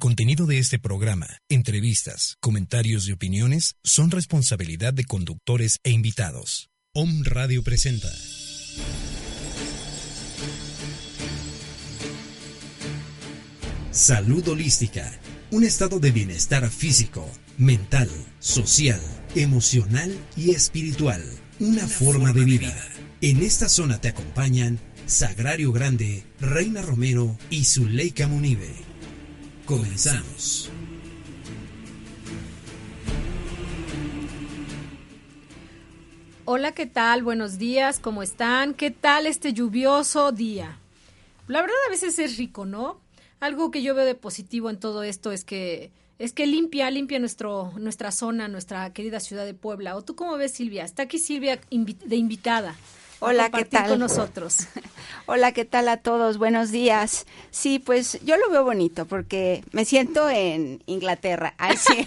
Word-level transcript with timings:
contenido 0.00 0.46
de 0.46 0.58
este 0.58 0.78
programa, 0.78 1.28
entrevistas, 1.48 2.36
comentarios 2.40 3.06
y 3.06 3.12
opiniones 3.12 3.76
son 3.84 4.10
responsabilidad 4.10 4.92
de 4.92 5.04
conductores 5.04 5.78
e 5.84 5.90
invitados. 5.90 6.70
Om 6.94 7.22
Radio 7.22 7.62
presenta. 7.62 8.10
Salud 13.92 14.48
holística, 14.48 15.12
un 15.50 15.64
estado 15.64 16.00
de 16.00 16.10
bienestar 16.10 16.68
físico, 16.70 17.30
mental, 17.58 18.08
social, 18.38 19.00
emocional 19.34 20.16
y 20.34 20.52
espiritual, 20.52 21.22
una, 21.60 21.86
forma, 21.86 22.32
de 22.32 22.44
vida. 22.44 22.74
En 23.20 23.42
esta 23.42 23.68
zona 23.68 24.00
te 24.00 24.08
acompañan 24.08 24.80
Sagrario 25.04 25.72
Grande, 25.72 26.24
Reina 26.40 26.80
Romero 26.80 27.36
y 27.50 27.64
Zuleika 27.64 28.26
Munive. 28.26 28.89
Comenzamos. 29.70 30.68
Hola, 36.44 36.72
¿qué 36.72 36.86
tal? 36.86 37.22
Buenos 37.22 37.56
días, 37.56 38.00
¿cómo 38.00 38.24
están? 38.24 38.74
¿Qué 38.74 38.90
tal 38.90 39.28
este 39.28 39.52
lluvioso 39.52 40.32
día? 40.32 40.76
La 41.46 41.60
verdad 41.60 41.76
a 41.86 41.90
veces 41.90 42.18
es 42.18 42.36
rico, 42.36 42.66
¿no? 42.66 42.98
Algo 43.38 43.70
que 43.70 43.80
yo 43.84 43.94
veo 43.94 44.04
de 44.04 44.16
positivo 44.16 44.70
en 44.70 44.80
todo 44.80 45.04
esto 45.04 45.30
es 45.30 45.44
que 45.44 45.92
es 46.18 46.32
que 46.32 46.48
limpia, 46.48 46.90
limpia 46.90 47.20
nuestro, 47.20 47.72
nuestra 47.78 48.10
zona, 48.10 48.48
nuestra 48.48 48.92
querida 48.92 49.20
ciudad 49.20 49.44
de 49.44 49.54
Puebla. 49.54 49.94
¿O 49.94 50.02
tú 50.02 50.16
cómo 50.16 50.36
ves, 50.36 50.50
Silvia? 50.50 50.82
Está 50.82 51.04
aquí 51.04 51.20
Silvia 51.20 51.60
de 51.70 52.16
invitada. 52.16 52.74
Hola, 53.22 53.50
¿qué 53.50 53.64
tal? 53.66 53.88
con 53.90 53.98
nosotros. 53.98 54.66
Hola, 55.26 55.52
¿qué 55.52 55.64
tal 55.64 55.88
a 55.88 55.98
todos? 55.98 56.38
Buenos 56.38 56.70
días. 56.72 57.26
Sí, 57.50 57.78
pues 57.78 58.18
yo 58.24 58.36
lo 58.38 58.50
veo 58.50 58.64
bonito 58.64 59.04
porque 59.06 59.62
me 59.72 59.84
siento 59.84 60.28
en 60.30 60.82
Inglaterra. 60.86 61.54
Ay, 61.58 61.76
sí. 61.76 62.02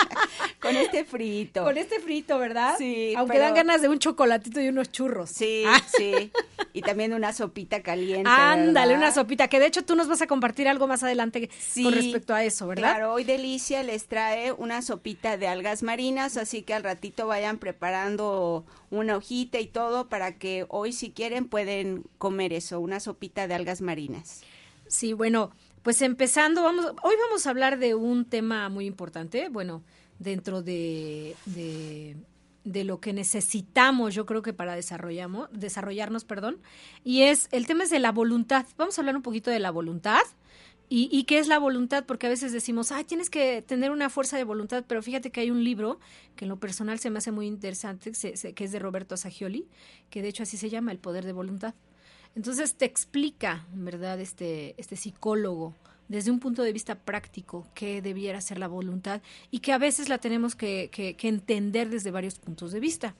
con 0.62 0.74
este 0.74 1.04
frito. 1.04 1.62
Con 1.62 1.76
este 1.76 2.00
frito, 2.00 2.38
¿verdad? 2.38 2.74
Sí. 2.78 3.12
Aunque 3.16 3.38
dan 3.38 3.54
ganas 3.54 3.82
de 3.82 3.88
un 3.90 3.98
chocolatito 3.98 4.60
y 4.60 4.68
unos 4.68 4.90
churros. 4.90 5.30
Sí, 5.30 5.64
Ah. 5.66 5.80
sí. 5.96 6.32
Y 6.72 6.80
también 6.80 7.12
una 7.12 7.32
sopita 7.32 7.82
caliente. 7.82 8.28
Ándale, 8.28 8.94
¿verdad? 8.94 9.08
una 9.08 9.14
sopita, 9.14 9.48
que 9.48 9.60
de 9.60 9.66
hecho 9.66 9.84
tú 9.84 9.94
nos 9.94 10.08
vas 10.08 10.22
a 10.22 10.26
compartir 10.26 10.66
algo 10.66 10.86
más 10.88 11.02
adelante 11.02 11.50
Sí, 11.60 11.84
con 11.84 11.92
respecto 11.92 12.34
a 12.34 12.42
eso, 12.42 12.66
¿verdad? 12.66 12.94
Claro, 12.94 13.12
hoy 13.12 13.24
Delicia 13.24 13.82
les 13.82 14.06
trae 14.06 14.50
una 14.52 14.80
sopita 14.82 15.36
de 15.36 15.46
algas 15.46 15.82
marinas, 15.82 16.36
así 16.38 16.62
que 16.62 16.74
al 16.74 16.82
ratito 16.82 17.26
vayan 17.28 17.58
preparando 17.58 18.64
una 18.98 19.16
hojita 19.16 19.60
y 19.60 19.66
todo 19.66 20.08
para 20.08 20.38
que 20.38 20.66
hoy 20.68 20.92
si 20.92 21.10
quieren 21.10 21.48
pueden 21.48 22.04
comer 22.18 22.52
eso, 22.52 22.80
una 22.80 23.00
sopita 23.00 23.46
de 23.46 23.54
algas 23.54 23.80
marinas. 23.80 24.42
Sí, 24.86 25.12
bueno, 25.12 25.50
pues 25.82 26.02
empezando, 26.02 26.62
vamos, 26.62 26.86
hoy 27.02 27.14
vamos 27.28 27.46
a 27.46 27.50
hablar 27.50 27.78
de 27.78 27.94
un 27.94 28.24
tema 28.24 28.68
muy 28.68 28.86
importante, 28.86 29.48
bueno, 29.48 29.82
dentro 30.18 30.62
de, 30.62 31.36
de, 31.46 32.16
de 32.64 32.84
lo 32.84 33.00
que 33.00 33.12
necesitamos, 33.12 34.14
yo 34.14 34.26
creo 34.26 34.42
que 34.42 34.52
para 34.52 34.74
desarrollamos, 34.74 35.48
desarrollarnos, 35.52 36.24
perdón, 36.24 36.58
y 37.04 37.22
es, 37.22 37.48
el 37.52 37.66
tema 37.66 37.84
es 37.84 37.90
de 37.90 37.98
la 37.98 38.12
voluntad. 38.12 38.66
Vamos 38.76 38.98
a 38.98 39.02
hablar 39.02 39.16
un 39.16 39.22
poquito 39.22 39.50
de 39.50 39.58
la 39.58 39.70
voluntad. 39.70 40.22
¿Y, 40.96 41.08
¿Y 41.10 41.24
qué 41.24 41.40
es 41.40 41.48
la 41.48 41.58
voluntad? 41.58 42.04
Porque 42.06 42.28
a 42.28 42.30
veces 42.30 42.52
decimos, 42.52 42.92
ay, 42.92 43.02
tienes 43.02 43.28
que 43.28 43.62
tener 43.62 43.90
una 43.90 44.10
fuerza 44.10 44.36
de 44.36 44.44
voluntad, 44.44 44.84
pero 44.86 45.02
fíjate 45.02 45.32
que 45.32 45.40
hay 45.40 45.50
un 45.50 45.64
libro 45.64 45.98
que 46.36 46.44
en 46.44 46.50
lo 46.50 46.60
personal 46.60 47.00
se 47.00 47.10
me 47.10 47.18
hace 47.18 47.32
muy 47.32 47.48
interesante, 47.48 48.12
que 48.12 48.64
es 48.64 48.70
de 48.70 48.78
Roberto 48.78 49.16
Sagioli, 49.16 49.66
que 50.08 50.22
de 50.22 50.28
hecho 50.28 50.44
así 50.44 50.56
se 50.56 50.70
llama, 50.70 50.92
El 50.92 51.00
Poder 51.00 51.24
de 51.24 51.32
Voluntad. 51.32 51.74
Entonces 52.36 52.76
te 52.76 52.84
explica, 52.84 53.66
verdad, 53.72 54.20
este, 54.20 54.76
este 54.80 54.94
psicólogo, 54.94 55.74
desde 56.06 56.30
un 56.30 56.38
punto 56.38 56.62
de 56.62 56.72
vista 56.72 56.94
práctico, 56.94 57.66
qué 57.74 58.00
debiera 58.00 58.40
ser 58.40 58.58
la 58.58 58.68
voluntad 58.68 59.20
y 59.50 59.58
que 59.58 59.72
a 59.72 59.78
veces 59.78 60.08
la 60.08 60.18
tenemos 60.18 60.54
que 60.54 61.16
entender 61.22 61.90
desde 61.90 62.12
varios 62.12 62.38
puntos 62.38 62.70
de 62.70 62.78
vista. 62.78 63.16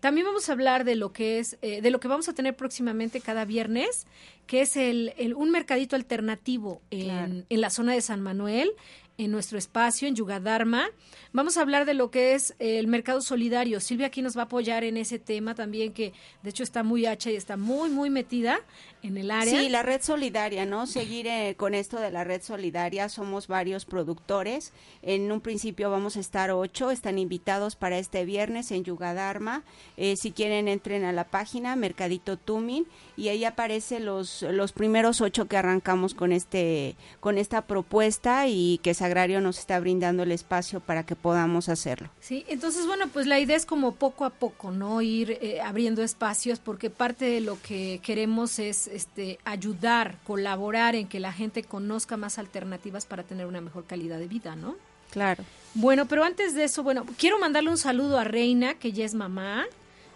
También 0.00 0.26
vamos 0.26 0.48
a 0.48 0.52
hablar 0.52 0.84
de 0.84 0.94
lo 0.94 1.12
que 1.12 1.38
es, 1.38 1.56
eh, 1.62 1.80
de 1.80 1.90
lo 1.90 2.00
que 2.00 2.08
vamos 2.08 2.28
a 2.28 2.34
tener 2.34 2.54
próximamente 2.54 3.20
cada 3.20 3.44
viernes, 3.44 4.06
que 4.46 4.60
es 4.60 4.76
el, 4.76 5.12
el- 5.16 5.34
un 5.34 5.50
mercadito 5.50 5.96
alternativo 5.96 6.80
en, 6.90 7.04
Claro. 7.04 7.32
en 7.48 7.60
la 7.60 7.70
zona 7.70 7.92
de 7.94 8.00
San 8.02 8.20
Manuel, 8.20 8.70
en 9.18 9.30
nuestro 9.30 9.56
espacio, 9.56 10.06
en 10.06 10.14
Yugadharma. 10.14 10.86
Vamos 11.36 11.58
a 11.58 11.60
hablar 11.60 11.84
de 11.84 11.92
lo 11.92 12.10
que 12.10 12.32
es 12.32 12.54
el 12.58 12.86
mercado 12.86 13.20
solidario. 13.20 13.78
Silvia 13.80 14.06
aquí 14.06 14.22
nos 14.22 14.38
va 14.38 14.40
a 14.40 14.44
apoyar 14.46 14.84
en 14.84 14.96
ese 14.96 15.18
tema 15.18 15.54
también, 15.54 15.92
que 15.92 16.14
de 16.42 16.48
hecho 16.48 16.62
está 16.62 16.82
muy 16.82 17.04
hacha 17.04 17.30
y 17.30 17.36
está 17.36 17.58
muy, 17.58 17.90
muy 17.90 18.08
metida 18.08 18.58
en 19.02 19.18
el 19.18 19.30
área. 19.30 19.60
Sí, 19.60 19.68
la 19.68 19.82
red 19.82 20.00
solidaria, 20.00 20.64
¿no? 20.64 20.86
Seguir 20.86 21.26
eh, 21.26 21.54
con 21.58 21.74
esto 21.74 22.00
de 22.00 22.10
la 22.10 22.24
red 22.24 22.40
solidaria, 22.40 23.10
somos 23.10 23.48
varios 23.48 23.84
productores. 23.84 24.72
En 25.02 25.30
un 25.30 25.42
principio 25.42 25.90
vamos 25.90 26.16
a 26.16 26.20
estar 26.20 26.50
ocho, 26.50 26.90
están 26.90 27.18
invitados 27.18 27.76
para 27.76 27.98
este 27.98 28.24
viernes 28.24 28.70
en 28.70 28.84
Yugadharma. 28.84 29.62
Eh, 29.98 30.16
si 30.16 30.32
quieren, 30.32 30.68
entren 30.68 31.04
a 31.04 31.12
la 31.12 31.24
página 31.24 31.76
Mercadito 31.76 32.38
Tumin 32.38 32.86
y 33.14 33.28
ahí 33.28 33.44
aparecen 33.44 34.06
los, 34.06 34.40
los 34.40 34.72
primeros 34.72 35.20
ocho 35.20 35.48
que 35.48 35.58
arrancamos 35.58 36.14
con, 36.14 36.32
este, 36.32 36.96
con 37.20 37.36
esta 37.36 37.66
propuesta 37.66 38.48
y 38.48 38.78
que 38.78 38.94
Sagrario 38.94 39.42
nos 39.42 39.58
está 39.58 39.78
brindando 39.80 40.22
el 40.22 40.32
espacio 40.32 40.80
para 40.80 41.04
que 41.04 41.14
podamos 41.26 41.68
hacerlo. 41.68 42.08
Sí, 42.20 42.44
entonces 42.46 42.86
bueno, 42.86 43.08
pues 43.08 43.26
la 43.26 43.40
idea 43.40 43.56
es 43.56 43.66
como 43.66 43.96
poco 43.96 44.24
a 44.24 44.30
poco, 44.30 44.70
¿no? 44.70 45.02
Ir 45.02 45.32
eh, 45.42 45.60
abriendo 45.60 46.04
espacios 46.04 46.60
porque 46.60 46.88
parte 46.88 47.24
de 47.24 47.40
lo 47.40 47.60
que 47.60 47.98
queremos 48.00 48.60
es 48.60 48.86
este 48.86 49.40
ayudar, 49.44 50.18
colaborar 50.24 50.94
en 50.94 51.08
que 51.08 51.18
la 51.18 51.32
gente 51.32 51.64
conozca 51.64 52.16
más 52.16 52.38
alternativas 52.38 53.06
para 53.06 53.24
tener 53.24 53.46
una 53.46 53.60
mejor 53.60 53.86
calidad 53.86 54.20
de 54.20 54.28
vida, 54.28 54.54
¿no? 54.54 54.76
Claro. 55.10 55.42
Bueno, 55.74 56.06
pero 56.06 56.22
antes 56.22 56.54
de 56.54 56.62
eso, 56.62 56.84
bueno, 56.84 57.04
quiero 57.18 57.40
mandarle 57.40 57.70
un 57.70 57.78
saludo 57.78 58.20
a 58.20 58.22
Reina, 58.22 58.74
que 58.74 58.92
ya 58.92 59.04
es 59.04 59.14
mamá, 59.14 59.64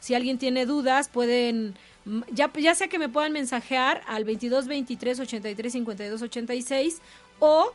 Si 0.00 0.16
alguien 0.16 0.36
tiene 0.36 0.66
dudas, 0.66 1.10
pueden, 1.10 1.76
mm, 2.06 2.22
ya, 2.32 2.52
ya 2.54 2.74
sea 2.74 2.88
que 2.88 2.98
me 2.98 3.08
puedan 3.08 3.30
mensajear 3.30 4.02
al 4.08 4.24
22 4.24 4.66
23 4.66 5.20
83 5.20 5.72
52 5.72 6.22
86 6.22 7.00
o 7.38 7.72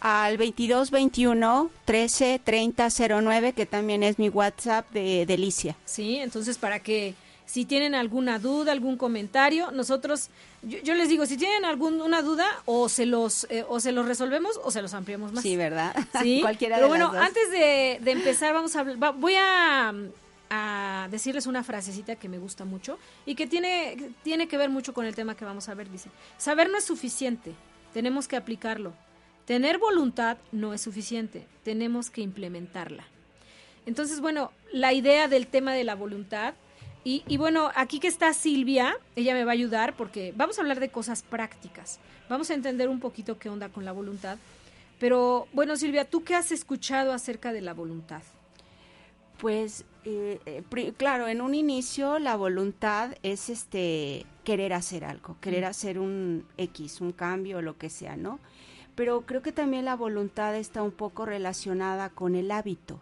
al 0.00 0.36
2221 0.38 1.70
13 1.84 2.40
30 2.44 2.88
09, 3.22 3.52
que 3.52 3.66
también 3.66 4.02
es 4.02 4.18
mi 4.18 4.28
WhatsApp 4.28 4.90
de 4.92 5.26
Delicia. 5.26 5.76
Sí, 5.84 6.16
entonces 6.16 6.58
para 6.58 6.80
que 6.80 7.14
si 7.46 7.64
tienen 7.64 7.94
alguna 7.94 8.38
duda, 8.38 8.72
algún 8.72 8.96
comentario, 8.98 9.70
nosotros, 9.70 10.28
yo, 10.62 10.78
yo 10.80 10.94
les 10.94 11.08
digo, 11.08 11.24
si 11.24 11.36
tienen 11.38 11.64
alguna 11.64 12.20
duda, 12.20 12.46
o 12.66 12.88
se 12.90 13.06
los 13.06 13.46
eh, 13.50 13.64
o 13.68 13.80
se 13.80 13.90
los 13.92 14.06
resolvemos 14.06 14.60
o 14.62 14.70
se 14.70 14.82
los 14.82 14.92
ampliamos 14.92 15.32
más. 15.32 15.42
Sí, 15.42 15.56
¿verdad? 15.56 15.96
Sí, 16.22 16.40
Cualquiera 16.42 16.76
pero 16.76 16.86
de 16.86 16.90
bueno, 16.90 17.04
las 17.06 17.14
dos. 17.14 17.22
antes 17.28 17.50
de, 17.50 17.98
de 18.02 18.10
empezar, 18.10 18.52
vamos 18.52 18.76
a 18.76 18.82
va- 18.82 19.12
voy 19.12 19.34
a, 19.36 19.94
a 20.50 21.08
decirles 21.10 21.46
una 21.46 21.64
frasecita 21.64 22.16
que 22.16 22.28
me 22.28 22.38
gusta 22.38 22.64
mucho 22.66 22.98
y 23.26 23.34
que 23.34 23.46
tiene, 23.46 24.12
tiene 24.22 24.46
que 24.46 24.58
ver 24.58 24.68
mucho 24.70 24.92
con 24.92 25.06
el 25.06 25.14
tema 25.14 25.34
que 25.34 25.44
vamos 25.46 25.68
a 25.70 25.74
ver. 25.74 25.90
Dice, 25.90 26.10
saber 26.36 26.68
no 26.68 26.76
es 26.76 26.84
suficiente, 26.84 27.52
tenemos 27.94 28.28
que 28.28 28.36
aplicarlo. 28.36 28.92
Tener 29.48 29.78
voluntad 29.78 30.36
no 30.52 30.74
es 30.74 30.82
suficiente, 30.82 31.46
tenemos 31.62 32.10
que 32.10 32.20
implementarla. 32.20 33.04
Entonces, 33.86 34.20
bueno, 34.20 34.52
la 34.74 34.92
idea 34.92 35.26
del 35.26 35.46
tema 35.46 35.72
de 35.72 35.84
la 35.84 35.94
voluntad, 35.94 36.52
y, 37.02 37.22
y 37.26 37.38
bueno, 37.38 37.70
aquí 37.74 37.98
que 37.98 38.08
está 38.08 38.34
Silvia, 38.34 38.98
ella 39.16 39.32
me 39.32 39.44
va 39.44 39.52
a 39.52 39.54
ayudar 39.54 39.96
porque 39.96 40.34
vamos 40.36 40.58
a 40.58 40.60
hablar 40.60 40.80
de 40.80 40.90
cosas 40.90 41.22
prácticas, 41.22 41.98
vamos 42.28 42.50
a 42.50 42.54
entender 42.54 42.90
un 42.90 43.00
poquito 43.00 43.38
qué 43.38 43.48
onda 43.48 43.70
con 43.70 43.86
la 43.86 43.92
voluntad. 43.92 44.36
Pero 45.00 45.48
bueno, 45.54 45.76
Silvia, 45.76 46.04
¿tú 46.04 46.24
qué 46.24 46.34
has 46.34 46.52
escuchado 46.52 47.14
acerca 47.14 47.50
de 47.54 47.62
la 47.62 47.72
voluntad? 47.72 48.20
Pues 49.38 49.86
eh, 50.04 50.40
eh, 50.44 50.92
claro, 50.98 51.26
en 51.26 51.40
un 51.40 51.54
inicio 51.54 52.18
la 52.18 52.36
voluntad 52.36 53.16
es 53.22 53.48
este 53.48 54.26
querer 54.44 54.74
hacer 54.74 55.06
algo, 55.06 55.38
querer 55.40 55.64
hacer 55.64 55.98
un 55.98 56.44
X, 56.58 57.00
un 57.00 57.12
cambio, 57.12 57.62
lo 57.62 57.78
que 57.78 57.88
sea, 57.88 58.14
¿no? 58.14 58.40
Pero 58.98 59.20
creo 59.20 59.42
que 59.42 59.52
también 59.52 59.84
la 59.84 59.94
voluntad 59.94 60.56
está 60.56 60.82
un 60.82 60.90
poco 60.90 61.24
relacionada 61.24 62.10
con 62.10 62.34
el 62.34 62.50
hábito. 62.50 62.98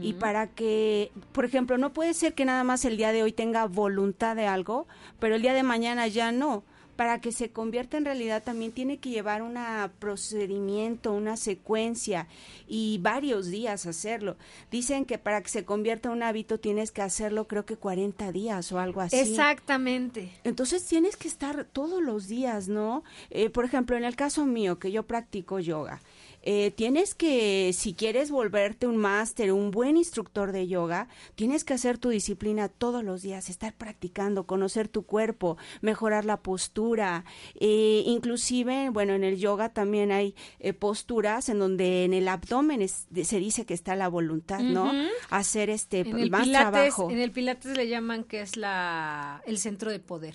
Y 0.00 0.14
para 0.14 0.48
que, 0.48 1.12
por 1.30 1.44
ejemplo, 1.44 1.78
no 1.78 1.92
puede 1.92 2.12
ser 2.12 2.34
que 2.34 2.44
nada 2.44 2.64
más 2.64 2.84
el 2.84 2.96
día 2.96 3.12
de 3.12 3.22
hoy 3.22 3.30
tenga 3.30 3.66
voluntad 3.66 4.34
de 4.34 4.48
algo, 4.48 4.88
pero 5.20 5.36
el 5.36 5.42
día 5.42 5.54
de 5.54 5.62
mañana 5.62 6.08
ya 6.08 6.32
no 6.32 6.64
para 6.98 7.20
que 7.20 7.30
se 7.30 7.50
convierta 7.50 7.96
en 7.96 8.04
realidad 8.04 8.42
también 8.42 8.72
tiene 8.72 8.98
que 8.98 9.10
llevar 9.10 9.42
un 9.42 9.56
procedimiento, 10.00 11.12
una 11.12 11.36
secuencia 11.36 12.26
y 12.66 12.98
varios 12.98 13.46
días 13.46 13.86
hacerlo. 13.86 14.36
Dicen 14.72 15.04
que 15.04 15.16
para 15.16 15.40
que 15.40 15.48
se 15.48 15.64
convierta 15.64 16.08
en 16.08 16.16
un 16.16 16.22
hábito 16.24 16.58
tienes 16.58 16.90
que 16.90 17.00
hacerlo 17.00 17.46
creo 17.46 17.64
que 17.64 17.76
40 17.76 18.32
días 18.32 18.72
o 18.72 18.80
algo 18.80 19.00
así. 19.00 19.16
Exactamente. 19.16 20.32
Entonces 20.42 20.84
tienes 20.86 21.16
que 21.16 21.28
estar 21.28 21.66
todos 21.66 22.02
los 22.02 22.26
días, 22.26 22.66
¿no? 22.66 23.04
Eh, 23.30 23.48
por 23.48 23.64
ejemplo, 23.64 23.96
en 23.96 24.02
el 24.02 24.16
caso 24.16 24.44
mío, 24.44 24.80
que 24.80 24.90
yo 24.90 25.04
practico 25.04 25.60
yoga, 25.60 26.02
eh, 26.42 26.70
tienes 26.70 27.14
que, 27.14 27.72
si 27.72 27.94
quieres 27.94 28.30
volverte 28.30 28.86
un 28.86 28.96
máster, 28.96 29.52
un 29.52 29.70
buen 29.70 29.96
instructor 29.96 30.52
de 30.52 30.66
yoga, 30.66 31.08
tienes 31.34 31.64
que 31.64 31.74
hacer 31.74 31.98
tu 31.98 32.08
disciplina 32.08 32.68
todos 32.68 33.04
los 33.04 33.22
días, 33.22 33.48
estar 33.48 33.74
practicando, 33.74 34.46
conocer 34.46 34.88
tu 34.88 35.04
cuerpo, 35.04 35.56
mejorar 35.80 36.24
la 36.24 36.38
postura. 36.38 37.24
Eh, 37.54 38.02
inclusive, 38.06 38.90
bueno, 38.90 39.14
en 39.14 39.24
el 39.24 39.38
yoga 39.38 39.72
también 39.72 40.12
hay 40.12 40.34
eh, 40.60 40.72
posturas 40.72 41.48
en 41.48 41.58
donde 41.58 42.04
en 42.04 42.14
el 42.14 42.28
abdomen 42.28 42.88
se 42.88 43.38
dice 43.38 43.66
que 43.66 43.74
está 43.74 43.96
la 43.96 44.08
voluntad, 44.08 44.60
¿no? 44.60 44.92
Hacer 45.30 45.70
este 45.70 46.04
más 46.04 46.50
trabajo. 46.50 47.10
En 47.10 47.18
el 47.18 47.30
pilates 47.30 47.76
le 47.76 47.88
llaman 47.88 48.24
que 48.24 48.40
es 48.40 48.56
la 48.56 49.42
el 49.46 49.58
centro 49.58 49.90
de 49.90 50.00
poder. 50.00 50.34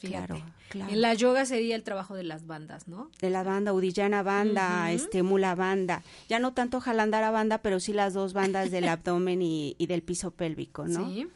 Claro, 0.00 0.42
En 0.72 1.02
la 1.02 1.12
yoga 1.12 1.44
sería 1.44 1.76
el 1.76 1.82
trabajo 1.82 2.14
de 2.14 2.22
las 2.22 2.46
bandas, 2.46 2.88
¿no? 2.88 3.10
De 3.20 3.28
la 3.28 3.42
banda, 3.42 3.74
Udillana 3.74 4.22
banda, 4.22 4.90
este 4.92 5.22
Mula 5.22 5.54
banda. 5.54 6.02
Ya 6.28 6.38
no 6.38 6.54
tanto 6.54 6.80
Jalandara 6.80 7.30
banda, 7.30 7.58
pero 7.58 7.80
sí 7.80 7.92
las 7.92 8.14
dos 8.14 8.32
bandas 8.32 8.70
del 8.70 8.88
abdomen 8.88 9.42
y, 9.42 9.74
del 9.86 10.02
piso 10.02 10.30
pélvico, 10.30 10.86
¿no? 10.86 11.06
Sí. 11.06 11.28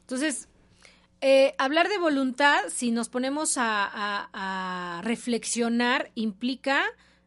Entonces, 0.00 0.48
eh, 1.20 1.54
hablar 1.58 1.88
de 1.88 1.98
voluntad, 1.98 2.58
si 2.70 2.90
nos 2.90 3.08
ponemos 3.08 3.54
a, 3.56 5.00
reflexionar, 5.04 6.10
implica 6.16 6.82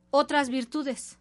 otras 0.09 0.49
virtudes. 0.49 1.19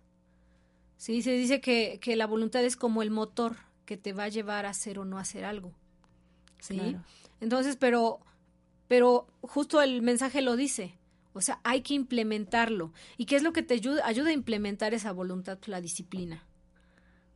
Sí, 0.96 1.22
se 1.22 1.32
dice 1.32 1.60
que, 1.60 1.98
que, 2.00 2.16
la 2.16 2.26
voluntad 2.26 2.64
es 2.64 2.76
como 2.76 3.02
el 3.02 3.10
motor 3.10 3.56
que 3.84 3.96
te 3.96 4.12
va 4.12 4.24
a 4.24 4.28
llevar 4.28 4.66
a 4.66 4.70
hacer 4.70 4.98
o 4.98 5.04
no 5.04 5.18
hacer 5.18 5.44
algo. 5.44 5.72
¿Sí? 6.58 6.96
Entonces, 7.40 7.76
pero 7.76 8.20
pero 8.90 9.28
justo 9.42 9.80
el 9.82 10.02
mensaje 10.02 10.42
lo 10.42 10.56
dice. 10.56 10.98
O 11.32 11.40
sea, 11.40 11.60
hay 11.62 11.82
que 11.82 11.94
implementarlo. 11.94 12.92
¿Y 13.16 13.26
qué 13.26 13.36
es 13.36 13.44
lo 13.44 13.52
que 13.52 13.62
te 13.62 13.74
ayuda, 13.74 14.04
ayuda 14.04 14.30
a 14.30 14.32
implementar 14.32 14.94
esa 14.94 15.12
voluntad? 15.12 15.60
La 15.66 15.80
disciplina. 15.80 16.44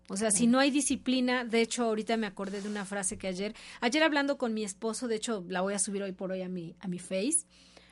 O 0.08 0.16
sea, 0.16 0.32
si 0.32 0.48
no 0.48 0.58
hay 0.58 0.72
disciplina, 0.72 1.44
de 1.44 1.60
hecho, 1.60 1.84
ahorita 1.84 2.16
me 2.16 2.26
acordé 2.26 2.60
de 2.60 2.68
una 2.68 2.84
frase 2.84 3.18
que 3.18 3.28
ayer, 3.28 3.54
ayer 3.80 4.02
hablando 4.02 4.36
con 4.36 4.52
mi 4.52 4.64
esposo, 4.64 5.06
de 5.06 5.14
hecho, 5.14 5.44
la 5.48 5.60
voy 5.60 5.74
a 5.74 5.78
subir 5.78 6.02
hoy 6.02 6.10
por 6.10 6.32
hoy 6.32 6.42
a 6.42 6.48
mi, 6.48 6.74
a 6.80 6.88
mi 6.88 6.98
face, 6.98 7.46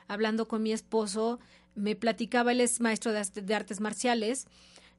hablando 0.09 0.49
con 0.49 0.61
mi 0.61 0.73
esposo, 0.73 1.39
me 1.73 1.95
platicaba, 1.95 2.51
él 2.51 2.59
es 2.59 2.81
maestro 2.81 3.13
de, 3.13 3.23
de 3.23 3.55
artes 3.55 3.79
marciales, 3.79 4.45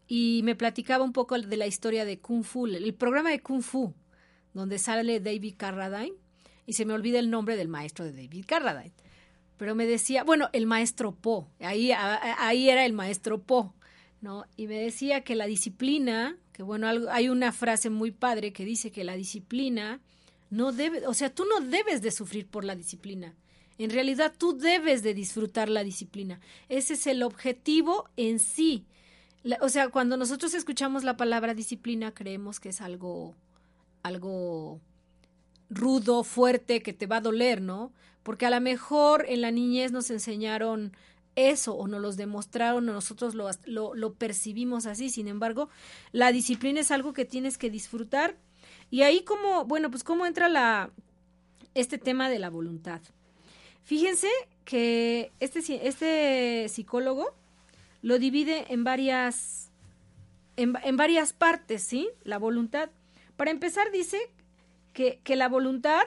y 0.09 0.41
me 0.43 0.55
platicaba 0.55 1.05
un 1.05 1.13
poco 1.13 1.39
de 1.39 1.57
la 1.59 1.67
historia 1.67 2.07
de 2.07 2.19
Kung 2.19 2.45
Fu, 2.45 2.65
el 2.65 2.95
programa 2.95 3.29
de 3.29 3.43
Kung 3.43 3.61
Fu, 3.61 3.93
donde 4.55 4.79
sale 4.79 5.21
David 5.21 5.57
Carradine, 5.59 6.17
y 6.67 6.75
se 6.75 6.85
me 6.85 6.95
olvida 6.95 7.19
el 7.19 7.31
nombre 7.31 7.57
del 7.57 7.69
maestro 7.69 8.05
de 8.05 8.13
David 8.13 8.45
Carradine. 8.47 8.93
Pero 9.57 9.75
me 9.75 9.87
decía, 9.87 10.25
bueno, 10.25 10.49
el 10.53 10.67
maestro 10.67 11.13
Po, 11.15 11.49
ahí, 11.61 11.93
ahí 11.93 12.69
era 12.69 12.85
el 12.85 12.93
maestro 12.93 13.41
Po, 13.43 13.75
¿no? 14.21 14.47
Y 14.57 14.67
me 14.67 14.79
decía 14.79 15.23
que 15.23 15.37
la 15.37 15.47
disciplina, 15.47 16.37
que 16.53 16.63
bueno, 16.63 16.89
hay 17.11 17.29
una 17.29 17.53
frase 17.53 17.91
muy 17.91 18.11
padre 18.11 18.53
que 18.53 18.65
dice 18.65 18.91
que 18.91 19.05
la 19.05 19.15
disciplina 19.15 20.01
no 20.51 20.73
debe, 20.73 21.07
o 21.07 21.15
sea, 21.15 21.33
tú 21.33 21.45
no 21.45 21.61
debes 21.61 22.03
de 22.03 22.11
sufrir 22.11 22.47
por 22.47 22.65
la 22.65 22.75
disciplina. 22.75 23.35
En 23.79 23.91
realidad 23.91 24.33
tú 24.37 24.57
debes 24.57 25.03
de 25.03 25.15
disfrutar 25.15 25.69
la 25.69 25.83
disciplina. 25.83 26.41
Ese 26.69 26.95
es 26.95 27.07
el 27.07 27.23
objetivo 27.23 28.09
en 28.17 28.39
sí. 28.39 28.87
o 29.61 29.69
sea, 29.69 29.89
cuando 29.89 30.17
nosotros 30.17 30.55
escuchamos 30.55 31.05
la 31.05 31.17
palabra 31.17 31.55
disciplina 31.55 32.15
creemos 32.15 32.61
que 32.61 32.71
es 32.71 32.81
algo 32.81 33.35
algo 34.03 34.81
rudo, 35.75 36.25
fuerte, 36.25 36.83
que 36.83 36.93
te 36.93 37.07
va 37.07 37.17
a 37.17 37.21
doler, 37.21 37.61
¿no? 37.61 37.93
Porque 38.23 38.47
a 38.47 38.51
lo 38.51 38.61
mejor 38.61 39.27
en 39.29 39.41
la 39.43 39.51
niñez 39.51 39.93
nos 39.93 40.11
enseñaron 40.11 40.93
eso 41.37 41.75
o 41.75 41.89
nos 41.89 42.01
los 42.01 42.17
demostraron 42.17 42.89
o 42.89 42.93
nosotros 42.93 43.35
lo, 43.35 43.51
lo, 43.67 44.15
percibimos 44.15 44.87
así. 44.87 45.11
Sin 45.11 45.29
embargo, 45.29 45.69
la 46.13 46.33
disciplina 46.33 46.81
es 46.81 46.91
algo 46.91 47.13
que 47.13 47.25
tienes 47.25 47.59
que 47.59 47.71
disfrutar. 47.71 48.37
Y 48.91 49.03
ahí 49.03 49.23
como, 49.25 49.65
bueno, 49.65 49.91
pues 49.91 50.05
cómo 50.05 50.27
entra 50.27 50.49
la, 50.49 50.91
este 51.75 51.99
tema 51.99 52.29
de 52.29 52.39
la 52.39 52.51
voluntad. 52.51 53.01
Fíjense 53.83 54.29
que 54.65 55.33
este, 55.41 55.87
este 55.87 56.69
psicólogo 56.69 57.35
lo 58.01 58.19
divide 58.19 58.73
en 58.73 58.85
varias, 58.85 59.71
en, 60.57 60.75
en 60.85 60.97
varias 60.97 61.33
partes, 61.33 61.83
¿sí? 61.83 62.09
La 62.23 62.39
voluntad. 62.39 62.91
Para 63.37 63.51
empezar, 63.51 63.91
dice 63.91 64.19
que, 64.95 65.21
que 65.23 65.37
la 65.37 65.49
voluntad 65.51 66.05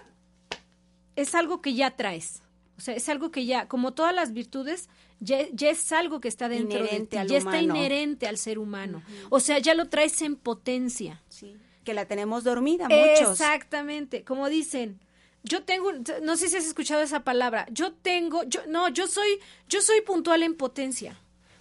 es 1.16 1.36
algo 1.36 1.62
que 1.62 1.76
ya 1.76 1.96
traes. 1.96 2.42
O 2.78 2.82
sea, 2.82 2.96
es 2.96 3.10
algo 3.10 3.32
que 3.32 3.46
ya, 3.46 3.68
como 3.68 3.94
todas 3.94 4.14
las 4.14 4.34
virtudes, 4.34 4.90
ya, 5.20 5.40
es 5.40 5.92
algo 5.92 6.22
que 6.22 6.28
está 6.28 6.48
dentro 6.48 6.84
de 6.84 7.00
ti, 7.02 7.18
ya 7.28 7.38
está 7.38 7.60
inherente 7.60 8.28
al 8.28 8.38
ser 8.38 8.60
humano. 8.60 9.02
O 9.30 9.40
sea, 9.40 9.58
ya 9.60 9.74
lo 9.74 9.90
traes 9.90 10.22
en 10.22 10.36
potencia. 10.36 11.22
Sí. 11.28 11.56
Que 11.84 11.94
la 11.94 12.06
tenemos 12.06 12.44
dormida 12.44 12.88
muchos. 12.88 13.32
Exactamente. 13.32 14.24
Como 14.24 14.48
dicen, 14.48 15.00
yo 15.44 15.64
tengo, 15.64 15.92
no 16.22 16.38
sé 16.38 16.50
si 16.50 16.58
has 16.58 16.66
escuchado 16.66 17.02
esa 17.02 17.24
palabra, 17.24 17.66
yo 17.72 17.94
tengo, 17.94 18.44
yo, 18.44 18.62
no, 18.68 18.90
yo 18.90 19.08
soy, 19.08 19.40
yo 19.68 19.82
soy 19.82 20.02
puntual 20.02 20.44
en 20.44 20.56
potencia. 20.56 21.20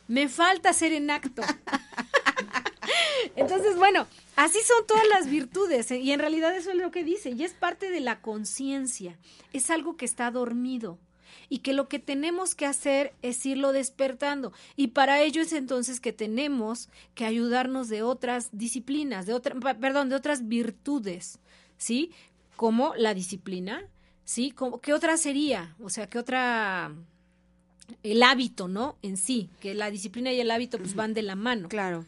Me 0.08 0.28
falta 0.28 0.72
ser 0.74 0.92
en 0.92 1.10
acto. 1.10 1.42
Entonces, 3.36 3.76
bueno, 3.76 4.06
así 4.36 4.58
son 4.64 4.86
todas 4.86 5.06
las 5.08 5.28
virtudes 5.28 5.90
¿eh? 5.90 5.98
y 5.98 6.12
en 6.12 6.20
realidad 6.20 6.54
eso 6.56 6.70
es 6.70 6.76
lo 6.76 6.90
que 6.90 7.04
dice 7.04 7.30
y 7.30 7.42
es 7.42 7.54
parte 7.54 7.90
de 7.90 8.00
la 8.00 8.20
conciencia, 8.20 9.18
es 9.52 9.70
algo 9.70 9.96
que 9.96 10.04
está 10.04 10.30
dormido 10.30 10.98
y 11.48 11.58
que 11.58 11.72
lo 11.72 11.88
que 11.88 11.98
tenemos 11.98 12.54
que 12.54 12.66
hacer 12.66 13.14
es 13.22 13.44
irlo 13.46 13.72
despertando 13.72 14.52
y 14.76 14.88
para 14.88 15.20
ello 15.22 15.42
es 15.42 15.52
entonces 15.52 16.00
que 16.00 16.12
tenemos 16.12 16.88
que 17.14 17.24
ayudarnos 17.24 17.88
de 17.88 18.02
otras 18.02 18.50
disciplinas, 18.52 19.26
de 19.26 19.34
otra, 19.34 19.54
perdón, 19.74 20.08
de 20.08 20.16
otras 20.16 20.46
virtudes, 20.48 21.38
¿sí? 21.78 22.12
Como 22.56 22.94
la 22.96 23.14
disciplina, 23.14 23.84
¿sí? 24.24 24.50
Como, 24.50 24.80
¿Qué 24.80 24.92
otra 24.92 25.16
sería? 25.16 25.74
O 25.80 25.90
sea, 25.90 26.08
¿qué 26.08 26.18
otra 26.18 26.92
el 28.02 28.22
hábito, 28.22 28.66
¿no? 28.66 28.96
En 29.02 29.16
sí, 29.16 29.50
que 29.60 29.74
la 29.74 29.90
disciplina 29.90 30.32
y 30.32 30.40
el 30.40 30.50
hábito 30.50 30.78
pues 30.78 30.94
van 30.94 31.14
de 31.14 31.22
la 31.22 31.36
mano. 31.36 31.68
Claro 31.68 32.04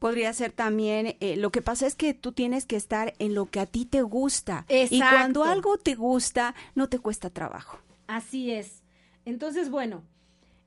podría 0.00 0.32
ser 0.32 0.50
también, 0.50 1.16
eh, 1.20 1.36
lo 1.36 1.52
que 1.52 1.62
pasa 1.62 1.86
es 1.86 1.94
que 1.94 2.14
tú 2.14 2.32
tienes 2.32 2.64
que 2.64 2.74
estar 2.74 3.14
en 3.18 3.34
lo 3.34 3.46
que 3.46 3.60
a 3.60 3.66
ti 3.66 3.84
te 3.84 4.02
gusta. 4.02 4.64
Y 4.68 4.98
cuando 4.98 5.44
algo 5.44 5.76
te 5.76 5.94
gusta, 5.94 6.54
no 6.74 6.88
te 6.88 6.98
cuesta 6.98 7.30
trabajo. 7.30 7.78
Así 8.08 8.50
es. 8.50 8.82
Entonces, 9.26 9.70
bueno, 9.70 10.02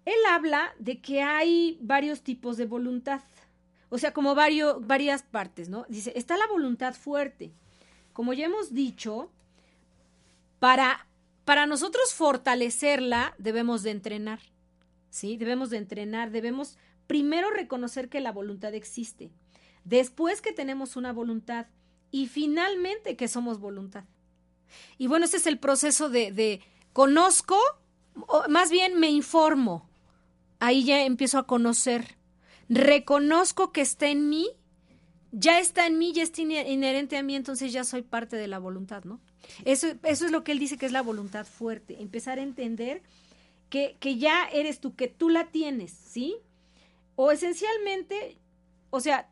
él 0.05 0.19
habla 0.29 0.73
de 0.77 1.01
que 1.01 1.23
hay 1.23 1.79
varios 1.81 2.21
tipos 2.21 2.57
de 2.57 2.67
voluntad. 2.67 3.21
O 3.89 3.97
sea, 3.97 4.13
como 4.13 4.35
varios, 4.35 4.85
varias 4.85 5.23
partes, 5.23 5.67
¿no? 5.67 5.85
Dice, 5.89 6.13
está 6.15 6.37
la 6.37 6.47
voluntad 6.47 6.93
fuerte. 6.93 7.51
Como 8.13 8.33
ya 8.33 8.45
hemos 8.45 8.71
dicho, 8.71 9.31
para, 10.59 11.07
para 11.43 11.65
nosotros 11.65 12.13
fortalecerla 12.13 13.33
debemos 13.39 13.81
de 13.81 13.91
entrenar. 13.91 14.39
¿Sí? 15.09 15.37
Debemos 15.37 15.71
de 15.71 15.77
entrenar, 15.77 16.29
debemos 16.29 16.77
primero 17.13 17.51
reconocer 17.51 18.09
que 18.09 18.21
la 18.21 18.31
voluntad 18.31 18.73
existe, 18.73 19.29
después 19.83 20.41
que 20.41 20.51
tenemos 20.51 20.95
una 20.95 21.13
voluntad 21.13 21.67
y 22.09 22.25
finalmente 22.25 23.15
que 23.15 23.27
somos 23.27 23.59
voluntad. 23.59 24.05
Y 24.97 25.05
bueno, 25.05 25.25
ese 25.25 25.37
es 25.37 25.45
el 25.45 25.59
proceso 25.59 26.09
de, 26.09 26.31
de 26.31 26.61
conozco, 26.91 27.55
o 28.15 28.49
más 28.49 28.71
bien 28.71 28.99
me 28.99 29.11
informo, 29.11 29.87
ahí 30.57 30.85
ya 30.85 31.03
empiezo 31.05 31.37
a 31.37 31.45
conocer, 31.45 32.17
reconozco 32.67 33.71
que 33.71 33.81
está 33.81 34.07
en 34.07 34.27
mí, 34.27 34.49
ya 35.31 35.59
está 35.59 35.85
en 35.85 35.99
mí, 35.99 36.13
ya 36.13 36.23
está 36.23 36.41
inherente 36.41 37.15
a 37.15 37.21
mí, 37.21 37.35
entonces 37.35 37.71
ya 37.71 37.83
soy 37.83 38.01
parte 38.01 38.37
de 38.37 38.47
la 38.47 38.57
voluntad, 38.57 39.03
¿no? 39.03 39.19
Eso, 39.65 39.89
eso 40.01 40.25
es 40.25 40.31
lo 40.31 40.43
que 40.43 40.51
él 40.51 40.57
dice 40.57 40.79
que 40.79 40.87
es 40.87 40.91
la 40.91 41.03
voluntad 41.03 41.45
fuerte, 41.45 42.01
empezar 42.01 42.39
a 42.39 42.41
entender 42.41 43.03
que, 43.69 43.97
que 43.99 44.17
ya 44.17 44.47
eres 44.51 44.79
tú, 44.79 44.95
que 44.95 45.09
tú 45.09 45.29
la 45.29 45.51
tienes, 45.51 45.91
¿sí? 45.91 46.37
O 47.15 47.31
esencialmente, 47.31 48.37
o 48.89 48.99
sea, 48.99 49.29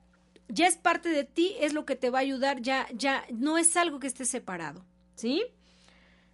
ya 0.48 0.68
es 0.68 0.78
parte 0.78 1.10
de 1.10 1.24
ti, 1.24 1.56
es 1.60 1.74
lo 1.74 1.86
que 1.86 1.96
te 1.96 2.10
va 2.10 2.20
a 2.20 2.22
ayudar, 2.22 2.62
ya, 2.62 2.88
ya 2.94 3.26
no 3.32 3.58
es 3.58 3.76
algo 3.78 4.00
que 4.00 4.08
esté 4.08 4.26
separado, 4.26 4.86
¿sí? 5.16 5.44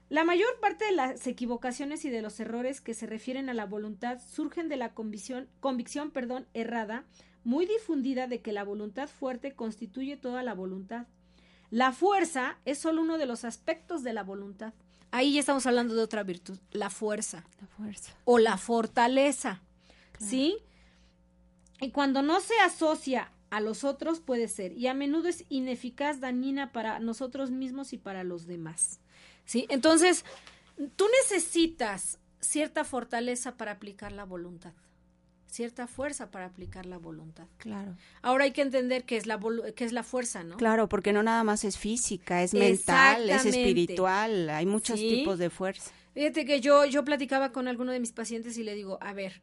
La 0.10 0.24
mayor 0.24 0.48
parte 0.62 0.86
de 0.86 0.94
las 0.94 1.28
equivocaciones 1.28 2.06
y 2.06 2.10
de 2.10 2.22
los 2.22 2.40
errores 2.40 2.80
que 2.80 2.94
se 2.94 3.08
refieren 3.08 3.50
a 3.50 3.54
la 3.54 3.66
voluntad 3.66 4.20
surgen 4.26 4.70
de 4.70 4.78
la 4.78 4.94
convicción, 4.94 5.50
convicción 5.60 6.12
perdón, 6.12 6.48
errada, 6.54 7.04
muy 7.44 7.66
difundida 7.66 8.28
de 8.28 8.42
que 8.42 8.54
la 8.54 8.64
voluntad 8.64 9.10
fuerte 9.10 9.54
constituye 9.54 10.16
toda 10.16 10.44
la 10.44 10.54
voluntad. 10.54 11.08
La 11.72 11.92
fuerza 11.92 12.58
es 12.64 12.78
solo 12.78 13.02
uno 13.02 13.18
de 13.18 13.26
los 13.26 13.44
aspectos 13.44 14.04
de 14.04 14.14
la 14.14 14.24
voluntad. 14.24 14.74
Ahí 15.12 15.34
ya 15.34 15.42
estamos 15.42 15.66
hablando 15.66 15.94
de 15.94 16.02
otra 16.02 16.24
virtud, 16.24 16.58
la 16.72 16.90
fuerza. 16.90 17.44
La 17.60 17.68
fuerza. 17.68 18.14
O 18.24 18.40
la 18.40 18.58
fortaleza. 18.58 19.62
¿Sí? 20.20 20.58
Y 21.80 21.92
cuando 21.92 22.22
no 22.22 22.40
se 22.40 22.58
asocia 22.60 23.32
a 23.50 23.62
los 23.62 23.84
otros 23.84 24.20
puede 24.20 24.48
ser, 24.48 24.74
y 24.74 24.88
a 24.88 24.94
menudo 24.94 25.30
es 25.30 25.46
ineficaz, 25.50 26.20
dañina 26.20 26.72
para 26.72 27.00
nosotros 27.00 27.52
mismos 27.52 27.94
y 27.94 27.98
para 27.98 28.24
los 28.24 28.48
demás. 28.48 29.00
¿Sí? 29.46 29.66
Entonces, 29.70 30.26
tú 30.96 31.06
necesitas 31.24 32.20
cierta 32.40 32.84
fortaleza 32.84 33.56
para 33.56 33.72
aplicar 33.72 34.12
la 34.12 34.26
voluntad 34.26 34.74
cierta 35.48 35.88
fuerza 35.88 36.30
para 36.30 36.46
aplicar 36.46 36.86
la 36.86 36.98
voluntad. 36.98 37.48
Claro. 37.58 37.96
Ahora 38.22 38.44
hay 38.44 38.52
que 38.52 38.62
entender 38.62 39.06
qué 39.06 39.18
es 39.18 39.26
la 39.26 39.40
qué 39.76 39.86
es 39.86 39.92
la 39.92 40.04
fuerza, 40.04 40.44
¿no? 40.44 40.58
Claro, 40.58 40.88
porque 40.88 41.14
no 41.14 41.24
nada 41.24 41.44
más 41.44 41.64
es 41.64 41.78
física, 41.78 42.44
es 42.44 42.54
mental, 42.54 43.30
es 43.30 43.46
espiritual, 43.46 44.50
hay 44.50 44.66
muchos 44.66 45.00
tipos 45.00 45.40
de 45.40 45.50
fuerza. 45.50 45.92
Fíjate 46.14 46.46
que 46.46 46.62
yo 46.62 46.86
yo 46.86 47.04
platicaba 47.04 47.52
con 47.52 47.68
alguno 47.68 47.92
de 47.92 48.00
mis 48.00 48.12
pacientes 48.12 48.58
y 48.58 48.64
le 48.64 48.76
digo, 48.76 48.98
a 49.02 49.14
ver, 49.14 49.42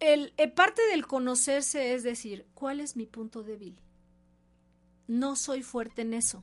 el, 0.00 0.32
eh, 0.36 0.48
parte 0.48 0.82
del 0.90 1.06
conocerse 1.06 1.94
es 1.94 2.02
decir, 2.02 2.46
¿cuál 2.54 2.80
es 2.80 2.96
mi 2.96 3.06
punto 3.06 3.42
débil? 3.42 3.76
No 5.06 5.36
soy 5.36 5.62
fuerte 5.62 6.02
en 6.02 6.14
eso. 6.14 6.42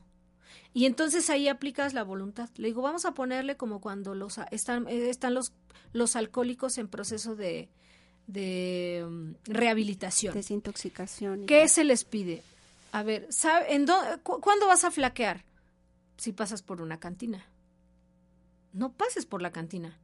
Y 0.72 0.86
entonces 0.86 1.30
ahí 1.30 1.48
aplicas 1.48 1.94
la 1.94 2.02
voluntad. 2.02 2.50
Le 2.56 2.68
digo, 2.68 2.82
vamos 2.82 3.04
a 3.04 3.14
ponerle 3.14 3.56
como 3.56 3.80
cuando 3.80 4.14
los 4.14 4.38
están, 4.50 4.88
eh, 4.88 5.08
están 5.08 5.34
los, 5.34 5.52
los 5.92 6.16
alcohólicos 6.16 6.78
en 6.78 6.88
proceso 6.88 7.36
de, 7.36 7.68
de 8.26 9.04
um, 9.06 9.34
rehabilitación. 9.44 10.34
Desintoxicación. 10.34 11.46
¿Qué 11.46 11.68
se 11.68 11.84
les 11.84 12.04
pide? 12.04 12.42
A 12.92 13.02
ver, 13.02 13.26
¿sabe, 13.30 13.74
en 13.74 13.86
¿cuándo 14.22 14.66
vas 14.66 14.84
a 14.84 14.90
flaquear? 14.90 15.44
Si 16.16 16.32
pasas 16.32 16.62
por 16.62 16.80
una 16.80 16.98
cantina. 16.98 17.44
No 18.72 18.92
pases 18.92 19.26
por 19.26 19.42
la 19.42 19.52
cantina. 19.52 19.98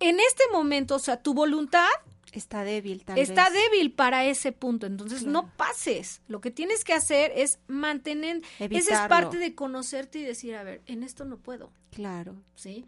En 0.00 0.20
este 0.20 0.44
momento, 0.52 0.96
o 0.96 0.98
sea, 0.98 1.22
tu 1.22 1.34
voluntad 1.34 1.88
Está 2.36 2.64
débil. 2.64 3.02
Está 3.16 3.48
débil 3.48 3.92
para 3.92 4.26
ese 4.26 4.52
punto, 4.52 4.86
entonces 4.86 5.24
no 5.24 5.50
pases. 5.56 6.20
Lo 6.28 6.42
que 6.42 6.50
tienes 6.50 6.84
que 6.84 6.92
hacer 6.92 7.32
es 7.34 7.60
mantener, 7.66 8.42
esa 8.58 9.04
es 9.04 9.08
parte 9.08 9.38
de 9.38 9.54
conocerte 9.54 10.18
y 10.18 10.22
decir, 10.22 10.54
a 10.54 10.62
ver, 10.62 10.82
en 10.84 11.02
esto 11.02 11.24
no 11.24 11.38
puedo. 11.38 11.70
Claro. 11.92 12.34
¿Sí? 12.54 12.84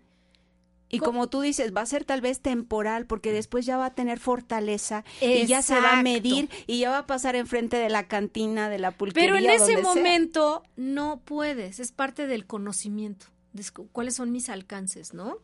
Y 0.90 0.98
como 1.00 1.28
tú 1.28 1.40
dices, 1.40 1.74
va 1.74 1.82
a 1.82 1.86
ser 1.86 2.04
tal 2.04 2.20
vez 2.20 2.40
temporal 2.40 3.06
porque 3.06 3.32
después 3.32 3.66
ya 3.66 3.76
va 3.76 3.86
a 3.86 3.94
tener 3.94 4.18
fortaleza 4.18 5.04
y 5.20 5.46
ya 5.46 5.62
se 5.62 5.80
va 5.80 5.98
a 5.98 6.02
medir 6.02 6.48
y 6.66 6.80
ya 6.80 6.90
va 6.90 6.98
a 6.98 7.06
pasar 7.06 7.36
enfrente 7.36 7.76
de 7.76 7.90
la 7.90 8.06
cantina, 8.06 8.68
de 8.68 8.78
la 8.78 8.90
pulquería. 8.90 9.32
Pero 9.32 9.38
en 9.38 9.50
ese 9.50 9.82
momento 9.82 10.62
no 10.76 11.20
puedes, 11.24 11.78
es 11.78 11.92
parte 11.92 12.26
del 12.26 12.46
conocimiento, 12.46 13.26
de 13.52 13.64
cuáles 13.92 14.14
son 14.14 14.32
mis 14.32 14.48
alcances, 14.48 15.12
¿no? 15.12 15.38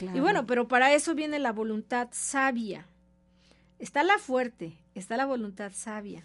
Y 0.00 0.20
bueno, 0.20 0.46
pero 0.46 0.68
para 0.68 0.92
eso 0.92 1.14
viene 1.14 1.38
la 1.38 1.52
voluntad 1.52 2.08
sabia, 2.12 2.86
Está 3.84 4.02
la 4.04 4.18
fuerte, 4.18 4.78
está 4.94 5.16
la 5.16 5.26
voluntad 5.26 5.72
sabia. 5.74 6.22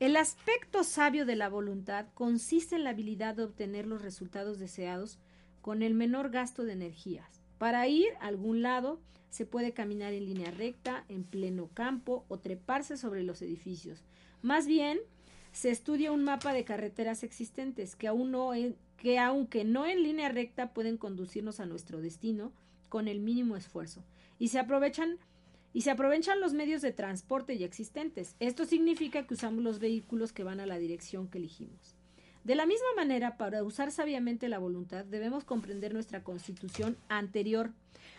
El 0.00 0.16
aspecto 0.16 0.84
sabio 0.84 1.26
de 1.26 1.36
la 1.36 1.48
voluntad 1.48 2.06
consiste 2.14 2.74
en 2.74 2.84
la 2.84 2.90
habilidad 2.90 3.36
de 3.36 3.44
obtener 3.44 3.86
los 3.86 4.02
resultados 4.02 4.58
deseados 4.58 5.18
con 5.60 5.82
el 5.82 5.94
menor 5.94 6.30
gasto 6.30 6.64
de 6.64 6.72
energías. 6.72 7.40
Para 7.58 7.86
ir 7.86 8.08
a 8.20 8.26
algún 8.26 8.62
lado 8.62 8.98
se 9.28 9.46
puede 9.46 9.72
caminar 9.72 10.12
en 10.12 10.24
línea 10.24 10.50
recta, 10.50 11.04
en 11.08 11.24
pleno 11.24 11.68
campo 11.72 12.24
o 12.28 12.38
treparse 12.38 12.96
sobre 12.96 13.22
los 13.22 13.42
edificios. 13.42 14.02
Más 14.40 14.66
bien, 14.66 14.98
se 15.52 15.70
estudia 15.70 16.10
un 16.10 16.24
mapa 16.24 16.52
de 16.52 16.64
carreteras 16.64 17.22
existentes 17.22 17.94
que, 17.94 18.08
aún 18.08 18.32
no 18.32 18.50
que 18.96 19.18
aunque 19.18 19.64
no 19.64 19.86
en 19.86 20.02
línea 20.02 20.30
recta 20.30 20.72
pueden 20.72 20.96
conducirnos 20.96 21.60
a 21.60 21.66
nuestro 21.66 22.00
destino 22.00 22.50
con 22.92 23.08
el 23.08 23.20
mínimo 23.20 23.56
esfuerzo 23.56 24.04
y 24.38 24.48
se 24.48 24.58
aprovechan 24.58 25.16
y 25.72 25.80
se 25.80 25.90
aprovechan 25.90 26.42
los 26.42 26.52
medios 26.52 26.82
de 26.82 26.92
transporte 26.92 27.56
ya 27.56 27.64
existentes. 27.64 28.36
Esto 28.38 28.66
significa 28.66 29.26
que 29.26 29.32
usamos 29.32 29.64
los 29.64 29.78
vehículos 29.78 30.34
que 30.34 30.44
van 30.44 30.60
a 30.60 30.66
la 30.66 30.76
dirección 30.76 31.26
que 31.26 31.38
elegimos. 31.38 31.96
De 32.44 32.54
la 32.54 32.66
misma 32.66 32.88
manera, 32.94 33.38
para 33.38 33.64
usar 33.64 33.92
sabiamente 33.92 34.50
la 34.50 34.58
voluntad, 34.58 35.06
debemos 35.06 35.44
comprender 35.44 35.94
nuestra 35.94 36.22
constitución 36.22 36.98
anterior, 37.08 37.70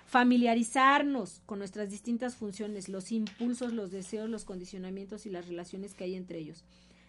familiarizarnos 0.08 1.44
con 1.46 1.60
nuestras 1.60 1.92
distintas 1.92 2.36
funciones, 2.36 2.90
los 2.90 3.12
impulsos, 3.12 3.74
los 3.74 3.92
deseos, 3.92 4.28
los 4.28 4.44
condicionamientos 4.44 5.28
y 5.28 5.30
las 5.30 5.48
relaciones 5.48 5.94
que 5.94 6.06
hay 6.06 6.16
entre 6.16 6.40
ellos 6.40 6.64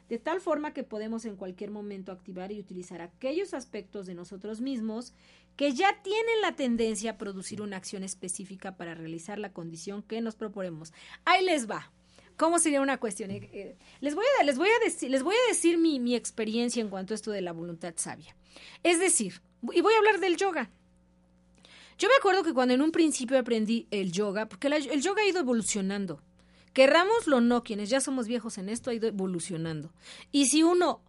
de 0.09 0.19
tal 0.19 0.41
forma 0.41 0.73
que 0.73 0.85
podemos 0.85 1.25
en 1.25 1.37
cualquier 1.37 1.71
momento 1.71 2.13
activar 2.13 2.53
y 2.53 2.61
utilizar 2.61 3.01
aquellos 3.01 3.55
aspectos 3.55 4.07
de 4.07 4.15
nosotros 4.15 4.61
mismos 4.61 5.15
que 5.57 5.73
ya 5.73 6.03
tienen 6.03 6.41
la 6.43 6.57
tendencia 6.57 7.13
a 7.13 7.19
producir 7.19 7.63
una 7.63 7.77
acción 7.77 8.03
específica 8.03 8.77
para 8.77 8.95
realizar 8.95 9.39
la 9.39 9.53
condición 9.53 10.03
que 10.03 10.21
nos 10.21 10.35
proponemos. 10.35 10.93
Ahí 11.25 11.45
les 11.45 11.71
va. 11.71 11.93
¿Cómo 12.37 12.59
sería 12.59 12.81
una 12.81 12.99
cuestión? 12.99 13.31
Eh, 13.31 13.49
eh, 13.53 13.77
les, 14.01 14.15
voy 14.15 14.25
a, 14.41 14.45
les, 14.45 14.59
voy 14.59 14.69
a 14.69 14.85
decir, 14.85 15.11
les 15.11 15.23
voy 15.23 15.37
a 15.37 15.49
decir 15.49 15.79
mi, 15.79 16.01
mi 16.01 16.17
experiencia 16.17 16.81
en 16.81 16.89
cuanto 16.89 17.15
a 17.15 17.17
esto 17.17 17.31
de 17.31 17.41
la 17.41 17.53
voluntad 17.53 17.95
sabia. 17.97 18.37
Es 18.83 18.99
decir, 18.99 19.41
y 19.73 19.81
voy 19.81 19.95
a 19.95 19.99
hablar 19.99 20.19
del 20.19 20.37
yoga. 20.37 20.71
Yo 21.97 22.09
me 22.09 22.15
acuerdo 22.17 22.43
que 22.43 22.53
cuando 22.53 22.75
en 22.75 22.83
un 22.83 22.91
principio 22.91 23.39
aprendí 23.39 23.87
el 23.93 24.11
yoga, 24.11 24.49
porque 24.49 24.67
el 24.67 25.01
yoga 25.01 25.23
ha 25.23 25.29
ido 25.29 25.39
evolucionando. 25.39 26.21
Querrámoslo 26.75 27.39
o 27.39 27.41
no, 27.41 27.63
quienes 27.63 27.89
ya 27.89 28.01
somos 28.01 28.27
viejos 28.27 28.59
en 28.59 28.69
esto, 28.69 28.91
ha 28.91 28.95
ido 28.95 29.09
evolucionando. 29.09 29.93
Y 30.33 30.47
si 30.47 30.63
uno, 30.63 31.01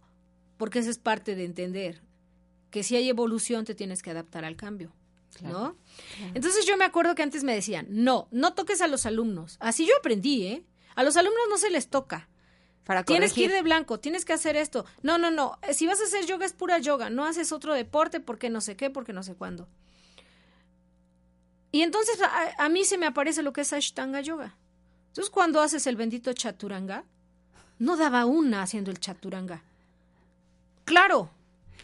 porque 0.56 0.78
eso 0.78 0.90
es 0.90 0.98
parte 0.98 1.34
de 1.34 1.44
entender, 1.44 2.02
que 2.70 2.82
si 2.82 2.96
hay 2.96 3.08
evolución 3.08 3.64
te 3.64 3.74
tienes 3.74 4.02
que 4.02 4.10
adaptar 4.10 4.44
al 4.44 4.56
cambio. 4.56 4.92
¿No? 5.42 5.76
Entonces 6.32 6.64
yo 6.64 6.78
me 6.78 6.86
acuerdo 6.86 7.14
que 7.14 7.22
antes 7.22 7.44
me 7.44 7.54
decían, 7.54 7.86
no, 7.90 8.26
no 8.30 8.54
toques 8.54 8.80
a 8.80 8.86
los 8.86 9.04
alumnos. 9.04 9.58
Así 9.60 9.86
yo 9.86 9.92
aprendí, 9.98 10.46
¿eh? 10.46 10.64
A 10.94 11.02
los 11.02 11.18
alumnos 11.18 11.42
no 11.50 11.58
se 11.58 11.68
les 11.68 11.88
toca. 11.88 12.30
Para 12.84 13.04
tienes 13.04 13.34
que 13.34 13.42
ir 13.42 13.50
de 13.50 13.60
blanco, 13.60 14.00
tienes 14.00 14.24
que 14.24 14.32
hacer 14.32 14.56
esto. 14.56 14.86
No, 15.02 15.18
no, 15.18 15.30
no. 15.30 15.58
Si 15.72 15.86
vas 15.86 16.00
a 16.00 16.04
hacer 16.04 16.24
yoga 16.24 16.46
es 16.46 16.54
pura 16.54 16.78
yoga. 16.78 17.10
No 17.10 17.26
haces 17.26 17.52
otro 17.52 17.74
deporte 17.74 18.20
porque 18.20 18.48
no 18.48 18.62
sé 18.62 18.76
qué, 18.76 18.88
porque 18.88 19.12
no 19.12 19.22
sé 19.22 19.34
cuándo. 19.34 19.68
Y 21.72 21.82
entonces 21.82 22.18
a, 22.22 22.64
a 22.64 22.68
mí 22.70 22.84
se 22.84 22.96
me 22.96 23.06
aparece 23.06 23.42
lo 23.42 23.52
que 23.52 23.60
es 23.62 23.72
Ashtanga 23.74 24.22
Yoga. 24.22 24.56
Entonces, 25.16 25.30
cuando 25.30 25.62
haces 25.62 25.86
el 25.86 25.96
bendito 25.96 26.30
chaturanga, 26.34 27.06
no 27.78 27.96
daba 27.96 28.26
una 28.26 28.60
haciendo 28.60 28.90
el 28.90 29.00
chaturanga. 29.00 29.62
Claro, 30.84 31.30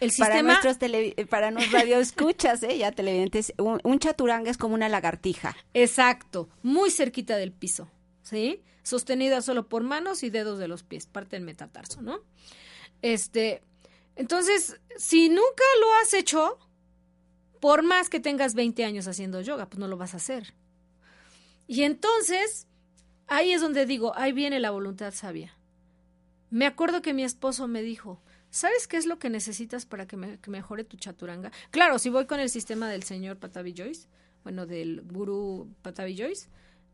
el 0.01 0.11
sistema... 0.11 0.29
Para 0.29 0.43
nuestros, 0.43 0.79
tele... 0.79 1.15
para 1.31 1.51
radioescuchas, 1.51 2.63
¿eh? 2.63 2.77
ya 2.77 2.93
televidentes, 2.93 3.55
un, 3.57 3.99
chaturanga 3.99 4.51
es 4.51 4.59
como 4.59 4.75
una 4.75 4.91
lagartija. 4.91 5.57
Exacto, 5.73 6.51
muy 6.63 6.91
cerquita 6.91 7.39
del 7.39 7.53
piso, 7.53 7.89
¿sí? 8.23 8.63
Sostenida 8.83 9.41
solo 9.41 9.67
por 9.67 9.83
manos 9.83 10.23
y 10.25 10.29
dedos 10.29 10.59
de 10.59 10.69
los 10.69 10.83
pies, 10.83 11.07
parte 11.07 11.37
del 11.37 11.47
metatarso, 11.47 12.03
¿no? 12.03 12.19
Este, 13.01 13.63
entonces, 14.15 14.79
si 14.99 15.31
nunca 15.31 15.65
lo 15.81 15.95
has 16.03 16.13
hecho, 16.13 16.59
por 17.61 17.83
más 17.83 18.11
que 18.11 18.21
tengas 18.21 18.53
20 18.53 18.85
años 18.85 19.09
haciendo 19.09 19.41
yoga, 19.41 19.71
pues 19.71 19.79
no 19.79 19.89
lo 19.89 19.97
vas 19.97 20.13
a 20.13 20.19
hacer. 20.19 20.53
Y 21.67 21.85
entonces, 21.85 22.67
ahí 23.27 23.53
es 23.53 23.61
donde 23.61 23.87
digo, 23.87 24.17
ahí 24.17 24.33
viene 24.33 24.61
la 24.61 24.71
voluntad 24.71 25.13
sabia. 25.13 25.57
Me 26.51 26.67
acuerdo 26.67 27.03
que 27.03 27.15
mi 27.15 27.25
esposo 27.25 27.67
me 27.67 27.83
dijo, 27.83 28.21
¿sabes 28.51 28.87
qué 28.87 28.97
es 28.97 29.07
lo 29.07 29.19
que 29.19 29.31
necesitas 29.31 29.87
para 29.87 30.07
que, 30.07 30.17
me, 30.17 30.39
mejore 30.47 30.85
tu 30.85 30.97
chaturanga? 30.97 31.51
Claro, 31.71 31.99
si 31.99 32.11
voy 32.11 32.27
con 32.27 32.41
el 32.41 32.51
sistema 32.51 32.89
del 32.89 33.03
señor 33.03 33.39
Patavi 33.39 33.75
Joyce, 33.77 34.09
bueno, 34.45 34.67
del 34.67 35.03
gurú 35.03 35.75
Patavi 35.83 36.17
Joyce, 36.17 36.49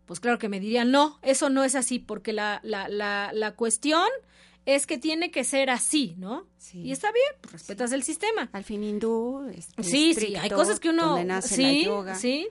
pues 0.07 0.21
claro 0.21 0.39
que 0.39 0.49
me 0.49 0.61
dirían, 0.61 0.91
no, 0.91 1.19
eso 1.23 1.51
no 1.51 1.65
es 1.65 1.75
así, 1.75 1.99
porque 1.99 2.33
la, 2.33 2.61
la, 2.63 2.89
la, 2.89 3.31
la 3.35 3.55
cuestión 3.55 4.09
es 4.65 4.87
que 4.87 4.99
tiene 4.99 5.31
que 5.31 5.45
ser 5.45 5.71
así, 5.71 6.15
¿no? 6.19 6.47
Sí. 6.59 6.81
Y 6.81 6.93
está 6.93 7.11
bien, 7.11 7.27
pues 7.41 7.53
respetas 7.53 7.91
el 7.93 8.03
sistema. 8.03 8.51
Al 8.53 8.65
fin 8.65 8.85
hindú. 8.85 9.49
Es 9.55 9.69
sí, 9.81 10.15
sí, 10.15 10.37
hay 10.37 10.51
cosas 10.51 10.79
que 10.79 10.91
uno... 10.91 11.19
sí, 11.41 11.87
sí. 12.17 12.49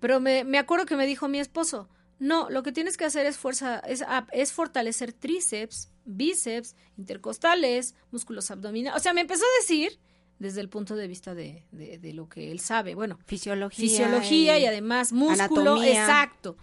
Pero 0.00 0.18
me, 0.18 0.44
me 0.44 0.58
acuerdo 0.58 0.86
que 0.86 0.96
me 0.96 1.06
dijo 1.06 1.28
mi 1.28 1.38
esposo, 1.38 1.88
no, 2.18 2.48
lo 2.48 2.62
que 2.62 2.72
tienes 2.72 2.96
que 2.96 3.04
hacer 3.04 3.26
es 3.26 3.36
fuerza, 3.36 3.80
es, 3.80 4.04
es 4.32 4.52
fortalecer 4.52 5.12
tríceps, 5.12 5.90
bíceps, 6.04 6.74
intercostales, 6.96 7.94
músculos 8.10 8.50
abdominales. 8.50 8.98
O 8.98 9.02
sea, 9.02 9.12
me 9.12 9.20
empezó 9.20 9.44
a 9.44 9.60
decir 9.60 9.98
desde 10.38 10.60
el 10.60 10.68
punto 10.68 10.96
de 10.96 11.08
vista 11.08 11.34
de, 11.34 11.64
de, 11.72 12.12
lo 12.12 12.28
que 12.28 12.50
él 12.50 12.60
sabe. 12.60 12.94
Bueno, 12.94 13.18
fisiología. 13.26 13.88
Fisiología 13.88 14.58
y, 14.58 14.66
además 14.66 15.12
músculo. 15.12 15.82
Exacto. 15.82 16.56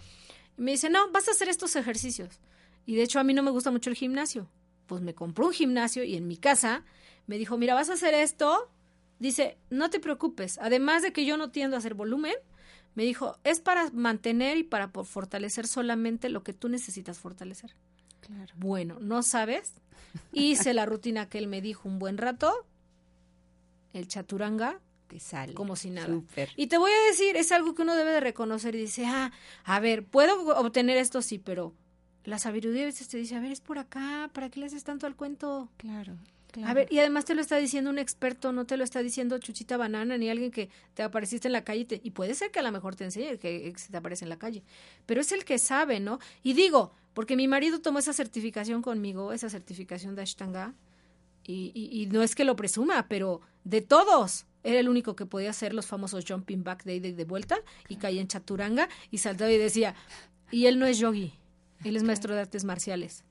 me 0.57 0.71
dice, 0.71 0.89
no, 0.89 1.11
vas 1.11 1.27
a 1.27 1.31
hacer 1.31 1.49
estos 1.49 1.75
ejercicios. 1.75 2.39
Y 2.85 2.95
de 2.95 3.03
hecho 3.03 3.19
a 3.19 3.23
mí 3.23 3.33
no 3.33 3.43
me 3.43 3.51
gusta 3.51 3.71
mucho 3.71 3.89
el 3.89 3.95
gimnasio. 3.95 4.49
Pues 4.87 5.01
me 5.01 5.13
compró 5.13 5.47
un 5.47 5.53
gimnasio 5.53 6.03
y 6.03 6.15
en 6.15 6.27
mi 6.27 6.37
casa 6.37 6.83
me 7.27 7.37
dijo, 7.37 7.57
mira, 7.57 7.73
vas 7.73 7.89
a 7.89 7.93
hacer 7.93 8.13
esto. 8.13 8.69
Dice, 9.19 9.57
no 9.69 9.89
te 9.89 9.99
preocupes. 9.99 10.57
Además 10.61 11.01
de 11.01 11.13
que 11.13 11.25
yo 11.25 11.37
no 11.37 11.51
tiendo 11.51 11.75
a 11.75 11.79
hacer 11.79 11.93
volumen, 11.93 12.35
me 12.95 13.03
dijo, 13.03 13.37
es 13.43 13.59
para 13.59 13.89
mantener 13.91 14.57
y 14.57 14.63
para 14.63 14.89
fortalecer 14.89 15.67
solamente 15.67 16.29
lo 16.29 16.43
que 16.43 16.53
tú 16.53 16.69
necesitas 16.69 17.19
fortalecer. 17.19 17.75
Claro. 18.21 18.53
Bueno, 18.57 18.97
no 18.99 19.23
sabes. 19.23 19.73
Hice 20.31 20.73
la 20.73 20.85
rutina 20.85 21.27
que 21.27 21.39
él 21.39 21.47
me 21.47 21.61
dijo 21.61 21.89
un 21.89 21.99
buen 21.99 22.17
rato. 22.17 22.53
El 23.93 24.07
chaturanga 24.07 24.79
te 25.07 25.19
sale. 25.19 25.53
Como 25.53 25.75
si 25.75 25.89
nada. 25.89 26.21
Y 26.55 26.67
te 26.67 26.77
voy 26.77 26.91
a 26.91 27.07
decir, 27.07 27.35
es 27.35 27.51
algo 27.51 27.75
que 27.75 27.81
uno 27.81 27.95
debe 27.95 28.11
de 28.11 28.19
reconocer 28.19 28.75
y 28.75 28.79
dice, 28.79 29.05
ah, 29.05 29.31
a 29.63 29.79
ver, 29.79 30.05
puedo 30.05 30.57
obtener 30.57 30.97
esto 30.97 31.21
sí, 31.21 31.39
pero 31.39 31.73
la 32.23 32.39
sabiduría 32.39 32.83
a 32.83 32.85
veces 32.85 33.07
te 33.07 33.17
dice, 33.17 33.35
a 33.35 33.39
ver, 33.39 33.51
es 33.51 33.61
por 33.61 33.79
acá, 33.79 34.29
¿para 34.33 34.49
qué 34.49 34.59
le 34.59 34.67
haces 34.67 34.83
tanto 34.83 35.07
al 35.07 35.15
cuento? 35.15 35.69
Claro. 35.77 36.15
A 36.63 36.73
ver, 36.73 36.87
y 36.91 36.99
además 36.99 37.25
te 37.25 37.33
lo 37.33 37.41
está 37.41 37.57
diciendo 37.57 37.89
un 37.89 37.97
experto, 37.97 38.51
no 38.51 38.65
te 38.65 38.77
lo 38.77 38.83
está 38.83 39.01
diciendo 39.01 39.39
Chuchita 39.39 39.77
Banana 39.77 40.17
ni 40.17 40.29
alguien 40.29 40.51
que 40.51 40.69
te 40.93 41.01
apareciste 41.01 41.47
en 41.47 41.53
la 41.53 41.63
calle. 41.63 41.87
Y, 42.03 42.11
puede 42.11 42.35
ser 42.35 42.51
que 42.51 42.59
a 42.59 42.61
lo 42.61 42.71
mejor 42.71 42.95
te 42.95 43.03
enseñe 43.05 43.37
que, 43.37 43.73
se 43.75 43.91
te 43.91 43.97
aparece 43.97 44.25
en 44.25 44.29
la 44.29 44.37
calle. 44.37 44.63
Pero 45.05 45.21
es 45.21 45.31
el 45.31 45.45
que 45.45 45.57
sabe, 45.57 45.99
¿no? 45.99 46.19
Y 46.43 46.53
digo, 46.53 46.93
porque 47.13 47.35
mi 47.35 47.47
marido 47.47 47.81
tomó 47.81 47.99
esa 47.99 48.13
certificación 48.13 48.81
conmigo, 48.81 49.33
esa 49.33 49.49
certificación 49.49 50.15
de 50.15 50.21
Ashtanga, 50.21 50.73
y, 51.45 51.71
y, 51.75 52.05
no 52.07 52.23
es 52.23 52.35
que 52.35 52.45
lo 52.45 52.55
presuma, 52.55 53.07
pero 53.09 53.41
de 53.65 53.81
todos, 53.81 54.45
era 54.63 54.79
el 54.79 54.87
único 54.87 55.15
que 55.15 55.25
podía 55.25 55.49
hacer 55.49 55.73
los 55.73 55.85
famosos 55.85 56.23
jumping 56.25 56.63
back 56.63 56.85
de 56.85 56.95
ida 56.95 57.07
y 57.09 57.11
de 57.11 57.25
vuelta, 57.25 57.57
y 57.89 57.97
caía 57.97 58.21
en 58.21 58.27
chaturanga 58.27 58.87
y 59.11 59.17
saltaba 59.17 59.51
y 59.51 59.57
decía, 59.57 59.93
y 60.51 60.67
él 60.67 60.79
no 60.79 60.85
es 60.85 60.99
yogi, 60.99 61.33
él 61.83 61.97
es 61.97 62.03
maestro 62.03 62.33
de 62.33 62.41
artes 62.41 62.63
marciales. 62.63 63.25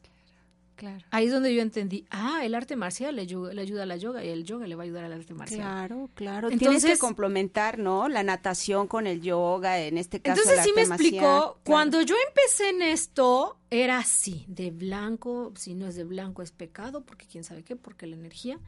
Ahí 1.11 1.27
es 1.27 1.33
donde 1.33 1.55
yo 1.55 1.63
entendí, 1.63 2.07
ah, 2.11 2.45
el 2.45 2.55
arte 2.55 2.77
marcial 2.77 3.15
le, 3.15 3.23
ayuda 3.23 3.83
a 3.83 3.87
la 3.87 3.97
yoga 3.97 4.25
y 4.25 4.29
el 4.29 4.45
yoga 4.45 4.67
le 4.67 4.75
va 4.75 4.83
a 4.83 4.85
ayudar 4.85 5.05
al 5.05 5.13
arte 5.13 5.35
marcial. 5.35 5.61
Claro, 5.61 6.11
claro. 6.15 6.51
Entonces, 6.51 6.83
Tienes 6.83 6.99
que 6.99 7.01
complementar, 7.01 7.79
¿no? 7.79 8.09
La 8.09 8.23
natación 8.23 8.89
con 8.89 9.07
el 9.07 9.21
yoga, 9.21 9.79
en 9.81 9.99
este 9.99 10.21
caso 10.21 10.41
Entonces 10.41 10.65
sí 10.65 10.73
me 10.75 10.83
explicó, 10.83 11.59
cuando 11.65 12.03
yo 12.03 12.15
empecé 12.29 12.71
en 12.71 12.83
esto, 12.83 13.59
era 13.71 13.99
así, 13.99 14.45
de 14.49 14.71
blanco, 14.71 15.53
si 15.57 15.75
no 15.75 15.87
es 15.87 15.95
de 15.95 16.05
blanco 16.05 16.43
es 16.43 16.53
pecado, 16.53 17.05
porque 17.05 17.27
quién 17.27 17.45
sabe 17.45 17.63
qué, 17.63 17.77
porque 17.77 18.07
la 18.07 18.17
energía. 18.17 18.59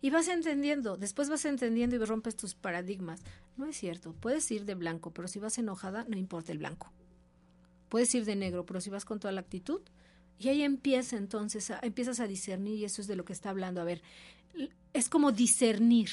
Y 0.00 0.10
vas 0.10 0.28
entendiendo, 0.28 0.96
después 0.96 1.30
vas 1.30 1.44
entendiendo 1.44 1.96
y 1.96 1.98
rompes 1.98 2.36
tus 2.36 2.54
paradigmas. 2.54 3.20
No 3.56 3.66
es 3.66 3.76
cierto, 3.76 4.14
puedes 4.20 4.50
ir 4.50 4.64
de 4.64 4.74
blanco, 4.74 5.12
pero 5.12 5.28
si 5.28 5.38
vas 5.38 5.56
enojada, 5.58 6.04
no 6.08 6.18
importa 6.18 6.52
el 6.52 6.58
blanco. 6.58 6.92
Puedes 7.88 8.14
ir 8.14 8.24
de 8.24 8.36
negro, 8.36 8.66
pero 8.66 8.80
si 8.80 8.90
vas 8.90 9.04
con 9.04 9.18
toda 9.18 9.32
la 9.32 9.40
actitud, 9.40 9.80
y 10.38 10.48
ahí 10.48 10.62
empieza 10.62 11.16
entonces, 11.16 11.72
empiezas 11.82 12.20
a 12.20 12.26
discernir 12.26 12.78
y 12.78 12.84
eso 12.84 13.00
es 13.00 13.08
de 13.08 13.16
lo 13.16 13.24
que 13.24 13.32
está 13.32 13.50
hablando. 13.50 13.80
A 13.80 13.84
ver, 13.84 14.02
es 14.92 15.08
como 15.08 15.32
discernir. 15.32 16.10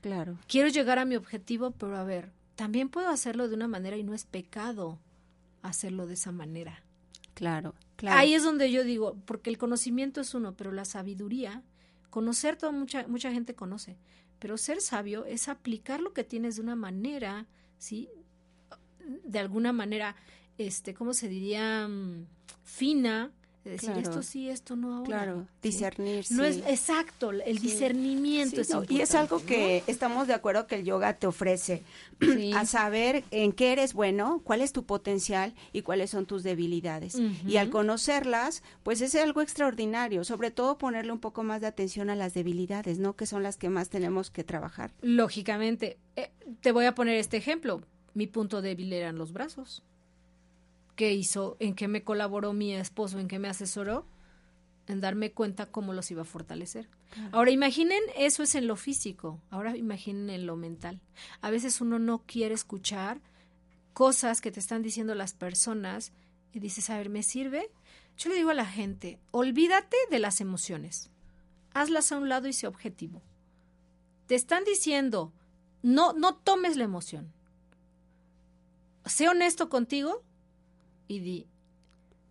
Claro. 0.00 0.38
Quiero 0.48 0.68
llegar 0.68 0.98
a 0.98 1.04
mi 1.04 1.16
objetivo, 1.16 1.70
pero 1.72 1.96
a 1.96 2.04
ver, 2.04 2.32
también 2.56 2.88
puedo 2.88 3.08
hacerlo 3.08 3.48
de 3.48 3.54
una 3.54 3.68
manera 3.68 3.96
y 3.96 4.02
no 4.02 4.14
es 4.14 4.24
pecado 4.24 4.98
hacerlo 5.62 6.06
de 6.06 6.14
esa 6.14 6.32
manera. 6.32 6.82
Claro, 7.34 7.74
claro. 7.96 8.18
Ahí 8.18 8.34
es 8.34 8.42
donde 8.42 8.70
yo 8.70 8.84
digo, 8.84 9.16
porque 9.24 9.48
el 9.48 9.58
conocimiento 9.58 10.20
es 10.20 10.34
uno, 10.34 10.54
pero 10.56 10.72
la 10.72 10.84
sabiduría, 10.84 11.62
conocer 12.10 12.56
todo, 12.56 12.72
mucha, 12.72 13.06
mucha 13.06 13.32
gente 13.32 13.54
conoce, 13.54 13.96
pero 14.38 14.58
ser 14.58 14.80
sabio 14.80 15.24
es 15.24 15.48
aplicar 15.48 16.00
lo 16.00 16.12
que 16.12 16.24
tienes 16.24 16.56
de 16.56 16.62
una 16.62 16.76
manera, 16.76 17.46
¿sí? 17.78 18.08
De 19.24 19.38
alguna 19.38 19.72
manera, 19.72 20.16
este, 20.58 20.94
¿cómo 20.94 21.14
se 21.14 21.28
diría? 21.28 21.86
Mm, 21.88 22.26
decir 23.70 23.90
esto 23.96 24.22
sí, 24.22 24.48
esto 24.48 24.76
no 24.76 24.94
ahora. 24.94 25.06
Claro, 25.06 25.46
discernir. 25.62 26.24
No 26.30 26.44
es 26.44 26.58
exacto, 26.66 27.30
el 27.30 27.58
discernimiento 27.58 28.60
es 28.60 28.70
Y 28.88 29.00
es 29.00 29.14
algo 29.14 29.44
que 29.44 29.82
estamos 29.86 30.26
de 30.26 30.34
acuerdo 30.34 30.66
que 30.66 30.76
el 30.76 30.84
yoga 30.84 31.14
te 31.14 31.26
ofrece, 31.26 31.82
a 32.54 32.66
saber 32.66 33.24
en 33.30 33.52
qué 33.52 33.72
eres 33.72 33.94
bueno, 33.94 34.40
cuál 34.44 34.60
es 34.60 34.72
tu 34.72 34.84
potencial 34.84 35.54
y 35.72 35.82
cuáles 35.82 36.10
son 36.10 36.26
tus 36.26 36.42
debilidades. 36.42 37.18
Y 37.46 37.56
al 37.56 37.70
conocerlas, 37.70 38.62
pues 38.82 39.00
es 39.00 39.14
algo 39.14 39.42
extraordinario, 39.42 40.24
sobre 40.24 40.50
todo 40.50 40.78
ponerle 40.78 41.12
un 41.12 41.20
poco 41.20 41.42
más 41.42 41.60
de 41.60 41.66
atención 41.66 42.10
a 42.10 42.16
las 42.16 42.34
debilidades, 42.34 42.98
¿no? 42.98 43.16
Que 43.16 43.26
son 43.26 43.42
las 43.42 43.56
que 43.56 43.68
más 43.68 43.88
tenemos 43.88 44.30
que 44.30 44.44
trabajar. 44.44 44.92
Lógicamente, 45.02 45.98
eh, 46.16 46.30
te 46.60 46.72
voy 46.72 46.86
a 46.86 46.94
poner 46.94 47.16
este 47.16 47.36
ejemplo. 47.36 47.82
Mi 48.14 48.26
punto 48.26 48.60
débil 48.60 48.92
eran 48.92 49.16
los 49.16 49.32
brazos 49.32 49.82
qué 50.96 51.12
hizo, 51.12 51.56
en 51.60 51.74
qué 51.74 51.88
me 51.88 52.02
colaboró 52.02 52.52
mi 52.52 52.74
esposo, 52.74 53.18
en 53.18 53.28
qué 53.28 53.38
me 53.38 53.48
asesoró, 53.48 54.06
en 54.86 55.00
darme 55.00 55.32
cuenta 55.32 55.66
cómo 55.66 55.92
los 55.92 56.10
iba 56.10 56.22
a 56.22 56.26
fortalecer. 56.26 56.88
Ahora 57.30 57.50
imaginen, 57.50 58.00
eso 58.16 58.42
es 58.42 58.54
en 58.54 58.66
lo 58.66 58.76
físico, 58.76 59.40
ahora 59.50 59.76
imaginen 59.76 60.30
en 60.30 60.46
lo 60.46 60.56
mental. 60.56 61.00
A 61.40 61.50
veces 61.50 61.80
uno 61.80 61.98
no 61.98 62.22
quiere 62.26 62.54
escuchar 62.54 63.20
cosas 63.92 64.40
que 64.40 64.50
te 64.50 64.60
están 64.60 64.82
diciendo 64.82 65.14
las 65.14 65.34
personas 65.34 66.12
y 66.52 66.60
dices, 66.60 66.88
a 66.90 66.96
ver, 66.96 67.10
¿me 67.10 67.22
sirve? 67.22 67.70
Yo 68.16 68.30
le 68.30 68.36
digo 68.36 68.50
a 68.50 68.54
la 68.54 68.66
gente, 68.66 69.18
olvídate 69.30 69.96
de 70.10 70.18
las 70.18 70.40
emociones, 70.40 71.10
hazlas 71.74 72.12
a 72.12 72.18
un 72.18 72.28
lado 72.28 72.48
y 72.48 72.52
sé 72.52 72.66
objetivo. 72.66 73.22
Te 74.26 74.34
están 74.34 74.64
diciendo, 74.64 75.32
no, 75.82 76.12
no 76.12 76.36
tomes 76.36 76.76
la 76.76 76.84
emoción. 76.84 77.32
Sé 79.04 79.28
honesto 79.28 79.68
contigo 79.68 80.22
y 81.08 81.20
di, 81.20 81.46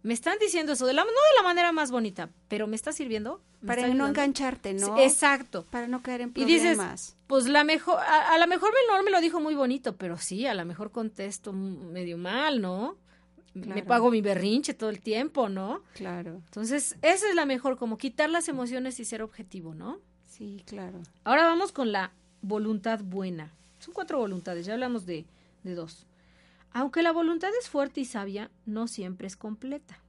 me 0.03 0.13
están 0.13 0.37
diciendo 0.39 0.73
eso, 0.73 0.85
de 0.85 0.93
la, 0.93 1.03
no 1.03 1.09
de 1.09 1.35
la 1.37 1.43
manera 1.43 1.71
más 1.71 1.91
bonita, 1.91 2.29
pero 2.47 2.67
me 2.67 2.75
está 2.75 2.91
sirviendo. 2.91 3.41
para 3.65 3.87
no 3.87 4.07
engancharte, 4.07 4.73
¿no? 4.73 4.97
Exacto. 4.99 5.65
Para 5.69 5.87
no 5.87 6.01
caer 6.01 6.21
en 6.21 6.33
problemas. 6.33 6.51
Y 6.51 6.53
dices, 6.53 7.15
pues 7.27 7.47
la 7.47 7.63
mejor, 7.63 7.99
a, 7.99 8.37
lo 8.39 8.47
mejor 8.47 8.71
Menor 8.73 9.03
me 9.03 9.11
lo 9.11 9.21
dijo 9.21 9.39
muy 9.39 9.53
bonito, 9.53 9.95
pero 9.97 10.17
sí, 10.17 10.47
a 10.47 10.55
lo 10.55 10.65
mejor 10.65 10.91
contesto 10.91 11.53
medio 11.53 12.17
mal, 12.17 12.61
¿no? 12.61 12.97
Me 13.53 13.83
pago 13.83 14.09
mi 14.09 14.21
berrinche 14.21 14.73
todo 14.73 14.89
el 14.89 15.01
tiempo, 15.01 15.49
¿no? 15.49 15.83
Claro. 15.93 16.41
Entonces, 16.45 16.97
esa 17.01 17.29
es 17.29 17.35
la 17.35 17.45
mejor, 17.45 17.77
como 17.77 17.97
quitar 17.97 18.29
las 18.29 18.47
emociones 18.47 18.99
y 18.99 19.05
ser 19.05 19.21
objetivo, 19.21 19.75
¿no? 19.75 19.99
Sí, 20.25 20.63
claro. 20.65 21.01
Ahora 21.25 21.45
vamos 21.45 21.73
con 21.73 21.91
la 21.91 22.13
voluntad 22.41 23.01
buena. 23.03 23.53
Son 23.79 23.93
cuatro 23.93 24.19
voluntades, 24.19 24.65
ya 24.65 24.73
hablamos 24.73 25.05
de, 25.05 25.25
de 25.63 25.75
dos. 25.75 26.07
Aunque 26.73 27.03
la 27.03 27.11
voluntad 27.11 27.49
es 27.59 27.69
fuerte 27.69 28.01
y 28.01 28.05
sabia, 28.05 28.49
no 28.65 28.87
siempre 28.87 29.27
es 29.27 29.35
completa. 29.35 29.99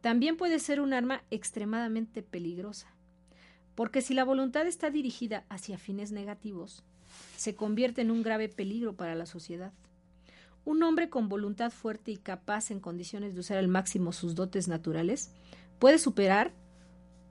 También 0.00 0.36
puede 0.36 0.58
ser 0.58 0.80
un 0.80 0.92
arma 0.92 1.22
extremadamente 1.30 2.22
peligrosa, 2.22 2.88
porque 3.74 4.00
si 4.02 4.14
la 4.14 4.24
voluntad 4.24 4.66
está 4.66 4.90
dirigida 4.90 5.44
hacia 5.48 5.78
fines 5.78 6.10
negativos, 6.10 6.82
se 7.36 7.54
convierte 7.54 8.00
en 8.00 8.10
un 8.10 8.22
grave 8.22 8.48
peligro 8.48 8.94
para 8.94 9.14
la 9.14 9.26
sociedad. 9.26 9.72
Un 10.64 10.82
hombre 10.82 11.08
con 11.08 11.28
voluntad 11.28 11.70
fuerte 11.70 12.10
y 12.10 12.16
capaz 12.16 12.70
en 12.70 12.80
condiciones 12.80 13.34
de 13.34 13.40
usar 13.40 13.58
al 13.58 13.68
máximo 13.68 14.12
sus 14.12 14.34
dotes 14.34 14.68
naturales 14.68 15.30
puede 15.78 15.98
superar 15.98 16.52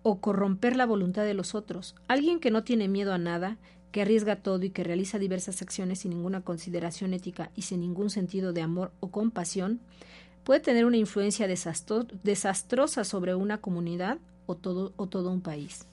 o 0.04 0.19
corromper 0.19 0.76
la 0.76 0.86
voluntad 0.86 1.24
de 1.24 1.34
los 1.34 1.56
otros. 1.56 1.95
Alguien 2.08 2.39
que 2.39 2.52
no 2.52 2.63
tiene 2.63 2.88
miedo 2.88 3.13
a 3.13 3.17
nada, 3.17 3.58
que 3.91 4.01
arriesga 4.01 4.38
todo 4.38 4.63
y 4.63 4.69
que 4.69 4.84
realiza 4.84 5.19
diversas 5.19 5.62
acciones 5.62 5.99
sin 5.99 6.12
ninguna 6.12 6.41
consideración 6.41 7.13
ética 7.13 7.51
y 7.56 7.63
sin 7.63 7.82
ningún 7.82 8.10
sentido 8.10 8.54
de 8.54 8.62
amor 8.62 8.91
o 8.99 9.12
compasión, 9.12 9.80
puede 10.43 10.60
tener 10.60 10.86
una 10.86 10.97
influencia 10.97 11.47
desastrosa 11.47 13.04
sobre 13.04 13.36
una 13.36 13.60
comunidad 13.60 14.17
o 14.45 14.56
todo, 14.56 14.93
o 14.95 15.08
todo 15.08 15.32
un 15.32 15.41
país. 15.41 15.86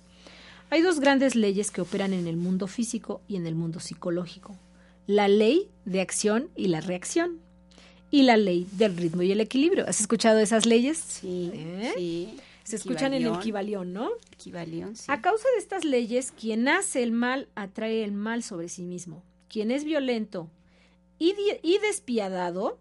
Hay 0.71 0.83
dos 0.83 1.01
grandes 1.01 1.35
leyes 1.35 1.71
que 1.71 1.81
operan 1.81 2.13
en 2.13 2.27
el 2.27 2.37
mundo 2.37 2.67
físico 2.67 3.21
y 3.27 3.37
en 3.37 3.47
el 3.47 3.55
mundo 3.55 3.81
psicológico. 3.81 4.57
La 5.07 5.27
ley 5.27 5.71
de 5.87 6.01
acción 6.01 6.51
y 6.57 6.69
la 6.69 6.81
reacción. 6.81 7.41
Y 8.11 8.23
la 8.23 8.37
ley 8.37 8.67
del 8.73 8.97
ritmo 8.97 9.23
y 9.23 9.33
el 9.33 9.41
equilibrio. 9.41 9.87
¿Has 9.87 10.01
escuchado 10.01 10.39
esas 10.39 10.65
leyes? 10.65 10.99
Sí. 10.99 11.51
¿Eh? 11.53 11.93
sí 11.97 12.41
se 12.69 12.77
escuchan 12.77 13.15
en 13.15 13.25
el 13.25 13.39
Kibalión, 13.39 13.95
¿no? 13.95 14.11
Kibalión, 14.37 14.95
sí. 14.95 15.07
A 15.09 15.23
causa 15.23 15.49
de 15.55 15.59
estas 15.59 15.87
leyes, 15.87 16.33
quien 16.33 16.69
hace 16.69 17.03
el 17.03 17.13
mal 17.13 17.49
atrae 17.55 18.05
el 18.05 18.13
mal 18.13 18.43
sobre 18.43 18.69
sí 18.69 18.85
mismo. 18.85 19.23
Quien 19.49 19.71
es 19.71 19.85
violento 19.85 20.51
y, 21.19 21.35
despiadado, 21.79 22.79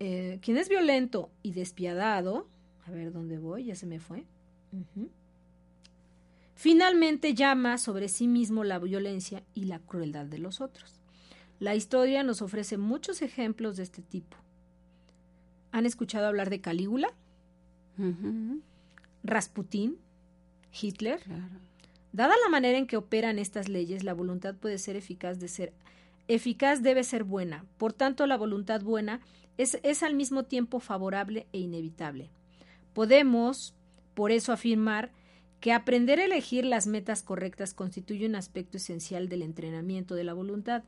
eh, 0.00 0.38
quien 0.40 0.56
es 0.56 0.70
violento 0.70 1.30
y 1.42 1.52
despiadado, 1.52 2.48
a 2.86 2.90
ver 2.90 3.12
dónde 3.12 3.38
voy, 3.38 3.66
ya 3.66 3.74
se 3.74 3.84
me 3.84 4.00
fue. 4.00 4.24
Finalmente 6.54 7.34
llama 7.34 7.76
sobre 7.76 8.08
sí 8.08 8.26
mismo 8.26 8.64
la 8.64 8.78
violencia 8.78 9.42
y 9.52 9.66
la 9.66 9.78
crueldad 9.78 10.24
de 10.24 10.38
los 10.38 10.62
otros. 10.62 11.02
La 11.60 11.74
historia 11.74 12.22
nos 12.22 12.40
ofrece 12.40 12.78
muchos 12.78 13.20
ejemplos 13.20 13.76
de 13.76 13.82
este 13.82 14.00
tipo. 14.00 14.38
¿Han 15.70 15.84
escuchado 15.84 16.26
hablar 16.26 16.48
de 16.48 16.62
Calígula? 16.62 17.12
Rasputín, 19.22 19.98
Hitler. 20.72 21.20
Dada 22.12 22.34
la 22.42 22.50
manera 22.50 22.78
en 22.78 22.86
que 22.86 22.96
operan 22.96 23.38
estas 23.38 23.68
leyes, 23.68 24.04
la 24.04 24.14
voluntad 24.14 24.54
puede 24.54 24.78
ser 24.78 24.96
eficaz 24.96 25.38
de 25.40 25.48
ser 25.48 25.72
eficaz 26.28 26.82
debe 26.82 27.04
ser 27.04 27.24
buena. 27.24 27.64
Por 27.76 27.92
tanto, 27.92 28.26
la 28.26 28.36
voluntad 28.36 28.82
buena 28.82 29.20
es, 29.58 29.78
es 29.82 30.02
al 30.02 30.14
mismo 30.14 30.44
tiempo 30.44 30.80
favorable 30.80 31.46
e 31.52 31.58
inevitable. 31.58 32.30
Podemos, 32.92 33.74
por 34.14 34.30
eso, 34.30 34.52
afirmar 34.52 35.12
que 35.60 35.72
aprender 35.72 36.20
a 36.20 36.24
elegir 36.24 36.64
las 36.64 36.86
metas 36.86 37.22
correctas 37.22 37.74
constituye 37.74 38.26
un 38.26 38.36
aspecto 38.36 38.76
esencial 38.76 39.28
del 39.28 39.42
entrenamiento 39.42 40.14
de 40.14 40.24
la 40.24 40.34
voluntad. 40.34 40.84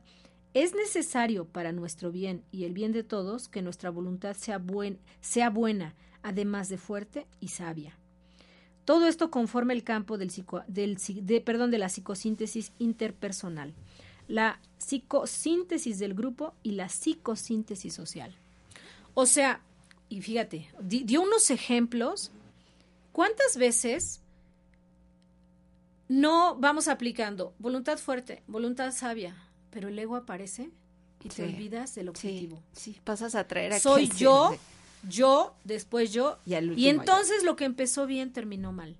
Es 0.53 0.73
necesario 0.75 1.45
para 1.45 1.71
nuestro 1.71 2.11
bien 2.11 2.43
y 2.51 2.65
el 2.65 2.73
bien 2.73 2.91
de 2.91 3.03
todos 3.03 3.47
que 3.47 3.61
nuestra 3.61 3.89
voluntad 3.89 4.35
sea, 4.35 4.59
buen, 4.59 4.99
sea 5.19 5.49
buena, 5.49 5.95
además 6.27 6.67
de 6.67 6.77
fuerte 6.77 7.25
y 7.39 7.47
sabia. 7.47 7.97
Todo 8.83 9.07
esto 9.07 9.31
conforma 9.31 9.71
el 9.71 9.83
campo 9.83 10.17
del, 10.17 10.31
del 10.67 10.97
de, 11.25 11.41
perdón, 11.41 11.71
de 11.71 11.77
la 11.77 11.89
psicosíntesis 11.89 12.73
interpersonal, 12.79 13.73
la 14.27 14.59
psicosíntesis 14.77 15.99
del 15.99 16.13
grupo 16.13 16.53
y 16.63 16.71
la 16.71 16.89
psicosíntesis 16.89 17.93
social. 17.93 18.35
O 19.13 19.25
sea, 19.25 19.61
y 20.09 20.21
fíjate, 20.21 20.69
dio 20.81 21.21
unos 21.21 21.49
ejemplos. 21.49 22.31
¿Cuántas 23.13 23.57
veces 23.57 24.19
no 26.09 26.55
vamos 26.55 26.87
aplicando 26.87 27.53
voluntad 27.57 27.97
fuerte, 27.97 28.43
voluntad 28.47 28.91
sabia, 28.91 29.35
pero 29.71 29.87
el 29.87 29.97
ego 29.97 30.15
aparece 30.15 30.69
y 31.23 31.29
te 31.29 31.43
olvidas 31.43 31.95
del 31.95 32.09
objetivo? 32.09 32.61
Sí, 32.73 32.99
pasas 33.03 33.33
a 33.35 33.47
traer 33.47 33.73
aquí. 33.73 33.81
Soy 33.81 34.09
yo, 34.09 34.55
yo, 35.07 35.55
después 35.63 36.11
yo. 36.13 36.39
Y, 36.45 36.87
entonces 36.87 37.43
lo 37.43 37.55
que 37.55 37.65
empezó 37.65 38.05
bien 38.05 38.31
terminó 38.33 38.71
mal. 38.71 38.97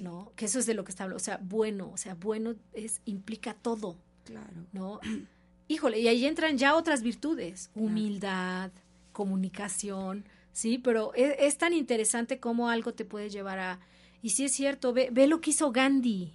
¿No? 0.00 0.32
Que 0.36 0.44
eso 0.44 0.58
es 0.58 0.66
de 0.66 0.74
lo 0.74 0.84
que 0.84 0.90
está 0.90 1.04
hablando. 1.04 1.16
O 1.16 1.24
sea, 1.24 1.40
bueno, 1.42 1.90
o 1.92 1.96
sea, 1.96 2.14
bueno 2.14 2.54
es, 2.72 3.00
implica 3.04 3.54
todo. 3.54 3.96
Claro. 4.24 4.66
¿No? 4.72 5.00
Híjole, 5.68 6.00
y 6.00 6.08
ahí 6.08 6.26
entran 6.26 6.58
ya 6.58 6.74
otras 6.74 7.02
virtudes. 7.02 7.70
Humildad, 7.74 8.70
comunicación, 9.12 10.24
¿sí? 10.52 10.78
Pero 10.78 11.12
es, 11.14 11.34
es, 11.38 11.58
tan 11.58 11.72
interesante 11.72 12.40
cómo 12.40 12.68
algo 12.68 12.94
te 12.94 13.04
puede 13.04 13.30
llevar 13.30 13.58
a... 13.58 13.80
Y 14.22 14.30
sí 14.30 14.44
es 14.44 14.52
cierto, 14.52 14.92
ve, 14.92 15.08
ve 15.12 15.26
lo 15.26 15.40
que 15.40 15.50
hizo 15.50 15.72
Gandhi. 15.72 16.32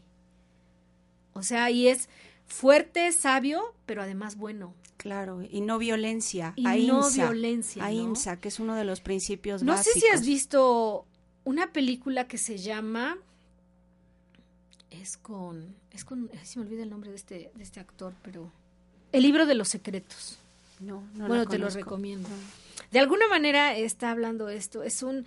O 1.34 1.44
sea, 1.44 1.70
y 1.70 1.88
es 1.88 2.10
fuerte, 2.48 3.12
sabio, 3.12 3.74
pero 3.86 4.02
además 4.02 4.38
bueno. 4.38 4.74
Claro, 4.98 5.44
y 5.44 5.62
no 5.62 5.78
violencia. 5.78 6.54
Y 6.56 6.88
no 6.88 7.10
violencia. 7.10 7.84
Ahimsa, 7.84 8.40
que 8.40 8.48
es 8.48 8.60
uno 8.60 8.76
de 8.76 8.86
los 8.86 9.02
principios 9.02 9.62
no 9.62 9.74
básicos. 9.74 9.96
No 9.96 10.02
sé 10.02 10.08
si 10.08 10.14
has 10.14 10.26
visto 10.26 11.06
una 11.44 11.72
película 11.72 12.28
que 12.28 12.38
se 12.38 12.58
llama. 12.58 13.18
Es 14.90 15.18
con. 15.18 15.76
Es 15.92 16.06
con. 16.06 16.30
Se 16.44 16.60
me 16.60 16.66
olvida 16.66 16.84
el 16.84 16.90
nombre 16.90 17.10
de 17.10 17.18
este, 17.18 17.52
de 17.54 17.64
este 17.64 17.80
actor, 17.80 18.14
pero. 18.24 18.52
El 19.12 19.24
libro 19.24 19.46
de 19.46 19.56
los 19.56 19.70
secretos. 19.70 20.40
No, 20.80 21.04
no 21.14 21.28
Bueno, 21.28 21.46
te 21.46 21.58
lo 21.58 21.70
recomiendo. 21.70 22.28
De 22.92 23.00
alguna 23.00 23.28
manera 23.28 23.76
está 23.78 24.12
hablando 24.12 24.50
esto. 24.50 24.84
Es 24.84 25.04
un. 25.04 25.26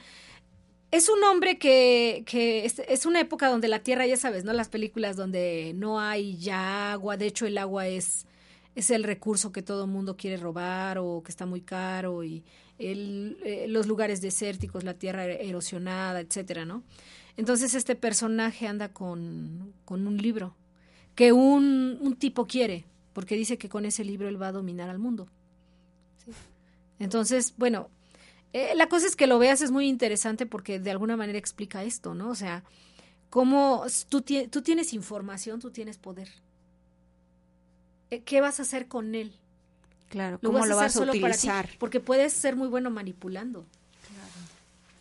Es 0.90 1.08
un 1.08 1.22
hombre 1.24 1.58
que, 1.58 2.22
que 2.26 2.64
es, 2.64 2.78
es, 2.78 3.04
una 3.04 3.20
época 3.20 3.48
donde 3.48 3.68
la 3.68 3.82
tierra, 3.82 4.06
ya 4.06 4.16
sabes, 4.16 4.44
¿no? 4.44 4.54
Las 4.54 4.68
películas 4.68 5.16
donde 5.16 5.72
no 5.74 6.00
hay 6.00 6.38
ya 6.38 6.92
agua, 6.92 7.18
de 7.18 7.26
hecho 7.26 7.46
el 7.46 7.58
agua 7.58 7.88
es, 7.88 8.26
es 8.74 8.90
el 8.90 9.04
recurso 9.04 9.52
que 9.52 9.60
todo 9.62 9.84
el 9.84 9.90
mundo 9.90 10.16
quiere 10.16 10.38
robar 10.38 10.98
o 10.98 11.22
que 11.22 11.30
está 11.30 11.44
muy 11.44 11.60
caro 11.60 12.24
y 12.24 12.42
el, 12.78 13.38
eh, 13.44 13.66
los 13.68 13.86
lugares 13.86 14.20
desérticos, 14.20 14.84
la 14.84 14.94
tierra 14.94 15.24
erosionada, 15.24 16.20
etcétera, 16.20 16.64
¿no? 16.64 16.82
Entonces 17.36 17.74
este 17.74 17.94
personaje 17.94 18.66
anda 18.66 18.92
con, 18.92 19.74
con 19.84 20.06
un 20.06 20.16
libro 20.16 20.56
que 21.14 21.32
un, 21.32 21.98
un, 22.00 22.16
tipo 22.16 22.46
quiere, 22.46 22.84
porque 23.12 23.36
dice 23.36 23.58
que 23.58 23.68
con 23.68 23.84
ese 23.84 24.04
libro 24.04 24.28
él 24.28 24.40
va 24.40 24.48
a 24.48 24.52
dominar 24.52 24.88
al 24.88 24.98
mundo. 24.98 25.28
¿sí? 26.24 26.30
Entonces, 26.98 27.54
bueno, 27.56 27.90
eh, 28.52 28.74
la 28.74 28.88
cosa 28.88 29.06
es 29.06 29.16
que 29.16 29.26
lo 29.26 29.38
veas 29.38 29.60
es 29.60 29.70
muy 29.70 29.86
interesante 29.86 30.46
porque 30.46 30.78
de 30.78 30.90
alguna 30.90 31.16
manera 31.16 31.38
explica 31.38 31.84
esto, 31.84 32.14
¿no? 32.14 32.30
O 32.30 32.34
sea, 32.34 32.64
cómo 33.30 33.84
tú, 34.08 34.22
tú 34.22 34.62
tienes 34.62 34.92
información, 34.92 35.60
tú 35.60 35.70
tienes 35.70 35.98
poder. 35.98 36.30
Eh, 38.10 38.22
¿Qué 38.22 38.40
vas 38.40 38.58
a 38.58 38.62
hacer 38.62 38.88
con 38.88 39.14
él? 39.14 39.34
Claro, 40.08 40.38
¿cómo 40.42 40.64
lo 40.64 40.76
vas 40.76 40.96
a, 40.96 41.02
utilizar? 41.02 41.68
porque 41.78 42.00
puedes 42.00 42.32
ser 42.32 42.56
muy 42.56 42.68
bueno 42.68 42.90
manipulando. 42.90 43.66
Claro. 44.06 44.48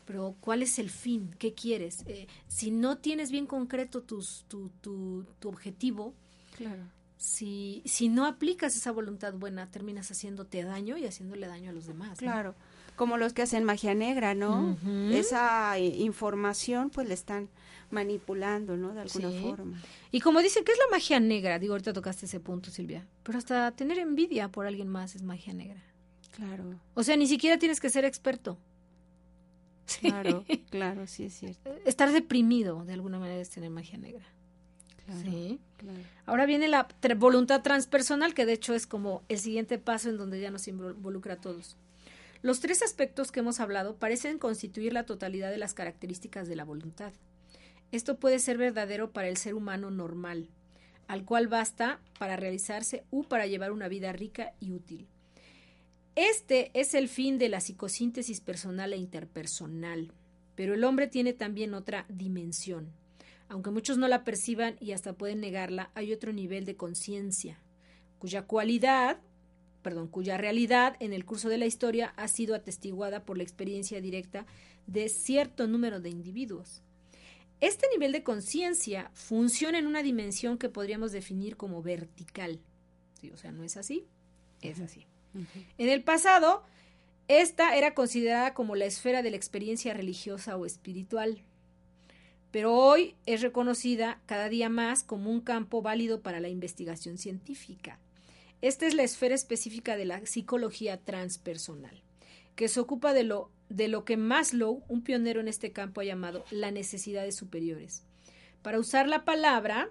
Pero 0.05 0.35
¿cuál 0.41 0.61
es 0.61 0.77
el 0.79 0.89
fin? 0.89 1.33
¿Qué 1.39 1.53
quieres? 1.53 2.03
Eh, 2.07 2.27
si 2.47 2.71
no 2.71 2.97
tienes 2.97 3.31
bien 3.31 3.45
concreto 3.45 4.01
tus, 4.01 4.43
tu, 4.49 4.69
tu, 4.81 5.25
tu 5.39 5.47
objetivo, 5.47 6.13
claro. 6.57 6.83
si, 7.15 7.81
si 7.85 8.09
no 8.09 8.25
aplicas 8.25 8.75
esa 8.75 8.91
voluntad 8.91 9.33
buena, 9.35 9.71
terminas 9.71 10.11
haciéndote 10.11 10.65
daño 10.65 10.97
y 10.97 11.05
haciéndole 11.05 11.47
daño 11.47 11.69
a 11.69 11.73
los 11.73 11.87
demás. 11.87 12.19
Claro. 12.19 12.49
¿no? 12.49 12.66
Como 12.97 13.15
los 13.15 13.31
que 13.31 13.43
hacen 13.43 13.63
magia 13.63 13.93
negra, 13.93 14.33
¿no? 14.33 14.71
Uh 14.71 14.77
-huh. 14.85 15.13
Esa 15.13 15.79
información 15.79 16.89
pues 16.89 17.07
le 17.07 17.13
están 17.13 17.47
manipulando, 17.91 18.75
¿no? 18.75 18.93
De 18.93 19.01
alguna 19.01 19.31
sí. 19.31 19.39
forma. 19.39 19.81
Y 20.11 20.19
como 20.19 20.41
dicen, 20.41 20.65
¿qué 20.65 20.73
es 20.73 20.77
la 20.77 20.91
magia 20.91 21.19
negra? 21.19 21.59
Digo, 21.59 21.73
ahorita 21.75 21.93
tocaste 21.93 22.25
ese 22.25 22.39
punto, 22.39 22.71
Silvia. 22.71 23.07
Pero 23.23 23.37
hasta 23.37 23.71
tener 23.71 23.99
envidia 23.99 24.49
por 24.49 24.65
alguien 24.65 24.89
más 24.89 25.15
es 25.15 25.23
magia 25.23 25.53
negra. 25.53 25.81
Claro. 26.35 26.79
O 26.95 27.03
sea, 27.03 27.15
ni 27.15 27.27
siquiera 27.27 27.57
tienes 27.57 27.79
que 27.79 27.89
ser 27.89 28.03
experto. 28.03 28.57
Claro, 30.01 30.43
claro, 30.69 31.07
sí 31.07 31.25
es 31.25 31.33
cierto. 31.33 31.73
Estar 31.85 32.11
deprimido, 32.11 32.83
de 32.83 32.93
alguna 32.93 33.19
manera, 33.19 33.39
es 33.39 33.49
tener 33.51 33.69
magia 33.69 33.97
negra. 33.97 34.25
Claro, 35.05 35.21
sí. 35.21 35.59
Claro. 35.77 35.99
Ahora 36.25 36.45
viene 36.47 36.67
la 36.67 36.87
voluntad 37.15 37.61
transpersonal, 37.61 38.33
que 38.33 38.45
de 38.45 38.53
hecho 38.53 38.73
es 38.73 38.87
como 38.87 39.23
el 39.29 39.37
siguiente 39.37 39.77
paso 39.77 40.09
en 40.09 40.17
donde 40.17 40.41
ya 40.41 40.51
nos 40.51 40.67
involucra 40.67 41.35
a 41.35 41.37
todos. 41.37 41.77
Los 42.41 42.59
tres 42.59 42.81
aspectos 42.81 43.31
que 43.31 43.39
hemos 43.39 43.59
hablado 43.59 43.97
parecen 43.97 44.37
constituir 44.37 44.93
la 44.93 45.05
totalidad 45.05 45.49
de 45.49 45.57
las 45.57 45.73
características 45.73 46.47
de 46.47 46.55
la 46.55 46.65
voluntad. 46.65 47.13
Esto 47.91 48.19
puede 48.19 48.39
ser 48.39 48.57
verdadero 48.57 49.11
para 49.11 49.27
el 49.27 49.37
ser 49.37 49.53
humano 49.53 49.89
normal, 49.89 50.49
al 51.07 51.25
cual 51.25 51.47
basta 51.47 51.99
para 52.19 52.35
realizarse 52.35 53.05
u 53.09 53.23
para 53.23 53.47
llevar 53.47 53.71
una 53.71 53.87
vida 53.87 54.11
rica 54.11 54.53
y 54.59 54.73
útil. 54.73 55.07
Este 56.15 56.71
es 56.73 56.93
el 56.93 57.09
fin 57.09 57.37
de 57.37 57.49
la 57.49 57.61
psicosíntesis 57.61 58.41
personal 58.41 58.93
e 58.93 58.97
interpersonal, 58.97 60.11
pero 60.55 60.73
el 60.73 60.83
hombre 60.83 61.07
tiene 61.07 61.33
también 61.33 61.73
otra 61.73 62.05
dimensión. 62.09 62.91
Aunque 63.49 63.69
muchos 63.69 63.97
no 63.97 64.07
la 64.07 64.23
perciban 64.23 64.75
y 64.79 64.91
hasta 64.91 65.13
pueden 65.13 65.39
negarla, 65.39 65.91
hay 65.93 66.11
otro 66.11 66.33
nivel 66.33 66.65
de 66.65 66.75
conciencia, 66.75 67.61
cuya 68.19 68.41
cualidad 68.43 69.19
perdón, 69.87 70.09
cuya 70.09 70.35
realidad 70.35 70.97
en 70.99 71.13
el 71.13 71.23
curso 71.23 71.47
de 71.47 71.57
la 71.57 71.65
historia 71.65 72.13
ha 72.17 72.27
sido 72.27 72.55
atestiguada 72.55 73.23
por 73.23 73.37
la 73.37 73.43
experiencia 73.43 74.01
directa 74.01 74.45
de 74.85 75.07
cierto 75.07 75.65
número 75.65 76.01
de 76.01 76.09
individuos. 76.09 76.81
Este 77.61 77.87
nivel 77.93 78.11
de 78.11 78.21
conciencia 78.21 79.09
funciona 79.13 79.79
en 79.79 79.87
una 79.87 80.03
dimensión 80.03 80.57
que 80.57 80.67
podríamos 80.67 81.13
definir 81.13 81.55
como 81.55 81.81
vertical. 81.81 82.59
¿Sí? 83.21 83.31
O 83.31 83.37
sea, 83.37 83.53
no 83.53 83.63
es 83.63 83.77
así, 83.77 84.03
es 84.61 84.81
así. 84.81 85.07
Uh 85.33 85.39
-huh. 85.39 85.65
En 85.77 85.87
el 85.87 86.03
pasado, 86.03 86.65
esta 87.29 87.77
era 87.77 87.93
considerada 87.93 88.53
como 88.53 88.75
la 88.75 88.83
esfera 88.83 89.21
de 89.21 89.31
la 89.31 89.37
experiencia 89.37 89.93
religiosa 89.93 90.57
o 90.57 90.65
espiritual, 90.65 91.45
pero 92.51 92.73
hoy 92.73 93.15
es 93.25 93.41
reconocida 93.41 94.19
cada 94.25 94.49
día 94.49 94.67
más 94.67 95.03
como 95.03 95.31
un 95.31 95.39
campo 95.39 95.81
válido 95.81 96.19
para 96.21 96.41
la 96.41 96.49
investigación 96.49 97.17
científica. 97.17 98.01
Esta 98.61 98.87
es 98.87 98.93
la 98.95 99.03
esfera 99.03 99.35
específica 99.35 99.97
de 99.97 100.05
la 100.05 100.25
psicología 100.25 100.97
transpersonal, 100.97 102.01
que 102.55 102.67
se 102.67 102.79
ocupa 102.79 103.13
de 103.13 103.23
lo, 103.23 103.51
de 103.69 103.87
lo 103.87 104.03
que 104.03 104.17
Maslow, 104.17 104.83
un 104.87 105.03
pionero 105.03 105.39
en 105.39 105.47
este 105.47 105.71
campo, 105.71 106.01
ha 106.01 106.05
llamado 106.05 106.43
las 106.49 106.73
necesidades 106.73 107.35
superiores. 107.35 108.03
Para 108.63 108.79
usar 108.79 109.07
la 109.07 109.25
palabra, 109.25 109.89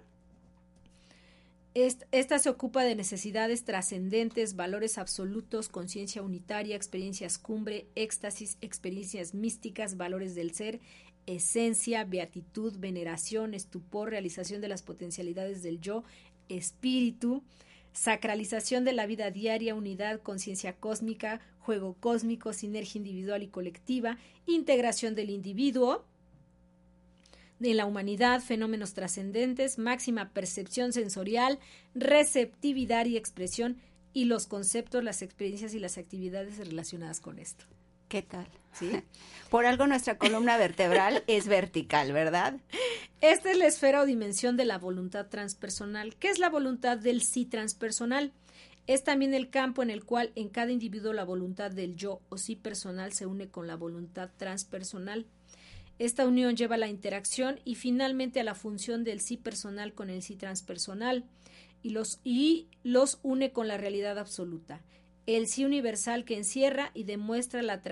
esta 1.75 2.39
se 2.39 2.49
ocupa 2.49 2.85
de 2.85 2.95
necesidades 2.95 3.65
trascendentes, 3.65 4.57
valores 4.57 4.97
absolutos, 4.97 5.69
conciencia 5.69 6.23
unitaria, 6.23 6.75
experiencias 6.75 7.37
cumbre, 7.37 7.87
éxtasis, 7.95 8.57
experiencias 8.63 9.35
místicas, 9.35 9.99
valores 9.99 10.35
del 10.35 10.53
ser, 10.53 10.81
esencia, 11.27 12.05
beatitud, 12.05 12.79
veneración, 12.79 13.53
estupor, 13.53 14.11
realización 14.11 14.63
de 14.63 14.69
las 14.69 14.83
potencialidades 14.83 15.63
del 15.63 15.81
yo, 15.81 16.03
espíritu, 16.49 17.45
sacralización 17.97 18.85
de 18.85 18.93
la 18.93 19.07
vida 19.07 19.31
diaria, 19.31 19.75
unidad, 19.75 20.21
conciencia 20.21 20.75
cósmica, 20.75 21.41
juego 21.61 21.97
cósmico, 21.99 22.53
sinergia 22.53 22.99
individual 22.99 23.43
y 23.43 23.49
colectiva, 23.49 24.19
integración 24.47 25.15
del 25.15 25.31
individuo 25.31 26.05
en 27.61 27.77
la 27.79 27.87
humanidad, 27.87 28.43
fenómenos 28.43 28.93
trascendentes, 28.93 29.79
máxima 29.79 30.31
percepción 30.31 30.93
sensorial, 30.93 31.59
receptividad 31.95 33.07
y 33.07 33.17
expresión 33.17 33.79
y 34.13 34.27
los 34.27 34.47
conceptos, 34.47 35.03
las 35.03 35.23
experiencias 35.23 35.75
y 35.75 35.79
las 35.79 35.97
actividades 35.97 36.59
relacionadas 36.59 37.21
con 37.21 37.39
esto. 37.39 37.65
¿Qué 38.09 38.23
tal? 38.23 38.47
¿Sí? 38.73 38.91
Por 39.51 39.67
algo 39.67 39.87
nuestra 39.87 40.19
columna 40.19 40.57
vertebral 40.57 41.25
es 41.27 41.49
vertical, 41.49 42.13
¿verdad? 42.13 42.57
Esta 43.21 43.51
es 43.51 43.59
la 43.59 43.67
esfera 43.67 44.03
o 44.03 44.07
dimensión 44.07 44.57
de 44.57 44.65
la 44.65 44.79
voluntad 44.79 45.27
transpersonal. 45.27 46.17
¿Qué 46.17 46.29
es 46.29 46.39
la 46.39 46.51
voluntad 46.51 46.99
del 46.99 47.23
sí 47.23 47.47
transpersonal? 47.47 48.33
Es 48.87 49.03
también 49.03 49.35
el 49.35 49.51
campo 49.51 49.83
en 49.83 49.91
el 49.91 50.05
cual 50.05 50.31
en 50.37 50.49
cada 50.49 50.71
individuo 50.71 51.13
la 51.13 51.25
voluntad 51.25 51.71
del 51.71 51.97
yo 51.97 52.21
o 52.29 52.39
sí 52.39 52.55
personal 52.55 53.13
se 53.13 53.27
une 53.27 53.49
con 53.49 53.67
la 53.67 53.77
voluntad 53.77 54.31
transpersonal. 54.37 55.27
Esta 55.99 56.27
unión 56.27 56.57
lleva 56.57 56.75
a 56.75 56.79
la 56.79 56.89
interacción 56.89 57.59
y 57.65 57.75
finalmente 57.75 58.39
a 58.39 58.45
la 58.45 58.55
función 58.55 59.03
del 59.03 59.21
sí 59.21 59.37
personal 59.37 59.95
con 59.95 60.11
el 60.11 60.23
sí 60.23 60.37
transpersonal 60.37 61.25
y 61.83 61.91
los, 61.91 62.21
y 62.23 62.69
los 62.83 63.19
une 63.23 63.53
con 63.53 63.67
la 63.67 63.79
realidad 63.79 64.19
absoluta 64.19 64.83
el 65.27 65.49
sí 65.49 65.65
universal 65.65 66.25
que 66.25 66.37
encierra 66.37 66.91
y 66.95 67.05
demuestra 67.05 67.63
la, 67.63 67.83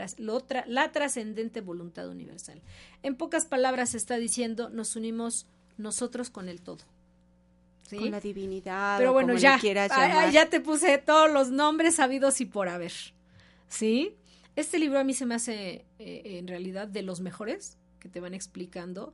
la 0.66 0.92
trascendente 0.92 1.60
voluntad 1.60 2.08
universal. 2.08 2.62
En 3.02 3.16
pocas 3.16 3.44
palabras 3.46 3.94
está 3.94 4.16
diciendo, 4.16 4.70
nos 4.70 4.94
unimos 4.96 5.46
nosotros 5.76 6.30
con 6.30 6.48
el 6.48 6.60
todo. 6.60 6.84
¿Sí? 7.82 7.98
Con 7.98 8.12
la 8.12 8.20
divinidad. 8.20 8.98
Pero 8.98 9.12
bueno, 9.12 9.36
ya, 9.36 9.60
ya 9.60 10.48
te 10.48 10.60
puse 10.60 10.96
todos 10.98 11.30
los 11.30 11.50
nombres 11.50 11.96
sabidos 11.96 12.40
y 12.40 12.46
por 12.46 12.68
haber. 12.68 12.92
¿Sí? 13.68 14.16
Este 14.56 14.78
libro 14.78 15.00
a 15.00 15.04
mí 15.04 15.12
se 15.12 15.26
me 15.26 15.34
hace 15.34 15.84
eh, 15.98 16.22
en 16.38 16.46
realidad 16.46 16.86
de 16.86 17.02
los 17.02 17.20
mejores 17.20 17.76
que 17.98 18.08
te 18.08 18.20
van 18.20 18.32
explicando, 18.32 19.12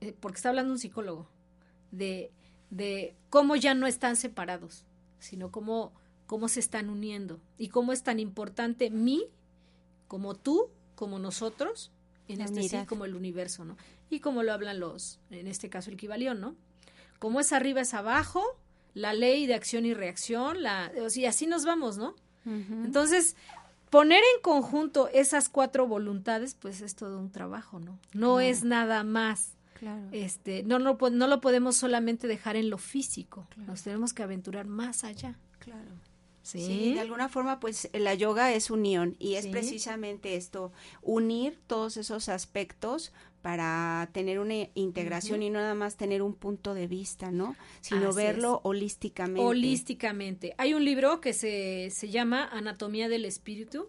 eh, 0.00 0.14
porque 0.20 0.36
está 0.36 0.50
hablando 0.50 0.72
un 0.72 0.78
psicólogo, 0.78 1.28
de, 1.90 2.30
de 2.70 3.14
cómo 3.30 3.56
ya 3.56 3.74
no 3.74 3.86
están 3.86 4.16
separados, 4.16 4.84
sino 5.18 5.50
cómo 5.50 5.92
cómo 6.26 6.48
se 6.48 6.60
están 6.60 6.90
uniendo 6.90 7.40
y 7.58 7.68
cómo 7.68 7.92
es 7.92 8.02
tan 8.02 8.20
importante 8.20 8.90
mí, 8.90 9.24
como 10.08 10.34
tú, 10.34 10.68
como 10.94 11.18
nosotros, 11.18 11.90
en 12.28 12.40
este 12.40 12.68
sí, 12.68 12.76
como 12.86 13.04
el 13.04 13.14
universo, 13.14 13.64
¿no? 13.64 13.76
Y 14.10 14.20
como 14.20 14.42
lo 14.42 14.52
hablan 14.52 14.80
los, 14.80 15.18
en 15.30 15.46
este 15.46 15.68
caso 15.68 15.90
el 15.90 15.96
Kibalión, 15.96 16.40
¿no? 16.40 16.56
Como 17.18 17.40
es 17.40 17.52
arriba 17.52 17.80
es 17.80 17.94
abajo, 17.94 18.42
la 18.94 19.14
ley 19.14 19.46
de 19.46 19.54
acción 19.54 19.84
y 19.84 19.94
reacción, 19.94 20.62
la, 20.62 20.92
y 21.14 21.24
así 21.26 21.46
nos 21.46 21.64
vamos, 21.64 21.98
¿no? 21.98 22.14
Entonces, 22.44 23.34
poner 23.90 24.22
en 24.36 24.40
conjunto 24.40 25.08
esas 25.08 25.48
cuatro 25.48 25.88
voluntades, 25.88 26.54
pues 26.54 26.80
es 26.80 26.94
todo 26.94 27.18
un 27.18 27.30
trabajo, 27.30 27.80
¿no? 27.80 27.98
No 28.12 28.38
es 28.38 28.62
nada 28.62 29.02
más. 29.02 29.54
Claro. 29.74 30.08
Este, 30.12 30.62
no, 30.62 30.78
no, 30.78 30.96
no, 31.10 31.26
lo 31.26 31.40
podemos 31.40 31.76
solamente 31.76 32.28
dejar 32.28 32.56
en 32.56 32.70
lo 32.70 32.78
físico, 32.78 33.46
nos 33.66 33.82
tenemos 33.82 34.14
que 34.14 34.22
aventurar 34.22 34.66
más 34.66 35.04
allá. 35.04 35.36
Claro. 35.58 35.90
¿Sí? 36.46 36.94
de 36.94 37.00
alguna 37.00 37.28
forma, 37.28 37.58
pues 37.58 37.88
la 37.92 38.14
yoga 38.14 38.52
es 38.52 38.70
unión 38.70 39.16
y 39.18 39.34
es 39.34 39.48
precisamente 39.48 40.36
esto, 40.36 40.72
unir 41.02 41.58
todos 41.66 41.96
esos 41.96 42.28
aspectos 42.28 43.12
para 43.42 44.08
tener 44.12 44.38
una 44.38 44.68
integración 44.74 45.42
y 45.42 45.50
no 45.50 45.58
nada 45.58 45.74
más 45.74 45.96
tener 45.96 46.22
un 46.22 46.34
punto 46.34 46.74
de 46.74 46.86
vista, 46.86 47.30
¿no? 47.30 47.56
Sino 47.80 48.12
verlo 48.12 48.60
holísticamente. 48.64 49.40
Holísticamente. 49.40 50.54
Hay 50.58 50.74
un 50.74 50.84
libro 50.84 51.20
que 51.20 51.32
se, 51.32 51.90
se 51.90 52.10
llama 52.10 52.44
Anatomía 52.44 53.08
del 53.08 53.24
Espíritu 53.24 53.88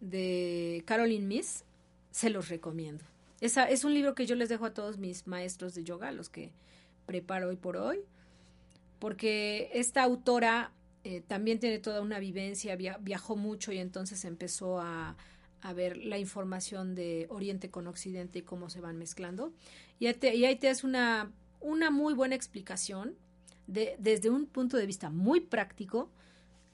de 0.00 0.82
Caroline 0.86 1.26
Miss, 1.26 1.64
se 2.10 2.30
los 2.30 2.48
recomiendo. 2.48 3.04
Esa, 3.40 3.68
es 3.68 3.84
un 3.84 3.94
libro 3.94 4.14
que 4.14 4.26
yo 4.26 4.34
les 4.34 4.48
dejo 4.48 4.66
a 4.66 4.74
todos 4.74 4.98
mis 4.98 5.26
maestros 5.26 5.74
de 5.74 5.84
yoga, 5.84 6.10
los 6.10 6.28
que 6.28 6.52
preparo 7.06 7.50
hoy 7.50 7.56
por 7.56 7.76
hoy, 7.76 8.00
porque 8.98 9.70
esta 9.74 10.02
autora 10.02 10.72
eh, 11.04 11.22
también 11.26 11.58
tiene 11.58 11.78
toda 11.78 12.00
una 12.00 12.18
vivencia, 12.18 12.76
viajó 12.76 13.36
mucho 13.36 13.72
y 13.72 13.78
entonces 13.78 14.24
empezó 14.24 14.80
a, 14.80 15.16
ver 15.74 15.96
la 15.96 16.18
información 16.18 16.94
de 16.94 17.26
Oriente 17.30 17.68
con 17.68 17.88
Occidente 17.88 18.38
y 18.38 18.42
cómo 18.42 18.70
se 18.70 18.80
van 18.80 18.96
mezclando. 18.96 19.52
Y, 19.98 20.06
ahí 20.06 20.56
te, 20.56 20.70
es 20.70 20.84
una, 20.84 21.32
una 21.60 21.90
muy 21.90 22.14
buena 22.14 22.34
explicación 22.34 23.16
de, 23.66 23.96
desde 23.98 24.30
un 24.30 24.46
punto 24.46 24.76
de 24.76 24.86
vista 24.86 25.10
muy 25.10 25.40
práctico, 25.40 26.10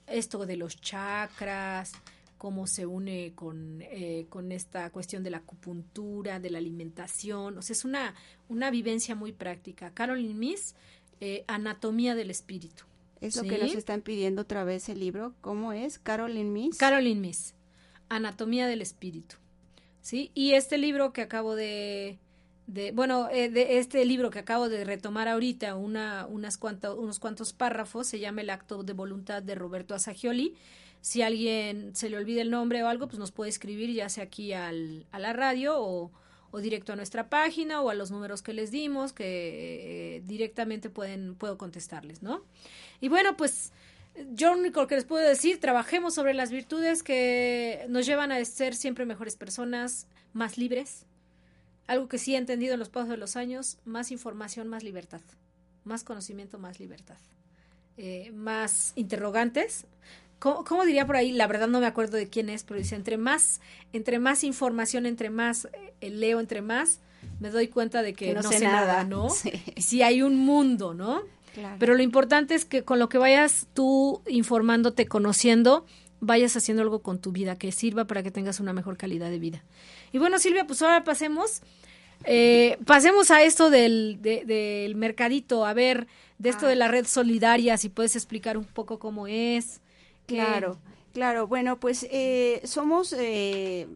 esto 0.07 0.45
de 0.45 0.57
los 0.57 0.81
chakras, 0.81 1.93
cómo 2.37 2.67
se 2.67 2.85
une 2.85 3.33
con, 3.35 3.81
eh, 3.81 4.27
con 4.29 4.53
esta 4.53 4.91
cuestión 4.91 5.23
de 5.23 5.31
la 5.31 5.39
acupuntura, 5.39 6.41
de 6.41 6.51
la 6.51 6.59
alimentación. 6.59 7.57
O 7.57 7.63
sea, 7.63 7.73
es 7.73 7.87
una, 7.87 8.15
una 8.49 8.71
vivencia 8.71 9.15
muy 9.15 9.33
práctica. 9.33 9.95
Caroline 9.95 10.35
Miss, 10.35 10.75
eh, 11.21 11.45
Anatomía 11.47 12.15
del 12.15 12.31
Espíritu. 12.31 12.85
Es 13.21 13.37
lo 13.37 13.43
que 13.43 13.59
nos 13.59 13.75
están 13.75 14.03
pidiendo 14.03 14.43
otra 14.43 14.65
vez 14.65 14.89
el 14.89 15.01
libro. 15.01 15.35
¿Cómo 15.41 15.73
es? 15.73 15.99
Caroline 15.99 16.51
Miss. 16.51 16.79
Caroline 16.79 17.21
Miss. 17.21 17.55
Anatomía 18.09 18.67
del 18.67 18.83
Espíritu. 18.83 19.37
¿Sí? 20.01 20.31
Y 20.35 20.53
este 20.53 20.77
libro 20.77 21.13
que 21.13 21.23
acabo 21.23 21.55
de, 21.55 22.19
de 22.67 22.93
bueno, 22.93 23.29
eh, 23.31 23.49
de 23.49 23.79
este 23.79 24.05
libro 24.05 24.31
que 24.31 24.39
acabo 24.39 24.69
de 24.69 24.85
retomar 24.85 25.29
ahorita, 25.29 25.75
una, 25.77 26.27
unas 26.27 26.59
unos 26.97 27.19
cuantos 27.19 27.53
párrafos, 27.53 28.07
se 28.07 28.19
llama 28.19 28.43
El 28.43 28.51
acto 28.51 28.83
de 28.83 28.93
voluntad 28.93 29.43
de 29.43 29.55
Roberto 29.55 29.95
Asagioli. 29.95 30.55
Si 31.01 31.23
alguien 31.23 31.95
se 31.95 32.11
le 32.11 32.17
olvida 32.17 32.43
el 32.43 32.51
nombre 32.51 32.83
o 32.83 32.89
algo, 32.89 33.07
pues 33.09 33.19
nos 33.19 33.33
puede 33.33 33.51
escribir 33.51 33.91
ya 33.93 34.09
sea 34.09 34.25
aquí 34.25 34.53
al, 34.53 35.07
a 35.11 35.19
la 35.19 35.33
radio 35.33 35.75
o, 35.79 36.11
o 36.55 36.61
directo 36.61 36.93
a 36.93 36.97
nuestra 36.97 37.29
página 37.29 37.83
o 37.83 37.91
a 37.91 37.95
los 37.95 38.13
números 38.13 38.41
que 38.41 38.53
les 38.53 38.71
dimos, 38.71 39.13
que 39.13 39.25
eh, 40.19 40.23
directamente 40.25 40.89
pueden, 40.89 41.35
puedo 41.35 41.59
contestarles, 41.59 42.23
¿no? 42.23 42.45
Y 43.01 43.09
bueno, 43.09 43.37
pues 43.37 43.73
yo 44.35 44.53
único 44.53 44.87
que 44.87 44.95
les 44.95 45.05
puedo 45.05 45.29
decir, 45.29 45.59
trabajemos 45.59 46.15
sobre 46.15 46.33
las 46.33 46.53
virtudes 46.53 47.03
que 47.03 47.85
nos 47.89 48.07
llevan 48.07 48.31
a 48.31 48.45
ser 48.45 48.77
siempre 48.77 49.05
mejores 49.05 49.35
personas, 49.35 50.07
más 50.33 50.57
libres. 50.57 51.07
Algo 51.89 52.09
que 52.09 52.19
sí 52.19 52.37
he 52.37 52.39
entendido 52.39 52.75
en 52.75 52.79
los 52.79 52.89
pasos 52.89 53.09
de 53.09 53.17
los 53.17 53.35
años, 53.35 53.79
más 53.85 54.13
información, 54.13 54.69
más 54.69 54.85
libertad. 54.85 55.23
Más 55.83 56.05
conocimiento, 56.05 56.61
más 56.61 56.79
libertad. 56.79 57.19
Eh, 57.97 58.31
más 58.33 58.93
interrogantes, 58.95 59.87
¿Cómo, 60.39 60.85
diría 60.85 61.07
por 61.07 61.17
ahí? 61.17 61.33
La 61.33 61.47
verdad 61.47 61.69
no 61.69 61.81
me 61.81 61.87
acuerdo 61.87 62.17
de 62.17 62.29
quién 62.29 62.51
es, 62.51 62.65
pero 62.65 62.79
dice, 62.79 62.97
entre 62.97 63.17
más, 63.17 63.61
entre 63.93 64.19
más 64.19 64.45
información, 64.45 65.07
entre 65.07 65.31
más 65.31 65.69
eh, 66.01 66.11
leo, 66.11 66.39
entre 66.39 66.61
más, 66.61 67.01
me 67.41 67.51
doy 67.51 67.69
cuenta 67.69 68.03
de 68.03 68.13
que, 68.13 68.35
no, 68.35 68.43
sé 68.43 68.61
nada, 68.61 69.05
¿no? 69.05 69.29
Sí. 69.77 70.03
hay 70.03 70.23
un 70.23 70.37
mundo, 70.37 70.95
¿no? 70.95 71.23
Pero 71.79 71.95
lo 71.95 72.03
importante 72.03 72.55
es 72.57 72.65
que 72.65 72.83
con 72.83 72.99
lo 72.99 73.09
que 73.09 73.17
vayas 73.17 73.69
tú 73.75 74.23
informándote, 74.27 75.07
conociendo, 75.07 75.87
vayas 76.19 76.57
haciendo 76.57 76.83
algo 76.83 77.01
con 77.01 77.21
tu 77.21 77.31
vida 77.31 77.57
que 77.57 77.71
sirva 77.71 78.07
para 78.07 78.25
que 78.25 78.33
tengas 78.33 78.59
una 78.59 78.73
mejor 78.73 78.97
calidad 78.97 79.31
de 79.31 79.39
vida. 79.39 79.63
Y 80.13 80.19
bueno, 80.19 80.41
Silvia, 80.41 80.67
pues 80.67 80.83
ahora 80.83 81.05
pasemos, 81.05 81.63
eh, 82.25 82.77
pasemos 82.87 83.31
a 83.31 83.43
esto 83.45 83.71
del, 83.71 84.19
del 84.21 84.97
mercadito, 84.97 85.65
a 85.65 85.75
ver, 85.75 86.09
de 86.39 86.51
esto 86.51 86.67
de 86.67 86.73
ah. 86.73 86.77
la 86.77 86.89
red 86.89 87.07
solidaria, 87.07 87.77
si 87.79 87.89
puedes 87.89 88.17
explicar 88.17 88.57
un 88.59 88.65
poco 88.65 88.99
cómo 88.99 89.27
es. 89.27 89.81
Claro, 90.27 90.79
claro. 91.13 91.47
Bueno, 91.47 91.79
pues 91.79 92.07
eh, 92.11 92.61
somos, 92.65 93.13
eh, 93.13 93.87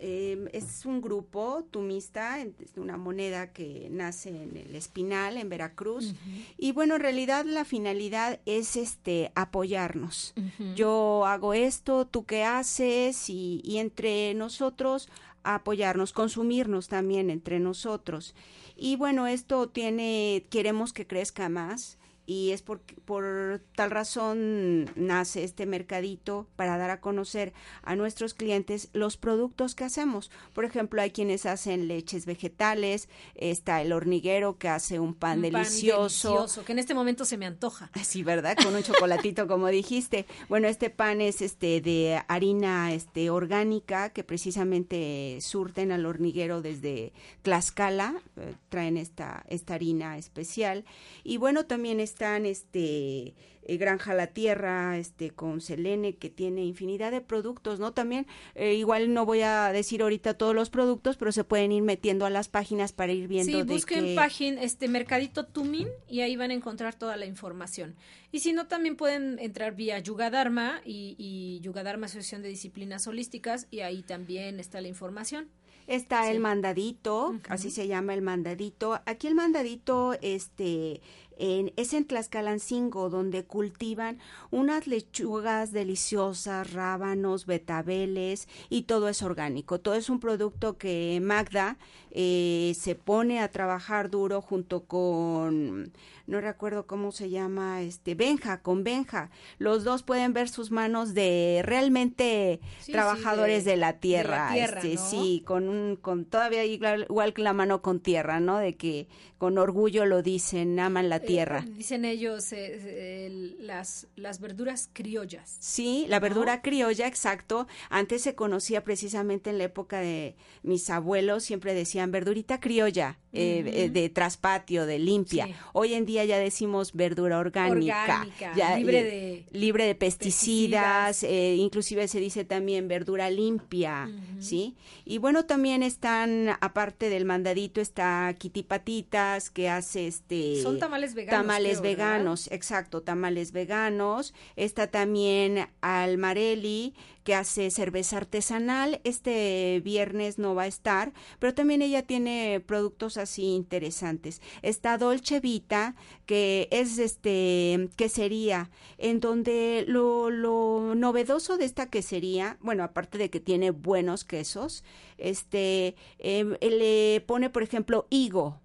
em, 0.00 0.48
es 0.52 0.84
un 0.84 1.00
grupo 1.00 1.64
tumista, 1.70 2.38
una 2.76 2.96
moneda 2.96 3.52
que 3.52 3.88
nace 3.90 4.30
en 4.30 4.56
el 4.56 4.74
Espinal, 4.74 5.36
en 5.36 5.48
Veracruz. 5.48 6.14
Y 6.58 6.72
bueno, 6.72 6.96
en 6.96 7.02
realidad 7.02 7.44
la 7.44 7.64
finalidad 7.64 8.40
es 8.46 8.76
este 8.76 9.32
apoyarnos. 9.34 10.34
Yo 10.74 11.24
hago 11.26 11.54
esto, 11.54 12.06
tú 12.06 12.24
qué 12.24 12.44
haces 12.44 13.30
y, 13.30 13.60
y 13.64 13.78
entre 13.78 14.34
nosotros 14.34 15.08
apoyarnos, 15.44 16.12
consumirnos 16.12 16.88
también 16.88 17.30
entre 17.30 17.60
nosotros. 17.60 18.34
Y 18.76 18.96
bueno, 18.96 19.26
esto 19.26 19.68
tiene, 19.68 20.44
queremos 20.50 20.92
que 20.92 21.06
crezca 21.06 21.48
más 21.48 21.98
y 22.26 22.50
es 22.50 22.62
por, 22.62 22.80
por 23.04 23.62
tal 23.76 23.90
razón 23.92 24.90
nace 24.96 25.44
este 25.44 25.64
mercadito 25.64 26.48
para 26.56 26.76
dar 26.76 26.90
a 26.90 27.00
conocer 27.00 27.52
a 27.82 27.94
nuestros 27.94 28.34
clientes 28.34 28.90
los 28.92 29.16
productos 29.16 29.74
que 29.76 29.84
hacemos. 29.84 30.30
Por 30.52 30.64
ejemplo, 30.64 31.00
hay 31.00 31.10
quienes 31.10 31.46
hacen 31.46 31.86
leches 31.86 32.26
vegetales, 32.26 33.08
está 33.36 33.80
el 33.80 33.92
horniguero 33.92 34.58
que 34.58 34.68
hace 34.68 34.98
un 34.98 35.14
pan, 35.14 35.40
delicioso. 35.40 36.28
Pan 36.28 36.36
delicioso. 36.36 36.64
Que 36.64 36.72
en 36.72 36.78
este 36.80 36.94
momento 36.94 37.24
se 37.24 37.36
me 37.36 37.46
antoja. 37.46 37.90
Sí, 38.06 38.22
¿verdad? 38.22 38.56
Con 38.62 38.74
un 38.74 38.82
chocolatito, 38.82 39.46
como 39.48 39.66
dijiste. 39.68 40.26
Bueno, 40.48 40.68
este 40.68 40.90
pan 40.90 41.20
es 41.20 41.42
este 41.42 41.80
de 41.80 42.22
harina 42.28 42.92
este 42.92 43.30
orgánica 43.30 44.10
que 44.10 44.24
precisamente 44.24 45.38
surten 45.40 45.92
al 45.92 46.06
horniguero 46.06 46.62
desde 46.62 47.12
Tlaxcala, 47.42 48.14
eh, 48.36 48.54
traen 48.68 48.96
esta, 48.96 49.44
esta 49.48 49.74
harina 49.74 50.18
especial. 50.18 50.84
Y 51.24 51.36
bueno, 51.36 51.66
también 51.66 52.00
está 52.00 52.15
están 52.16 52.46
este 52.46 53.34
eh, 53.62 53.76
Granja 53.76 54.14
La 54.14 54.28
Tierra, 54.28 54.96
este 54.96 55.32
con 55.32 55.60
Selene 55.60 56.16
que 56.16 56.30
tiene 56.30 56.64
infinidad 56.64 57.10
de 57.10 57.20
productos, 57.20 57.78
¿no? 57.78 57.92
También 57.92 58.26
eh, 58.54 58.72
igual 58.72 59.12
no 59.12 59.26
voy 59.26 59.42
a 59.42 59.70
decir 59.70 60.00
ahorita 60.00 60.32
todos 60.32 60.54
los 60.54 60.70
productos, 60.70 61.18
pero 61.18 61.30
se 61.30 61.44
pueden 61.44 61.72
ir 61.72 61.82
metiendo 61.82 62.24
a 62.24 62.30
las 62.30 62.48
páginas 62.48 62.92
para 62.92 63.12
ir 63.12 63.28
viendo 63.28 63.52
sí, 63.52 63.62
busquen 63.64 64.14
página 64.14 64.62
este 64.62 64.88
Mercadito 64.88 65.44
Tumin 65.44 65.88
y 66.08 66.20
ahí 66.20 66.36
van 66.36 66.52
a 66.52 66.54
encontrar 66.54 66.94
toda 66.94 67.18
la 67.18 67.26
información. 67.26 67.96
Y 68.32 68.38
si 68.38 68.54
no 68.54 68.66
también 68.66 68.96
pueden 68.96 69.38
entrar 69.38 69.74
vía 69.74 69.98
Yugadharma 69.98 70.80
y, 70.86 71.16
y 71.18 71.60
Yugadharma 71.60 72.06
Asociación 72.06 72.40
de 72.40 72.48
Disciplinas 72.48 73.06
Holísticas 73.06 73.66
y 73.70 73.80
ahí 73.80 74.02
también 74.02 74.58
está 74.58 74.80
la 74.80 74.88
información. 74.88 75.50
Está 75.86 76.32
el 76.32 76.40
mandadito, 76.40 77.38
así 77.48 77.70
se 77.70 77.86
llama 77.86 78.12
el 78.12 78.20
mandadito. 78.20 79.00
Aquí 79.06 79.28
el 79.28 79.36
mandadito, 79.36 80.14
este, 80.20 81.00
en, 81.36 81.72
es 81.76 81.92
en 81.92 82.06
Tlaxcalancingo, 82.06 83.10
donde 83.10 83.44
cultivan 83.44 84.18
unas 84.50 84.86
lechugas 84.86 85.72
deliciosas, 85.72 86.72
rábanos, 86.72 87.46
betabeles 87.46 88.48
y 88.68 88.82
todo 88.82 89.08
es 89.08 89.22
orgánico. 89.22 89.80
Todo 89.80 89.94
es 89.94 90.10
un 90.10 90.20
producto 90.20 90.78
que 90.78 91.18
Magda 91.22 91.78
eh, 92.18 92.72
se 92.74 92.94
pone 92.94 93.40
a 93.40 93.50
trabajar 93.50 94.08
duro 94.08 94.40
junto 94.40 94.84
con, 94.84 95.92
no 96.26 96.40
recuerdo 96.40 96.86
cómo 96.86 97.12
se 97.12 97.28
llama, 97.28 97.82
este, 97.82 98.14
Benja, 98.14 98.62
con 98.62 98.84
Benja. 98.84 99.28
Los 99.58 99.84
dos 99.84 100.02
pueden 100.02 100.32
ver 100.32 100.48
sus 100.48 100.70
manos 100.70 101.12
de 101.12 101.60
realmente 101.62 102.60
trabajadores 102.90 103.66
de, 103.66 103.76
la 103.76 103.98
tierra. 104.00 104.56
este, 104.56 104.96
Sí, 104.96 105.42
con 105.44 105.68
un, 105.68 105.96
con 105.96 106.24
todavía 106.24 106.64
igual, 106.64 107.04
igual 107.06 107.34
que 107.34 107.42
la 107.42 107.52
mano 107.52 107.82
con 107.82 108.00
tierra, 108.00 108.40
¿no? 108.40 108.56
De 108.56 108.76
que 108.76 109.08
con 109.36 109.58
orgullo 109.58 110.06
lo 110.06 110.22
dicen, 110.22 110.80
aman 110.80 111.10
la 111.10 111.20
tierra. 111.20 111.64
Eh, 111.66 111.70
dicen 111.76 112.06
ellos 112.06 112.50
eh, 112.52 113.54
las, 113.58 114.06
las 114.16 114.40
verduras 114.40 114.88
criollas. 114.90 115.58
Sí, 115.60 116.06
la 116.08 116.18
verdura 116.18 116.62
criolla, 116.62 117.06
exacto. 117.06 117.66
Antes 117.90 118.22
se 118.22 118.34
conocía 118.34 118.82
precisamente 118.82 119.50
en 119.50 119.58
la 119.58 119.64
época 119.64 120.00
de 120.00 120.34
mis 120.62 120.88
abuelos, 120.88 121.44
siempre 121.44 121.74
decían 121.74 122.05
verdurita 122.12 122.60
criolla, 122.60 123.18
eh, 123.32 123.90
de 123.92 124.08
traspatio, 124.08 124.86
de 124.86 124.98
limpia. 124.98 125.48
Hoy 125.72 125.94
en 125.94 126.06
día 126.06 126.24
ya 126.24 126.38
decimos 126.38 126.92
verdura 126.94 127.38
orgánica, 127.38 128.26
ya, 128.56 128.78
libre, 128.78 129.04
de, 129.04 129.46
libre 129.52 129.86
de 129.86 129.94
pesticidas, 129.94 131.22
inclusive 131.22 132.08
se 132.08 132.20
dice 132.20 132.44
también 132.44 132.88
verdura 132.88 133.30
limpia, 133.30 134.10
¿sí? 134.38 134.76
Y 135.04 135.18
bueno, 135.18 135.44
también 135.44 135.82
están, 135.82 136.56
aparte 136.60 137.08
del 137.10 137.24
mandadito, 137.24 137.80
está 137.80 138.34
kitipatitas, 138.38 139.50
que 139.50 139.68
hace 139.68 140.06
este... 140.06 140.62
Son 140.62 140.78
tamales 140.78 141.14
veganos 141.14 141.42
Tamales 141.42 141.80
veganos, 141.80 142.48
exacto, 142.50 143.02
tamales 143.02 143.52
veganos. 143.52 144.34
Está 144.56 144.86
también 144.86 145.68
Almarelli, 145.80 146.94
que 147.26 147.34
hace 147.34 147.72
cerveza 147.72 148.18
artesanal. 148.18 149.00
Este 149.02 149.82
viernes 149.84 150.38
no 150.38 150.54
va 150.54 150.62
a 150.62 150.66
estar, 150.68 151.12
pero 151.40 151.54
también 151.54 151.82
ella 151.82 152.06
tiene 152.06 152.62
productos 152.64 153.16
así 153.16 153.42
interesantes. 153.42 154.40
Está 154.62 154.96
Dolce 154.96 155.40
Vita, 155.40 155.96
que 156.24 156.68
es 156.70 156.98
este 156.98 157.90
quesería, 157.96 158.70
en 158.96 159.18
donde 159.18 159.84
lo, 159.88 160.30
lo 160.30 160.94
novedoso 160.94 161.56
de 161.58 161.64
esta 161.64 161.90
quesería, 161.90 162.58
bueno, 162.60 162.84
aparte 162.84 163.18
de 163.18 163.28
que 163.28 163.40
tiene 163.40 163.72
buenos 163.72 164.24
quesos, 164.24 164.84
este, 165.18 165.96
eh, 166.20 166.44
le 166.60 167.20
pone, 167.26 167.50
por 167.50 167.64
ejemplo, 167.64 168.06
higo 168.08 168.60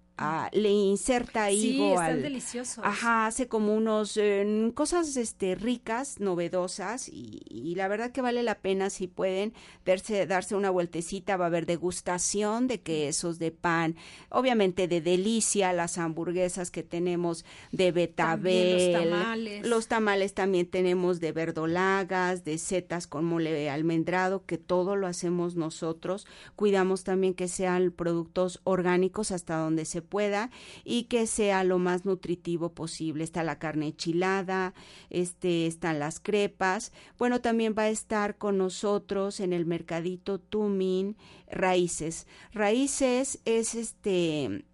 le 0.52 0.70
inserta 0.70 1.50
higo 1.50 1.88
sí, 1.88 1.92
están 1.92 2.22
deliciosos. 2.22 2.84
Ajá, 2.84 3.26
hace 3.26 3.48
como 3.48 3.74
unos 3.74 4.16
eh, 4.16 4.70
cosas 4.74 5.16
este 5.16 5.54
ricas, 5.54 6.20
novedosas 6.20 7.08
y, 7.08 7.74
la 7.76 7.88
verdad 7.88 8.12
que 8.12 8.20
vale 8.20 8.42
la 8.42 8.56
pena 8.56 8.90
si 8.90 9.06
pueden 9.06 9.54
darse 9.86 10.26
darse 10.26 10.54
una 10.54 10.70
vueltecita, 10.70 11.36
va 11.36 11.46
a 11.46 11.48
haber 11.48 11.66
degustación 11.66 12.68
de 12.68 12.80
quesos, 12.80 13.38
de 13.38 13.50
pan, 13.50 13.96
obviamente 14.28 14.88
de 14.88 15.00
delicia, 15.00 15.72
las 15.72 15.98
hamburguesas 15.98 16.70
que 16.70 16.82
tenemos 16.82 17.44
de 17.72 17.92
betabel, 17.92 18.92
los 18.92 19.02
tamales. 19.02 19.66
Los 19.66 19.88
tamales 19.88 20.34
también 20.34 20.66
tenemos 20.66 21.20
de 21.20 21.32
verdolagas, 21.32 22.44
de 22.44 22.58
setas 22.58 23.06
con 23.06 23.24
mole 23.24 23.70
almendrado, 23.70 24.44
que 24.44 24.58
todo 24.58 24.96
lo 24.96 25.06
hacemos 25.06 25.56
nosotros. 25.56 26.26
Cuidamos 26.56 27.04
también 27.04 27.34
que 27.34 27.48
sean 27.48 27.90
productos 27.90 28.60
orgánicos 28.64 29.32
hasta 29.32 29.56
donde 29.56 29.84
se 29.84 30.02
pueda 30.12 30.50
y 30.84 31.04
que 31.04 31.26
sea 31.26 31.64
lo 31.64 31.78
más 31.78 32.04
nutritivo 32.04 32.74
posible. 32.74 33.24
Está 33.24 33.42
la 33.42 33.58
carne 33.58 33.86
enchilada, 33.86 34.74
este, 35.08 35.66
están 35.66 35.98
las 35.98 36.20
crepas. 36.20 36.92
Bueno, 37.16 37.40
también 37.40 37.74
va 37.76 37.84
a 37.84 37.88
estar 37.88 38.36
con 38.36 38.58
nosotros 38.58 39.40
en 39.40 39.54
el 39.54 39.64
mercadito 39.64 40.38
Tumin 40.38 41.16
Raíces. 41.50 42.26
Raíces 42.52 43.40
es 43.46 43.74
este 43.74 44.66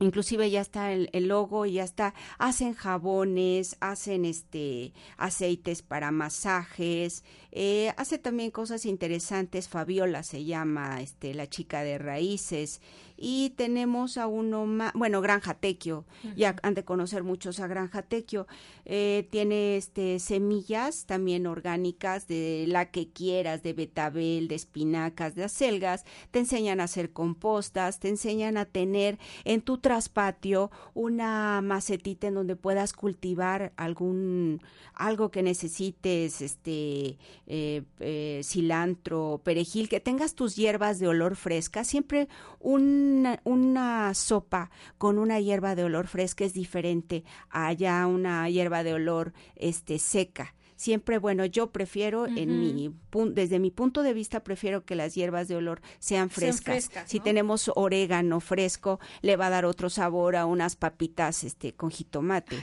inclusive 0.00 0.50
ya 0.50 0.60
está 0.60 0.92
el, 0.92 1.08
logo 1.26 1.66
y 1.66 1.72
ya 1.74 1.84
está 1.84 2.14
hacen 2.38 2.74
jabones 2.74 3.76
hacen 3.80 4.24
este 4.24 4.92
aceites 5.16 5.82
para 5.82 6.10
masajes 6.10 7.24
eh, 7.50 7.92
hace 7.96 8.18
también 8.18 8.50
cosas 8.50 8.86
interesantes 8.86 9.68
Fabiola 9.68 10.22
se 10.22 10.44
llama 10.44 11.00
este 11.02 11.34
la 11.34 11.48
chica 11.48 11.82
de 11.82 11.98
raíces 11.98 12.80
y 13.20 13.50
tenemos 13.50 14.16
a 14.16 14.28
uno 14.28 14.64
más, 14.64 14.92
bueno, 14.94 15.20
Granja 15.20 15.54
Tequio, 15.54 16.04
ya 16.36 16.54
han 16.62 16.74
de 16.74 16.84
conocer 16.84 17.24
muchos 17.24 17.58
a 17.58 17.66
Granja 17.66 18.02
Tequio, 18.02 18.46
eh, 18.84 19.26
tiene 19.30 19.76
este 19.76 20.20
semillas 20.20 21.04
también 21.04 21.48
orgánicas 21.48 22.28
de 22.28 22.66
la 22.68 22.92
que 22.92 23.08
quieras, 23.10 23.64
de 23.64 23.72
betabel, 23.72 24.46
de 24.46 24.54
espinacas, 24.54 25.34
de 25.34 25.44
acelgas, 25.44 26.04
te 26.30 26.38
enseñan 26.38 26.80
a 26.80 26.84
hacer 26.84 27.12
compostas, 27.12 27.98
te 27.98 28.08
enseñan 28.08 28.56
a 28.56 28.66
tener 28.66 29.18
en 29.44 29.62
tu 29.62 29.78
traspatio 29.78 30.70
una 30.94 31.60
macetita 31.60 32.28
en 32.28 32.34
donde 32.34 32.54
puedas 32.54 32.92
cultivar 32.92 33.72
algún, 33.76 34.62
algo 34.94 35.30
que 35.32 35.42
necesites, 35.42 36.40
este, 36.40 37.18
eh, 37.48 37.82
eh, 37.98 38.42
cilantro, 38.44 39.40
perejil, 39.42 39.88
que 39.88 39.98
tengas 39.98 40.34
tus 40.34 40.54
hierbas 40.54 41.00
de 41.00 41.08
olor 41.08 41.34
fresca, 41.34 41.82
siempre 41.82 42.28
un 42.60 43.07
una, 43.44 44.14
sopa 44.14 44.70
con 44.98 45.18
una 45.18 45.40
hierba 45.40 45.74
de 45.74 45.84
olor 45.84 46.06
fresca 46.06 46.44
es 46.44 46.54
diferente 46.54 47.24
a 47.50 47.72
ya 47.72 48.06
una 48.06 48.48
hierba 48.48 48.82
de 48.82 48.94
olor 48.94 49.32
este 49.56 49.98
seca 49.98 50.54
siempre, 50.78 51.18
bueno, 51.18 51.44
yo 51.44 51.72
prefiero, 51.72 52.26
en 52.26 52.60
mi 52.60 52.94
desde 53.30 53.58
mi 53.58 53.70
punto 53.70 54.02
de 54.02 54.14
vista, 54.14 54.44
prefiero 54.44 54.84
que 54.84 54.94
las 54.94 55.14
hierbas 55.14 55.48
de 55.48 55.56
olor 55.56 55.80
sean 55.98 56.30
frescas. 56.30 56.88
Si 57.06 57.20
tenemos 57.20 57.70
orégano 57.74 58.38
fresco, 58.38 59.00
le 59.20 59.36
va 59.36 59.48
a 59.48 59.50
dar 59.50 59.64
otro 59.64 59.90
sabor 59.90 60.36
a 60.36 60.46
unas 60.46 60.76
papitas 60.76 61.42
este 61.42 61.74
con 61.74 61.90
jitomate. 61.90 62.56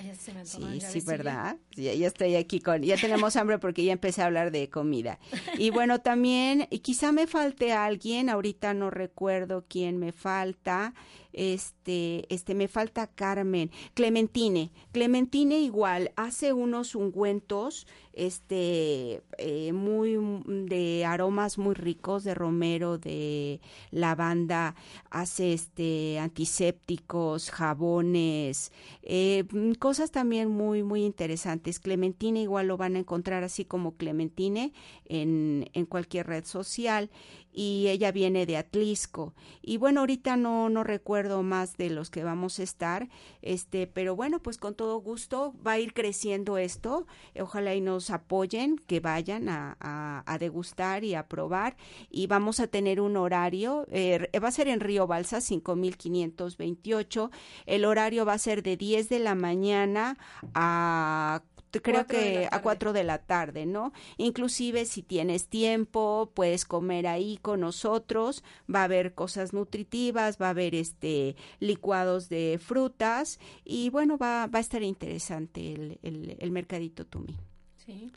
sí, 0.44 0.80
sí, 0.82 1.02
¿verdad? 1.02 1.58
Ya, 1.76 1.94
ya, 1.94 2.08
estoy 2.08 2.36
aquí 2.36 2.62
con, 2.62 2.84
ya 2.84 2.96
tenemos 2.96 3.36
hambre 3.36 3.60
porque 3.60 3.84
ya 3.84 3.92
empecé 3.92 4.22
a 4.22 4.28
hablar 4.28 4.52
de 4.52 4.70
comida. 4.70 5.20
Y 5.58 5.72
bueno, 5.72 6.00
también, 6.00 6.68
y 6.70 6.80
quizá 6.80 7.12
me 7.12 7.28
falte 7.28 7.74
alguien, 7.74 8.30
ahorita 8.30 8.74
no 8.74 8.92
recuerdo 8.92 9.66
quién 9.68 9.98
me 9.98 10.14
falta, 10.14 10.94
este, 11.36 12.34
este, 12.34 12.56
me 12.56 12.70
falta 12.70 13.08
Carmen, 13.08 13.70
Clementine, 13.94 14.72
Clementine 14.94 15.60
igual, 15.60 16.12
hace 16.16 16.54
unos 16.54 16.96
ungüentos, 16.96 17.88
este, 18.16 19.22
eh, 19.38 19.74
muy, 19.74 20.18
de 20.48 21.06
aromas 21.06 21.58
muy 21.58 21.76
ricos, 21.76 22.24
de 22.24 22.34
romero, 22.34 22.98
de 22.98 23.60
lavanda, 23.92 24.74
hace 25.12 25.54
este, 25.54 26.18
antisépticos, 26.20 27.52
jabones, 27.52 28.72
eh, 29.04 29.44
cosas 29.80 30.12
también 30.12 30.50
muy, 30.50 30.82
muy 30.82 31.04
interesantes. 31.04 31.80
Clementine 31.80 32.42
igual 32.42 32.68
lo 32.68 32.78
van 32.78 32.96
a 32.96 33.00
encontrar 33.00 33.44
así 33.44 33.66
como 33.66 33.96
Clementine 33.98 34.74
en, 35.06 35.70
en 35.74 35.86
cualquier 35.86 36.28
red 36.28 36.46
social 36.46 37.10
y 37.56 37.88
ella 37.88 38.12
viene 38.12 38.46
de 38.46 38.58
Atlisco. 38.58 39.34
Y 39.62 39.78
bueno, 39.78 40.02
ahorita 40.02 40.36
no, 40.36 40.70
no 40.70 40.84
recuerdo 40.84 41.42
más 41.42 41.78
de 41.78 41.90
los 41.90 42.10
que 42.10 42.24
vamos 42.24 42.60
a 42.60 42.64
estar, 42.64 43.08
este, 43.42 43.88
pero 43.88 44.16
bueno, 44.16 44.42
pues 44.42 44.58
con 44.58 44.76
todo 44.76 44.98
gusto 44.98 45.54
va 45.66 45.74
a 45.74 45.80
ir 45.80 45.94
creciendo 45.94 46.58
esto. 46.58 47.08
Ojalá 47.40 47.74
y 47.74 47.82
nos 47.82 48.05
apoyen, 48.10 48.78
que 48.78 49.00
vayan 49.00 49.50
a, 49.50 49.76
a, 49.80 50.38
degustar 50.38 51.04
y 51.04 51.16
a 51.16 51.28
probar. 51.28 51.76
Y 52.10 52.28
vamos 52.28 52.60
a 52.60 52.68
tener 52.68 53.02
un 53.02 53.18
horario, 53.18 53.86
eh, 53.92 54.30
va 54.42 54.48
a 54.48 54.52
ser 54.52 54.68
en 54.68 54.80
Río 54.80 55.08
Balsa 55.08 55.42
5528. 55.42 57.32
El 57.66 57.86
horario 57.86 58.26
va 58.26 58.34
a 58.34 58.38
ser 58.38 58.64
de 58.64 58.78
10 58.78 59.10
de 59.10 59.20
la 59.20 59.36
mañana 59.36 60.18
a 60.54 61.42
creo 61.82 62.06
que 62.08 62.48
a 62.52 62.62
4 62.62 62.94
de 62.94 63.04
la 63.04 63.20
tarde, 63.20 63.66
¿no? 63.66 63.92
Inclusive 64.18 64.86
si 64.86 65.02
tienes 65.04 65.48
tiempo, 65.48 66.32
puedes 66.34 66.66
comer 66.66 67.08
ahí 67.08 67.38
con 67.42 67.62
nosotros, 67.62 68.44
va 68.74 68.82
a 68.82 68.86
haber 68.86 69.14
cosas 69.14 69.54
nutritivas, 69.54 70.42
va 70.42 70.48
a 70.48 70.52
haber 70.52 70.76
este 70.76 71.36
licuados 71.60 72.30
de 72.30 72.60
frutas 72.64 73.40
y 73.64 73.90
bueno, 73.90 74.18
va, 74.18 74.48
va 74.48 74.60
a 74.60 74.62
estar 74.62 74.84
interesante 74.84 75.74
el, 75.74 76.00
el, 76.04 76.38
el 76.40 76.52
mercadito 76.52 77.06
Tumi. 77.06 77.38
Sí. 77.86 78.12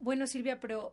Bueno, 0.00 0.26
Silvia, 0.26 0.60
pero 0.60 0.92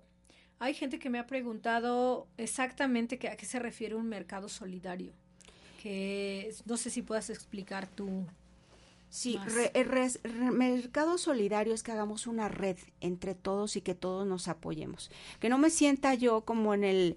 hay 0.60 0.74
gente 0.74 1.00
que 1.00 1.10
me 1.10 1.20
ha 1.20 1.28
preguntado 1.28 2.28
exactamente 2.38 3.20
a 3.28 3.38
qué 3.38 3.46
se 3.46 3.60
refiere 3.60 3.96
un 3.96 4.10
mercado 4.10 4.50
solidario, 4.50 5.14
que 5.82 6.54
no 6.66 6.78
sé 6.78 6.90
si 6.90 7.02
puedas 7.02 7.30
explicar 7.30 7.88
tú. 7.88 8.26
Sí, 9.10 9.40
el 9.74 10.52
mercado 10.52 11.18
solidario 11.18 11.74
es 11.74 11.82
que 11.82 11.94
hagamos 11.94 12.28
una 12.28 12.50
red 12.50 12.78
entre 13.00 13.36
todos 13.36 13.78
y 13.78 13.82
que 13.82 13.96
todos 13.96 14.28
nos 14.28 14.50
apoyemos. 14.50 15.10
Que 15.40 15.48
no 15.48 15.58
me 15.58 15.70
sienta 15.70 16.14
yo 16.14 16.42
como 16.42 16.74
en 16.74 16.84
el, 16.84 17.16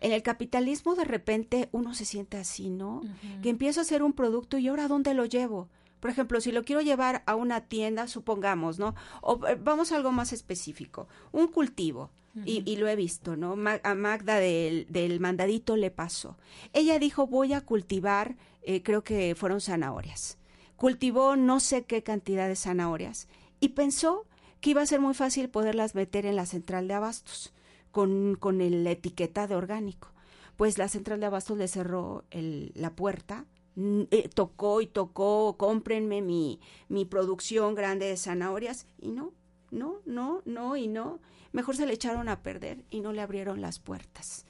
en 0.00 0.12
el 0.12 0.22
capitalismo 0.22 0.94
de 0.94 1.04
repente 1.04 1.68
uno 1.72 1.94
se 1.94 2.04
siente 2.04 2.36
así, 2.36 2.70
¿no? 2.70 3.02
Que 3.42 3.48
empiezo 3.48 3.80
a 3.80 3.82
hacer 3.82 4.04
un 4.04 4.12
producto 4.12 4.56
y 4.56 4.68
ahora 4.68 4.86
¿dónde 4.86 5.14
lo 5.14 5.24
llevo? 5.24 5.68
Por 6.02 6.10
ejemplo, 6.10 6.40
si 6.40 6.50
lo 6.50 6.64
quiero 6.64 6.80
llevar 6.80 7.22
a 7.26 7.36
una 7.36 7.60
tienda, 7.60 8.08
supongamos, 8.08 8.80
¿no? 8.80 8.96
O 9.20 9.46
eh, 9.46 9.54
vamos 9.54 9.92
a 9.92 9.96
algo 9.96 10.10
más 10.10 10.32
específico, 10.32 11.06
un 11.30 11.46
cultivo. 11.46 12.10
y, 12.44 12.76
lo 12.76 12.88
he 12.88 12.96
visto, 12.96 13.36
¿no? 13.36 13.54
a 13.84 13.94
Magda 13.94 14.40
del, 14.40 14.86
del, 14.88 15.20
mandadito 15.20 15.76
le 15.76 15.90
pasó. 15.90 16.38
Ella 16.72 16.98
dijo, 16.98 17.26
voy 17.26 17.52
a 17.52 17.60
cultivar, 17.60 18.36
eh, 18.62 18.82
creo 18.82 19.04
que 19.04 19.36
fueron 19.36 19.60
zanahorias. 19.60 20.38
Cultivó 20.76 21.36
no 21.36 21.60
sé 21.60 21.84
qué 21.84 22.02
cantidad 22.02 22.48
de 22.48 22.56
zanahorias 22.56 23.28
y 23.60 23.68
pensó 23.68 24.26
que 24.60 24.70
iba 24.70 24.82
a 24.82 24.86
ser 24.86 24.98
muy 24.98 25.14
fácil 25.14 25.50
poderlas 25.50 25.94
meter 25.94 26.26
en 26.26 26.34
la 26.34 26.46
central 26.46 26.88
de 26.88 26.94
abastos 26.94 27.52
con, 27.92 28.34
con 28.34 28.58
la 28.58 28.90
etiqueta 28.90 29.46
de 29.46 29.54
orgánico. 29.54 30.08
Pues 30.56 30.78
la 30.78 30.88
central 30.88 31.20
de 31.20 31.26
abastos 31.26 31.58
le 31.58 31.68
cerró 31.68 32.24
el, 32.32 32.72
la 32.74 32.90
puerta 32.90 33.44
eh, 33.76 34.28
tocó 34.34 34.80
y 34.80 34.86
tocó, 34.86 35.56
cómprenme 35.58 36.20
mi, 36.20 36.60
mi 36.88 37.04
producción 37.04 37.74
grande 37.74 38.06
de 38.06 38.16
zanahorias 38.16 38.86
y 38.98 39.10
no, 39.10 39.32
no, 39.70 40.00
no, 40.04 40.42
no 40.44 40.76
y 40.76 40.88
no. 40.88 41.20
Mejor 41.52 41.76
se 41.76 41.86
le 41.86 41.94
echaron 41.94 42.28
a 42.28 42.42
perder 42.42 42.84
y 42.90 43.00
no 43.00 43.12
le 43.12 43.20
abrieron 43.20 43.60
las 43.60 43.78
puertas. 43.78 44.46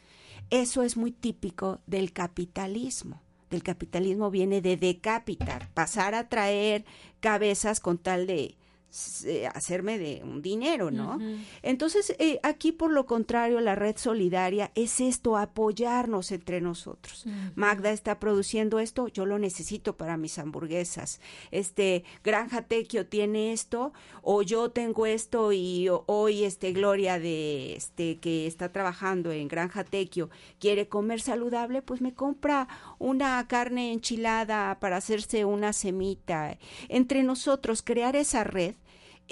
Eso 0.51 0.83
es 0.83 0.97
muy 0.97 1.13
típico 1.13 1.81
del 1.87 2.13
capitalismo. 2.13 3.23
Del 3.51 3.63
capitalismo 3.63 4.31
viene 4.31 4.63
de 4.63 4.77
decapitar, 4.77 5.69
pasar 5.75 6.15
a 6.15 6.29
traer 6.29 6.85
cabezas 7.21 7.81
con 7.81 7.99
tal 7.99 8.27
de 8.27 8.57
hacerme 9.55 9.99
de 9.99 10.21
un 10.23 10.43
dinero, 10.43 10.91
¿no? 10.91 11.19
Entonces, 11.63 12.15
eh, 12.19 12.39
aquí 12.43 12.73
por 12.73 12.91
lo 12.91 13.07
contrario, 13.07 13.61
la 13.61 13.75
red 13.75 13.97
solidaria 13.97 14.71
es 14.75 15.01
esto, 15.01 15.37
apoyarnos 15.37 16.31
entre 16.31 16.61
nosotros. 16.61 17.25
Magda 17.55 17.91
está 17.91 18.19
produciendo 18.19 18.79
esto, 18.79 19.09
yo 19.09 19.25
lo 19.25 19.39
necesito 19.39 19.97
para 19.97 20.17
mis 20.17 20.39
hamburguesas. 20.39 21.21
Este, 21.51 22.05
Granja 22.23 22.63
Tequio 22.63 23.07
tiene 23.07 23.53
esto, 23.53 23.93
o 24.21 24.43
yo 24.43 24.71
tengo 24.71 25.07
esto 25.07 25.53
y 25.53 25.89
hoy 26.07 26.45
este 26.45 26.73
Gloria 26.73 27.19
de 27.19 27.75
este 27.75 28.19
que 28.19 28.47
está 28.47 28.73
trabajando 28.73 29.33
en 29.33 29.49
Granja 29.49 29.85
Tequio 29.85 30.31
quiere 30.59 30.89
comer 30.89 31.21
saludable, 31.21 31.83
pues 31.83 32.01
me 32.01 32.15
compra 32.15 32.69
una 32.99 33.47
carne 33.49 33.93
enchilada 33.93 34.79
para 34.81 34.99
hacerse 34.99 35.45
una 35.45 35.73
semita. 35.73 36.59
Entre 36.89 37.23
nosotros 37.23 37.83
crear 37.83 38.17
esa 38.17 38.45
red 38.45 38.75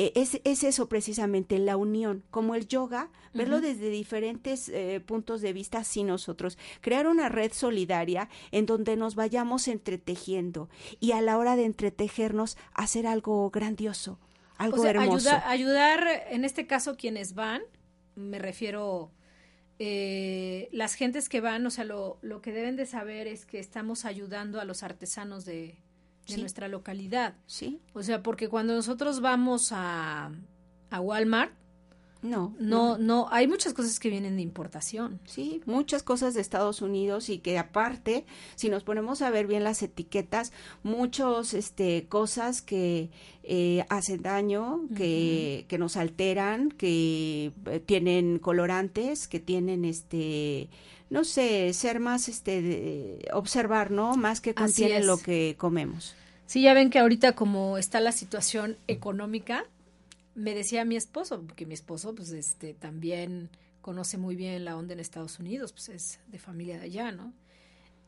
eh, 0.01 0.13
es, 0.15 0.41
es, 0.45 0.65
eso 0.65 0.89
precisamente, 0.89 1.59
la 1.59 1.77
unión, 1.77 2.25
como 2.31 2.55
el 2.55 2.67
yoga, 2.67 3.11
verlo 3.35 3.61
desde 3.61 3.91
diferentes 3.91 4.71
eh, 4.71 5.03
puntos 5.05 5.43
de 5.43 5.53
vista, 5.53 5.85
sí 5.85 6.05
nosotros, 6.05 6.57
crear 6.81 7.07
una 7.07 7.29
red 7.29 7.53
solidaria 7.53 8.31
en 8.51 8.65
donde 8.65 8.97
nos 8.97 9.15
vayamos 9.15 9.69
entretejiendo 9.69 10.71
y 11.01 11.13
a 11.13 11.21
la 11.21 11.37
hora 11.37 11.55
de 11.55 11.67
entretejernos 11.67 12.57
hacer 12.73 13.07
algo 13.07 13.51
grandioso, 13.51 14.19
algo 14.57 14.87
hermoso. 14.87 15.29
ayudar, 15.45 16.09
en 16.31 16.47
este 16.47 16.67
caso, 16.67 16.97
quienes 16.97 17.35
van, 17.35 17.61
me 18.15 18.39
refiero... 18.39 19.13
Eh, 19.83 20.69
las 20.73 20.93
gentes 20.93 21.31
que 21.31 21.41
van, 21.41 21.65
o 21.67 21.71
sea, 21.71 21.85
lo, 21.85 22.19
lo 22.21 22.43
que 22.43 22.53
deben 22.53 22.77
de 22.77 22.85
saber 22.85 23.27
es 23.27 23.47
que 23.47 23.59
estamos 23.59 24.05
ayudando 24.05 24.61
a 24.61 24.67
los 24.67 24.83
artesanos 24.83 25.47
de, 25.47 25.79
de 26.31 26.39
nuestra 26.39 26.69
localidad. 26.69 27.35
Sí. 27.47 27.81
O 27.93 28.03
sea, 28.03 28.23
porque 28.23 28.49
cuando 28.49 28.75
nosotros 28.75 29.21
vamos 29.21 29.71
a, 29.73 30.31
a 30.91 31.01
Walmart, 31.01 31.53
no, 32.23 32.55
no, 32.59 32.99
no, 32.99 33.29
hay 33.31 33.49
muchas 33.49 33.73
cosas 33.73 33.99
que 33.99 34.11
vienen 34.11 34.37
de 34.37 34.43
importación. 34.43 35.21
Sí, 35.25 35.63
muchas 35.65 36.03
cosas 36.03 36.35
de 36.35 36.43
Estados 36.43 36.83
Unidos 36.83 37.31
y 37.31 37.39
que 37.39 37.59
aparte, 37.59 38.27
si 38.57 38.69
nos 38.69 38.85
ponemos 38.85 39.23
a 39.23 39.31
ver 39.31 39.47
bien 39.47 39.65
las 39.65 39.83
etiquetas, 39.83 40.53
muchos, 40.83 41.55
este, 41.55 42.07
cosas 42.09 42.61
que 42.61 43.11
eh, 43.43 43.87
hacen 43.89 44.23
daño, 44.23 44.83
que, 44.95 45.65
que 45.67 45.79
nos 45.79 45.97
alteran, 45.97 46.71
que 46.71 47.53
eh, 47.67 47.81
tienen 47.81 48.39
colorantes, 48.39 49.27
que 49.27 49.41
tienen, 49.41 49.87
este, 49.87 50.69
no 51.09 51.25
sé, 51.25 51.73
ser 51.73 52.01
más, 52.01 52.29
este, 52.29 53.19
observar, 53.33 53.91
¿no? 53.91 54.17
Más 54.17 54.43
que 54.43 54.55
contiene 54.55 55.03
lo 55.03 55.17
que 55.17 55.57
comemos. 55.59 56.15
Sí, 56.51 56.63
ya 56.63 56.75
ven 56.75 56.91
que 56.91 56.99
ahorita 56.99 57.37
como 57.37 57.79
está 57.79 58.01
la 58.01 58.11
situación 58.11 58.77
económica, 58.89 59.67
me 60.35 60.53
decía 60.53 60.85
mi 60.85 60.97
esposo, 60.97 61.47
que 61.55 61.65
mi 61.65 61.75
esposo 61.75 62.13
pues 62.13 62.33
este 62.33 62.75
también 62.75 63.51
conoce 63.81 64.19
muy 64.19 64.35
bien 64.35 64.65
la 64.65 64.77
onda 64.77 64.95
en 64.95 64.99
Estados 64.99 65.39
Unidos, 65.39 65.71
pues 65.71 65.91
es 65.91 66.19
de 66.27 66.41
familia 66.41 66.79
de 66.79 66.87
allá, 66.87 67.13
¿no? 67.13 67.33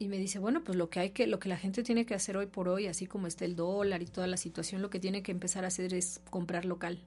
Y 0.01 0.09
me 0.09 0.19
dice, 0.19 0.41
bueno, 0.41 0.65
pues 0.65 0.77
lo 0.77 0.91
que 0.91 0.99
hay 0.99 1.11
que, 1.11 1.29
lo 1.29 1.39
que 1.39 1.49
la 1.49 1.57
gente 1.57 1.85
tiene 1.85 2.05
que 2.05 2.15
hacer 2.15 2.37
hoy 2.37 2.47
por 2.47 2.69
hoy, 2.69 2.89
así 2.89 3.07
como 3.07 3.29
está 3.29 3.45
el 3.45 3.55
dólar 3.55 4.03
y 4.03 4.07
toda 4.07 4.27
la 4.27 4.37
situación, 4.37 4.83
lo 4.83 4.91
que 4.91 4.99
tiene 4.99 5.23
que 5.23 5.31
empezar 5.31 5.63
a 5.63 5.69
hacer 5.69 5.95
es 5.95 6.21
comprar 6.29 6.65
local. 6.65 6.99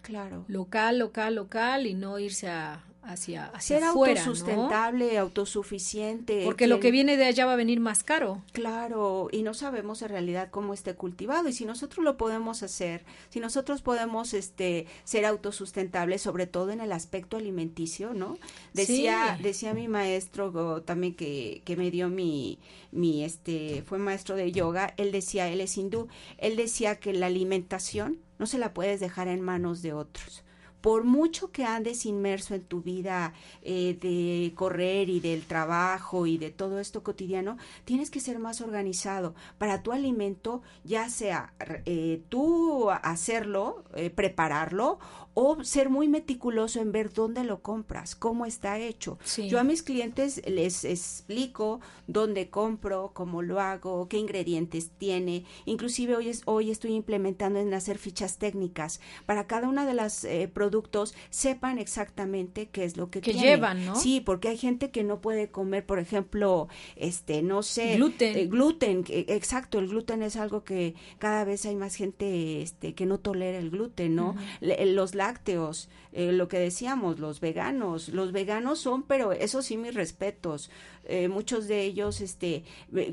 Claro. 0.00 0.46
Local, 0.48 0.98
local, 0.98 1.34
local 1.34 1.86
y 1.86 1.92
no 1.92 2.18
irse 2.18 2.48
a, 2.48 2.82
hacia, 3.02 3.46
hacia 3.46 3.78
ser 3.78 3.84
autosustentable, 3.84 5.18
autosuficiente. 5.18 6.42
Porque 6.44 6.66
lo 6.66 6.80
que 6.80 6.90
viene 6.90 7.16
de 7.16 7.24
allá 7.24 7.46
va 7.46 7.54
a 7.54 7.56
venir 7.56 7.80
más 7.80 8.02
caro. 8.02 8.42
Claro, 8.52 9.28
y 9.32 9.42
no 9.42 9.54
sabemos 9.54 10.02
en 10.02 10.08
realidad 10.10 10.48
cómo 10.50 10.74
esté 10.74 10.94
cultivado 10.94 11.48
y 11.48 11.52
si 11.52 11.64
nosotros 11.64 12.04
lo 12.04 12.16
podemos 12.16 12.62
hacer, 12.62 13.04
si 13.30 13.40
nosotros 13.40 13.82
podemos 13.82 14.34
este 14.34 14.86
ser 15.04 15.24
autosustentables 15.24 16.22
sobre 16.22 16.46
todo 16.46 16.70
en 16.70 16.80
el 16.80 16.92
aspecto 16.92 17.36
alimenticio, 17.36 18.12
¿no? 18.14 18.38
Decía 18.74 19.38
decía 19.42 19.74
mi 19.74 19.88
maestro 19.88 20.82
también 20.82 21.14
que, 21.14 21.62
que 21.64 21.76
me 21.76 21.90
dio 21.90 22.08
mi 22.08 22.58
mi 22.92 23.24
este 23.24 23.82
fue 23.86 23.98
maestro 23.98 24.36
de 24.36 24.52
yoga, 24.52 24.94
él 24.96 25.12
decía, 25.12 25.48
él 25.48 25.60
es 25.60 25.76
hindú, 25.76 26.08
él 26.38 26.56
decía 26.56 26.96
que 26.96 27.12
la 27.12 27.26
alimentación 27.26 28.18
no 28.38 28.46
se 28.46 28.58
la 28.58 28.72
puedes 28.74 29.00
dejar 29.00 29.28
en 29.28 29.40
manos 29.40 29.82
de 29.82 29.92
otros 29.92 30.44
por 30.80 31.04
mucho 31.04 31.50
que 31.52 31.64
andes 31.64 32.06
inmerso 32.06 32.54
en 32.54 32.62
tu 32.62 32.82
vida 32.82 33.32
eh, 33.62 33.98
de 34.00 34.52
correr 34.54 35.08
y 35.08 35.20
del 35.20 35.44
trabajo 35.44 36.26
y 36.26 36.38
de 36.38 36.50
todo 36.50 36.80
esto 36.80 37.02
cotidiano, 37.02 37.56
tienes 37.84 38.10
que 38.10 38.20
ser 38.20 38.38
más 38.38 38.60
organizado. 38.60 39.34
Para 39.58 39.82
tu 39.82 39.92
alimento, 39.92 40.62
ya 40.84 41.08
sea 41.08 41.52
eh, 41.84 42.22
tú 42.28 42.90
hacerlo, 42.90 43.84
eh, 43.94 44.10
prepararlo 44.10 44.98
o 45.34 45.62
ser 45.64 45.90
muy 45.90 46.08
meticuloso 46.08 46.80
en 46.80 46.92
ver 46.92 47.12
dónde 47.12 47.44
lo 47.44 47.60
compras, 47.60 48.14
cómo 48.14 48.46
está 48.46 48.78
hecho. 48.78 49.18
Yo 49.48 49.60
a 49.60 49.64
mis 49.64 49.82
clientes 49.82 50.42
les 50.46 50.84
explico 50.84 51.80
dónde 52.06 52.48
compro, 52.48 53.10
cómo 53.12 53.42
lo 53.42 53.60
hago, 53.60 54.08
qué 54.08 54.16
ingredientes 54.16 54.90
tiene. 54.98 55.44
Inclusive 55.66 56.16
hoy, 56.16 56.28
es, 56.28 56.42
hoy 56.46 56.70
estoy 56.70 56.94
implementando 56.94 57.58
en 57.58 57.74
hacer 57.74 57.98
fichas 57.98 58.38
técnicas 58.38 59.00
para 59.26 59.46
cada 59.46 59.68
una 59.68 59.84
de 59.86 59.94
las 59.94 60.26
productos 60.54 60.70
productos 60.70 61.14
sepan 61.30 61.78
exactamente 61.78 62.68
qué 62.70 62.84
es 62.84 62.96
lo 62.96 63.10
que, 63.10 63.20
que 63.20 63.32
llevan, 63.32 63.84
¿no? 63.86 63.96
Sí, 63.96 64.20
porque 64.20 64.48
hay 64.48 64.56
gente 64.56 64.90
que 64.90 65.02
no 65.02 65.20
puede 65.20 65.48
comer, 65.48 65.84
por 65.84 65.98
ejemplo, 65.98 66.68
este, 66.94 67.42
no 67.42 67.64
sé, 67.64 67.96
gluten. 67.96 68.36
Eh, 68.36 68.46
gluten, 68.46 69.04
exacto, 69.08 69.80
el 69.80 69.88
gluten 69.88 70.22
es 70.22 70.36
algo 70.36 70.62
que 70.62 70.94
cada 71.18 71.44
vez 71.44 71.66
hay 71.66 71.74
más 71.74 71.96
gente 71.96 72.62
este 72.62 72.94
que 72.94 73.04
no 73.04 73.18
tolera 73.18 73.58
el 73.58 73.70
gluten, 73.70 74.14
¿no? 74.14 74.36
los 74.60 75.14
lácteos, 75.20 75.90
eh, 76.12 76.32
lo 76.32 76.48
que 76.48 76.58
decíamos, 76.58 77.18
los 77.18 77.40
veganos, 77.40 78.08
los 78.08 78.32
veganos 78.32 78.78
son, 78.78 79.02
pero 79.02 79.32
eso 79.32 79.60
sí 79.60 79.76
mis 79.76 79.94
respetos. 79.94 80.70
Eh, 81.04 81.28
muchos 81.28 81.66
de 81.68 81.82
ellos 81.82 82.20
este 82.20 82.62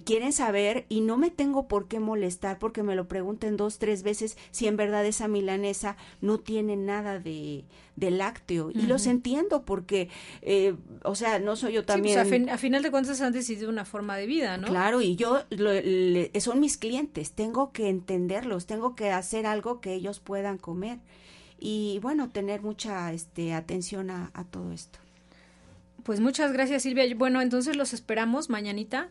quieren 0.05 0.31
saber 0.31 0.85
y 0.87 1.01
no 1.01 1.17
me 1.17 1.31
tengo 1.31 1.67
por 1.67 1.87
qué 1.87 1.99
molestar 1.99 2.59
porque 2.59 2.83
me 2.83 2.95
lo 2.95 3.07
pregunten 3.07 3.57
dos 3.57 3.79
tres 3.79 4.03
veces 4.03 4.37
si 4.51 4.67
en 4.67 4.77
verdad 4.77 5.05
esa 5.05 5.27
milanesa 5.27 5.95
no 6.21 6.37
tiene 6.37 6.75
nada 6.75 7.19
de, 7.19 7.63
de 7.95 8.11
lácteo. 8.11 8.71
Y 8.71 8.83
los 8.83 9.07
entiendo 9.07 9.63
porque 9.63 10.09
eh, 10.41 10.75
o 11.03 11.15
sea 11.15 11.39
no 11.39 11.55
soy 11.55 11.73
yo 11.73 11.81
pues, 11.85 11.87
también 11.87 12.49
a, 12.49 12.57
final 12.57 12.83
de 12.83 12.91
cuentas 12.91 13.19
han 13.21 13.33
decidido 13.33 13.69
una 13.69 13.85
forma 13.85 14.15
de 14.15 14.27
vida 14.27 14.57
no 14.57 14.67
claro 14.67 15.01
y 15.01 15.15
yo 15.15 15.41
son 16.39 16.59
mis 16.59 16.77
clientes 16.77 17.31
tengo 17.31 17.71
que 17.71 17.89
entenderlos 17.89 18.65
tengo 18.65 18.95
que 18.95 19.11
hacer 19.11 19.45
algo 19.45 19.81
que 19.81 19.93
ellos 19.93 20.19
puedan 20.19 20.57
comer 20.57 20.99
y 21.59 21.99
bueno, 22.01 22.29
tener 22.29 22.61
mucha 22.61 23.11
este, 23.13 23.53
atención 23.53 24.09
a, 24.09 24.31
a 24.33 24.43
todo 24.43 24.71
esto. 24.71 24.99
Pues 26.03 26.19
muchas 26.19 26.53
gracias 26.53 26.83
Silvia. 26.83 27.03
Bueno, 27.15 27.41
entonces 27.41 27.75
los 27.75 27.93
esperamos 27.93 28.49
mañanita 28.49 29.09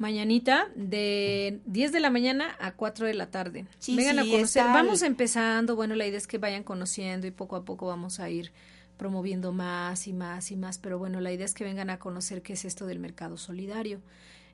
mañanita 0.00 0.70
de 0.74 1.60
10 1.66 1.92
de 1.92 2.00
la 2.00 2.08
mañana 2.08 2.56
a 2.58 2.72
4 2.72 3.06
de 3.06 3.12
la 3.12 3.30
tarde. 3.30 3.66
Vengan 3.86 4.18
a 4.18 4.24
conocer. 4.24 4.64
Vamos 4.64 5.02
empezando. 5.02 5.76
Bueno, 5.76 5.94
la 5.94 6.06
idea 6.06 6.16
es 6.16 6.26
que 6.26 6.38
vayan 6.38 6.64
conociendo 6.64 7.26
y 7.26 7.30
poco 7.30 7.54
a 7.54 7.66
poco 7.66 7.86
vamos 7.86 8.18
a 8.18 8.30
ir 8.30 8.50
promoviendo 8.96 9.52
más 9.52 10.06
y 10.06 10.14
más 10.14 10.50
y 10.50 10.56
más. 10.56 10.78
Pero 10.78 10.98
bueno, 10.98 11.20
la 11.20 11.32
idea 11.32 11.44
es 11.44 11.52
que 11.52 11.64
vengan 11.64 11.90
a 11.90 11.98
conocer 11.98 12.40
qué 12.40 12.54
es 12.54 12.64
esto 12.64 12.86
del 12.86 12.98
mercado 12.98 13.36
solidario. 13.36 14.00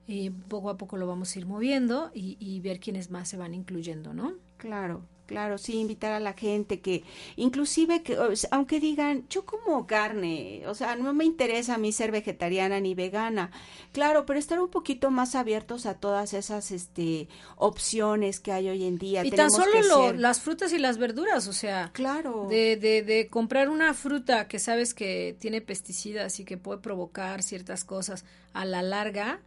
Y 0.09 0.31
poco 0.31 0.69
a 0.69 0.77
poco 0.77 0.97
lo 0.97 1.07
vamos 1.07 1.35
a 1.35 1.39
ir 1.39 1.47
moviendo 1.47 2.11
y, 2.13 2.37
y 2.41 2.59
ver 2.59 2.81
quiénes 2.81 3.13
más 3.13 3.29
se 3.29 3.37
van 3.37 3.55
incluyendo, 3.55 4.15
¿no? 4.15 4.35
Claro. 4.57 5.03
Claro, 5.27 5.59
sí, 5.59 5.75
invitar 5.75 6.13
a 6.13 6.21
la 6.21 6.35
gente 6.35 6.81
que, 6.81 7.03
inclusive 7.35 8.03
que, 8.03 8.17
aunque 8.53 8.79
digan, 8.79 9.27
yo 9.29 9.45
como 9.45 9.85
carne, 9.85 10.63
o 10.69 10.75
sea, 10.75 10.95
no 10.95 11.13
me 11.15 11.25
interesa 11.25 11.75
a 11.75 11.79
mí 11.79 11.91
ser 11.91 12.13
vegetariana 12.13 12.79
ni 12.79 12.95
vegana, 12.95 13.51
claro, 13.93 14.25
pero 14.25 14.39
estar 14.39 14.61
un 14.61 14.69
poquito 14.69 15.11
más 15.11 15.35
abiertos 15.35 15.85
a 15.87 15.95
todas 15.95 16.33
esas, 16.33 16.71
este, 16.71 17.29
opciones 17.57 18.39
que 18.39 18.53
hay 18.53 18.69
hoy 18.69 18.85
en 18.85 18.99
día. 18.99 19.25
Y 19.25 19.33
tan 19.33 19.51
solo 19.51 20.13
las 20.13 20.41
frutas 20.41 20.73
y 20.73 20.79
las 20.79 20.97
verduras, 20.97 21.49
o 21.49 21.53
sea, 21.53 21.91
claro, 21.93 22.47
de, 22.49 22.77
de, 22.77 23.03
de 23.03 23.27
comprar 23.29 23.69
una 23.69 23.95
fruta 23.95 24.47
que 24.47 24.61
sabes 24.61 24.95
que 24.95 25.37
tiene 25.41 25.61
pesticidas 25.61 26.39
y 26.39 26.45
que 26.45 26.57
puede 26.57 26.79
provocar 26.79 27.43
ciertas 27.43 27.85
cosas 27.85 28.25
a 28.53 28.65
la 28.65 28.83
larga, 28.83 29.41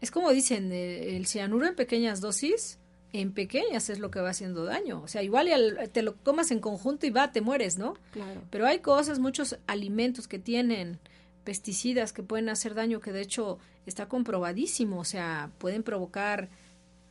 es 0.00 0.10
como 0.10 0.30
dicen, 0.30 0.72
el 0.72 1.26
cianuro 1.26 1.66
en 1.66 1.74
pequeñas 1.74 2.22
dosis 2.22 2.78
en 3.14 3.32
pequeñas 3.32 3.90
es 3.90 4.00
lo 4.00 4.10
que 4.10 4.20
va 4.20 4.30
haciendo 4.30 4.64
daño. 4.64 5.00
O 5.00 5.06
sea, 5.06 5.22
igual 5.22 5.48
te 5.92 6.02
lo 6.02 6.16
comas 6.16 6.50
en 6.50 6.58
conjunto 6.58 7.06
y 7.06 7.10
va, 7.10 7.30
te 7.30 7.40
mueres, 7.40 7.78
¿no? 7.78 7.94
Claro. 8.10 8.42
Pero 8.50 8.66
hay 8.66 8.80
cosas, 8.80 9.20
muchos 9.20 9.56
alimentos 9.68 10.26
que 10.26 10.40
tienen 10.40 10.98
pesticidas 11.44 12.12
que 12.12 12.24
pueden 12.24 12.48
hacer 12.48 12.74
daño, 12.74 13.00
que 13.00 13.12
de 13.12 13.20
hecho 13.20 13.60
está 13.86 14.08
comprobadísimo. 14.08 14.98
O 14.98 15.04
sea, 15.04 15.52
pueden 15.58 15.84
provocar 15.84 16.48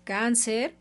cáncer, 0.03 0.75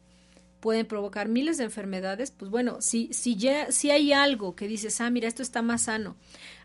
pueden 0.59 0.87
provocar 0.87 1.29
miles 1.29 1.57
de 1.57 1.65
enfermedades. 1.65 2.33
Pues 2.33 2.51
bueno, 2.51 2.81
si, 2.81 3.13
si, 3.13 3.37
ya, 3.37 3.71
si 3.71 3.93
hay 3.93 4.13
algo 4.13 4.57
que 4.57 4.67
dices, 4.67 5.01
ah, 5.01 5.09
mira, 5.09 5.29
esto 5.29 5.45
está 5.45 5.63
más 5.63 5.83
sano. 5.83 6.17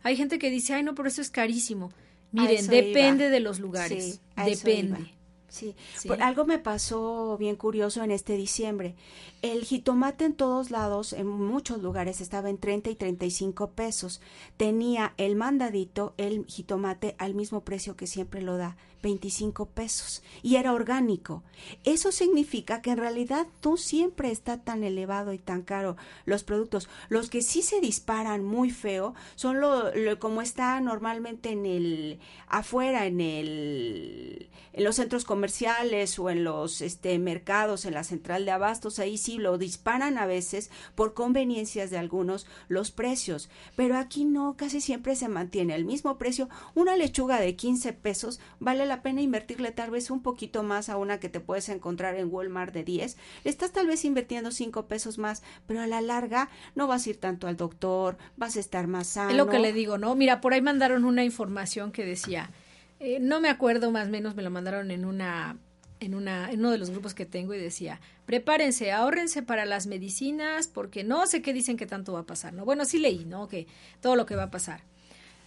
Hay 0.01 0.17
gente 0.17 0.39
que 0.39 0.49
dice, 0.49 0.73
ay, 0.73 0.81
no, 0.81 0.95
pero 0.95 1.09
eso 1.09 1.21
es 1.21 1.29
carísimo. 1.29 1.91
Miren, 2.31 2.65
depende 2.65 3.29
de 3.29 3.39
los 3.39 3.59
lugares. 3.59 4.19
depende. 4.35 5.13
Sí, 5.49 5.75
algo 6.19 6.45
me 6.45 6.59
pasó 6.59 7.37
bien 7.37 7.55
curioso 7.55 8.03
en 8.03 8.11
este 8.11 8.35
diciembre. 8.35 8.95
El 9.41 9.63
jitomate 9.63 10.25
en 10.25 10.33
todos 10.33 10.71
lados, 10.71 11.13
en 11.13 11.27
muchos 11.27 11.81
lugares, 11.81 12.19
estaba 12.19 12.49
en 12.49 12.57
30 12.57 12.89
y 12.89 12.95
35 12.95 13.71
pesos. 13.71 14.21
Tenía 14.57 15.13
el 15.17 15.35
mandadito, 15.35 16.13
el 16.17 16.45
jitomate, 16.45 17.15
al 17.17 17.33
mismo 17.33 17.61
precio 17.61 17.95
que 17.95 18.07
siempre 18.07 18.41
lo 18.41 18.57
da, 18.57 18.75
25 19.01 19.65
pesos. 19.67 20.23
Y 20.41 20.55
era 20.55 20.73
orgánico. 20.73 21.43
Eso 21.83 22.11
significa 22.11 22.81
que 22.81 22.91
en 22.91 22.97
realidad 22.97 23.47
no 23.63 23.77
siempre 23.77 24.31
está 24.31 24.61
tan 24.63 24.83
elevado 24.83 25.33
y 25.33 25.37
tan 25.37 25.61
caro 25.61 25.97
los 26.25 26.43
productos. 26.43 26.87
Los 27.09 27.29
que 27.29 27.41
sí 27.41 27.61
se 27.61 27.81
disparan 27.81 28.43
muy 28.43 28.69
feo 28.69 29.13
son 29.35 29.59
lo, 29.59 29.91
como 30.19 30.41
está 30.41 30.79
normalmente 30.79 31.49
en 31.49 31.65
el, 31.65 32.19
afuera, 32.47 33.05
en 33.05 33.21
el, 33.21 34.49
en 34.73 34.83
los 34.83 34.95
centros 34.95 35.25
comerciales 35.25 36.17
o 36.19 36.29
en 36.29 36.43
los 36.43 36.81
este, 36.81 37.17
mercados, 37.19 37.85
en 37.85 37.93
la 37.93 38.03
central 38.03 38.45
de 38.45 38.51
abastos, 38.51 38.99
ahí 38.99 39.17
sí 39.17 39.37
lo 39.37 39.57
disparan 39.57 40.17
a 40.17 40.25
veces 40.25 40.69
por 40.95 41.13
conveniencias 41.13 41.89
de 41.89 41.97
algunos 41.97 42.47
los 42.67 42.91
precios, 42.91 43.49
pero 43.75 43.97
aquí 43.97 44.25
no, 44.25 44.55
casi 44.57 44.81
siempre 44.81 45.15
se 45.15 45.27
mantiene 45.27 45.75
el 45.75 45.85
mismo 45.85 46.17
precio. 46.17 46.49
Una 46.75 46.95
lechuga 46.95 47.39
de 47.39 47.55
15 47.55 47.93
pesos 47.93 48.39
vale 48.59 48.85
la 48.87 49.01
pena 49.01 49.21
invertirle 49.21 49.71
tal 49.71 49.91
vez 49.91 50.09
un 50.09 50.21
poquito 50.21 50.63
más 50.63 50.89
a 50.89 50.97
una 50.97 51.19
que 51.19 51.29
te 51.29 51.39
puedes 51.39 51.69
encontrar 51.69 52.15
en 52.15 52.33
Walmart 52.33 52.73
de 52.73 52.83
10. 52.83 53.17
Le 53.43 53.51
estás 53.51 53.71
tal 53.71 53.87
vez 53.87 54.03
invirtiendo 54.05 54.51
5 54.51 54.87
pesos 54.87 55.17
más, 55.17 55.43
pero 55.65 55.81
a 55.81 55.87
la 55.87 56.01
larga 56.01 56.49
no 56.75 56.87
vas 56.87 57.05
a 57.05 57.09
ir 57.11 57.17
tanto 57.17 57.47
al 57.47 57.57
doctor, 57.57 58.17
vas 58.35 58.57
a 58.57 58.59
estar 58.59 58.87
más 58.87 59.07
sano. 59.07 59.31
Es 59.31 59.37
lo 59.37 59.47
que 59.47 59.59
le 59.59 59.73
digo, 59.73 59.97
¿no? 59.97 60.15
Mira, 60.15 60.41
por 60.41 60.53
ahí 60.53 60.61
mandaron 60.61 61.05
una 61.05 61.23
información 61.23 61.91
que 61.91 62.05
decía, 62.05 62.51
eh, 62.99 63.19
no 63.19 63.39
me 63.39 63.49
acuerdo 63.49 63.91
más 63.91 64.07
o 64.07 64.11
menos, 64.11 64.35
me 64.35 64.43
lo 64.43 64.49
mandaron 64.49 64.91
en 64.91 65.05
una 65.05 65.57
en, 65.99 66.13
una, 66.13 66.51
en 66.51 66.59
uno 66.59 66.71
de 66.71 66.77
los 66.77 66.89
grupos 66.89 67.13
que 67.13 67.25
tengo 67.25 67.53
y 67.53 67.59
decía, 67.59 67.99
prepárense, 68.25 68.91
ahórrense 68.91 69.41
para 69.41 69.65
las 69.65 69.87
medicinas 69.87 70.67
porque 70.67 71.03
no 71.03 71.25
sé 71.25 71.41
qué 71.41 71.53
dicen 71.53 71.77
que 71.77 71.87
tanto 71.87 72.13
va 72.13 72.21
a 72.21 72.25
pasar, 72.25 72.53
¿no? 72.53 72.65
Bueno, 72.65 72.85
sí 72.85 72.99
leí, 72.99 73.25
¿no? 73.25 73.47
Que 73.47 73.67
todo 74.01 74.15
lo 74.15 74.25
que 74.25 74.35
va 74.35 74.43
a 74.43 74.51
pasar. 74.51 74.83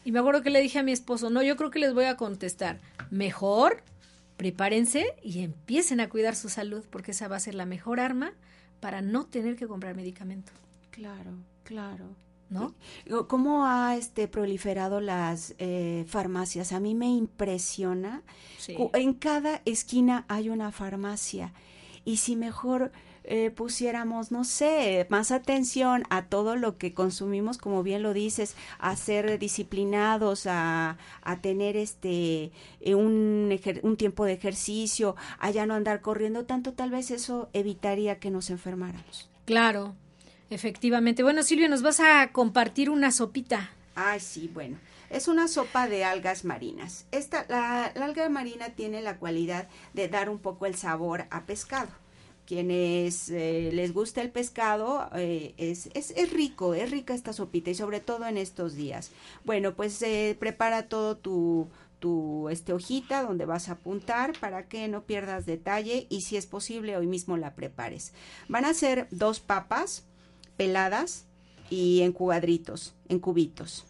Y 0.05 0.13
me 0.13 0.19
acuerdo 0.19 0.43
que 0.43 0.51
le 0.51 0.61
dije 0.61 0.79
a 0.79 0.83
mi 0.83 0.93
esposo, 0.93 1.31
no, 1.31 1.43
yo 1.43 1.57
creo 1.57 1.71
que 1.71 1.79
les 1.79 1.95
voy 1.95 2.05
a 2.05 2.17
contestar, 2.17 2.81
mejor 3.11 3.83
prepárense 4.37 5.15
y 5.23 5.43
empiecen 5.43 6.01
a 6.01 6.09
cuidar 6.09 6.35
su 6.35 6.49
salud 6.49 6.85
porque 6.89 7.11
esa 7.11 7.29
va 7.29 7.37
a 7.37 7.41
ser 7.41 7.55
la 7.55 7.67
mejor 7.67 8.01
arma 8.01 8.33
para 8.81 9.03
no 9.03 9.27
tener 9.27 9.57
que 9.57 9.67
comprar 9.67 9.95
medicamento. 9.95 10.53
Claro, 10.91 11.33
claro. 11.63 12.17
¿no? 12.51 12.75
¿Cómo 13.29 13.65
ha 13.65 13.97
este, 13.97 14.29
proliferado 14.29 15.01
las 15.01 15.55
eh, 15.59 16.05
farmacias? 16.09 16.73
A 16.73 16.81
mí 16.81 16.95
me 16.95 17.09
impresiona. 17.09 18.23
En 18.95 19.15
cada 19.15 19.63
esquina 19.65 20.25
hay 20.29 20.49
una 20.49 20.73
farmacia. 20.73 21.53
Y 22.05 22.17
si 22.17 22.35
mejor 22.35 22.93
eh, 23.31 23.51
pusiéramos, 23.51 24.31
no 24.31 24.45
sé, 24.45 25.07
más 25.09 25.31
atención 25.31 26.03
a 26.11 26.27
todo 26.27 26.57
lo 26.57 26.77
que 26.77 26.93
consumimos, 26.93 27.59
como 27.59 27.83
bien 27.83 28.03
lo 28.03 28.13
dices, 28.13 28.57
a 28.79 28.95
ser 28.97 29.39
disciplinados, 29.39 30.47
a, 30.47 30.99
a 31.23 31.37
tener 31.41 31.77
este 31.77 32.51
eh, 32.81 32.95
un, 32.95 33.57
un 33.83 33.97
tiempo 33.97 34.25
de 34.25 34.33
ejercicio, 34.33 35.17
a 35.39 35.51
ya 35.51 35.65
no 35.65 35.75
andar 35.75 36.03
corriendo 36.03 36.45
tanto, 36.45 36.73
tal 36.73 36.91
vez 36.91 37.11
eso 37.11 37.49
evitaría 37.53 38.19
que 38.19 38.31
nos 38.31 38.51
enfermáramos. 38.51 39.31
Claro, 39.47 39.95
Efectivamente. 40.51 41.23
Bueno, 41.23 41.45
Silvia, 41.45 41.69
nos 41.69 41.83
vas 41.83 42.01
a 42.01 42.33
compartir 42.33 42.91
una 42.91 43.13
sopita. 43.13 43.71
Ay, 43.95 44.19
sí, 44.19 44.51
bueno. 44.53 44.79
Es 45.09 45.29
una 45.29 45.49
sopa 45.49 45.89
de 45.89 46.05
algas 46.05 46.45
marinas. 46.45 47.07
Esta, 47.13 47.47
la, 47.49 47.87
alga 47.87 48.29
marina 48.29 48.71
tiene 48.71 49.01
la 49.01 49.17
cualidad 49.17 49.69
de 49.95 50.09
dar 50.09 50.29
un 50.29 50.39
poco 50.39 50.67
el 50.67 50.75
sabor 50.75 51.27
a 51.31 51.47
pescado. 51.47 51.89
Quienes 52.51 53.31
eh, 53.31 53.71
les 53.73 53.95
gusta 53.95 54.21
el 54.23 54.33
pescado, 54.33 55.09
eh, 55.15 55.55
es, 55.57 55.89
es, 55.95 56.11
es, 56.17 56.33
rico, 56.33 56.75
es 56.75 56.91
rica 56.91 57.15
esta 57.15 57.33
sopita 57.33 57.71
y 57.71 57.77
sobre 57.77 58.01
todo 58.01 58.27
en 58.27 58.37
estos 58.37 58.75
días. 58.75 59.13
Bueno, 59.45 59.77
pues 59.77 60.03
eh, 60.03 60.37
prepara 60.37 60.89
todo 60.89 61.17
tu, 61.17 61.69
tu 62.01 62.49
este, 62.49 62.73
hojita 62.73 63.23
donde 63.23 63.45
vas 63.45 63.69
a 63.69 63.75
apuntar 63.75 64.37
para 64.41 64.67
que 64.67 64.89
no 64.89 65.05
pierdas 65.05 65.47
detalle 65.47 66.09
y 66.11 66.23
si 66.23 66.37
es 66.37 66.47
posible 66.47 66.97
hoy 66.97 67.07
mismo 67.07 67.37
la 67.37 67.55
prepares. 67.55 68.15
Van 68.49 68.65
a 68.65 68.75
ser 68.75 69.07
dos 69.13 69.39
papas, 69.39 70.03
peladas 70.57 71.27
y 71.71 72.01
en 72.01 72.11
cuadritos, 72.11 72.97
en 73.09 73.21
cubitos. 73.21 73.85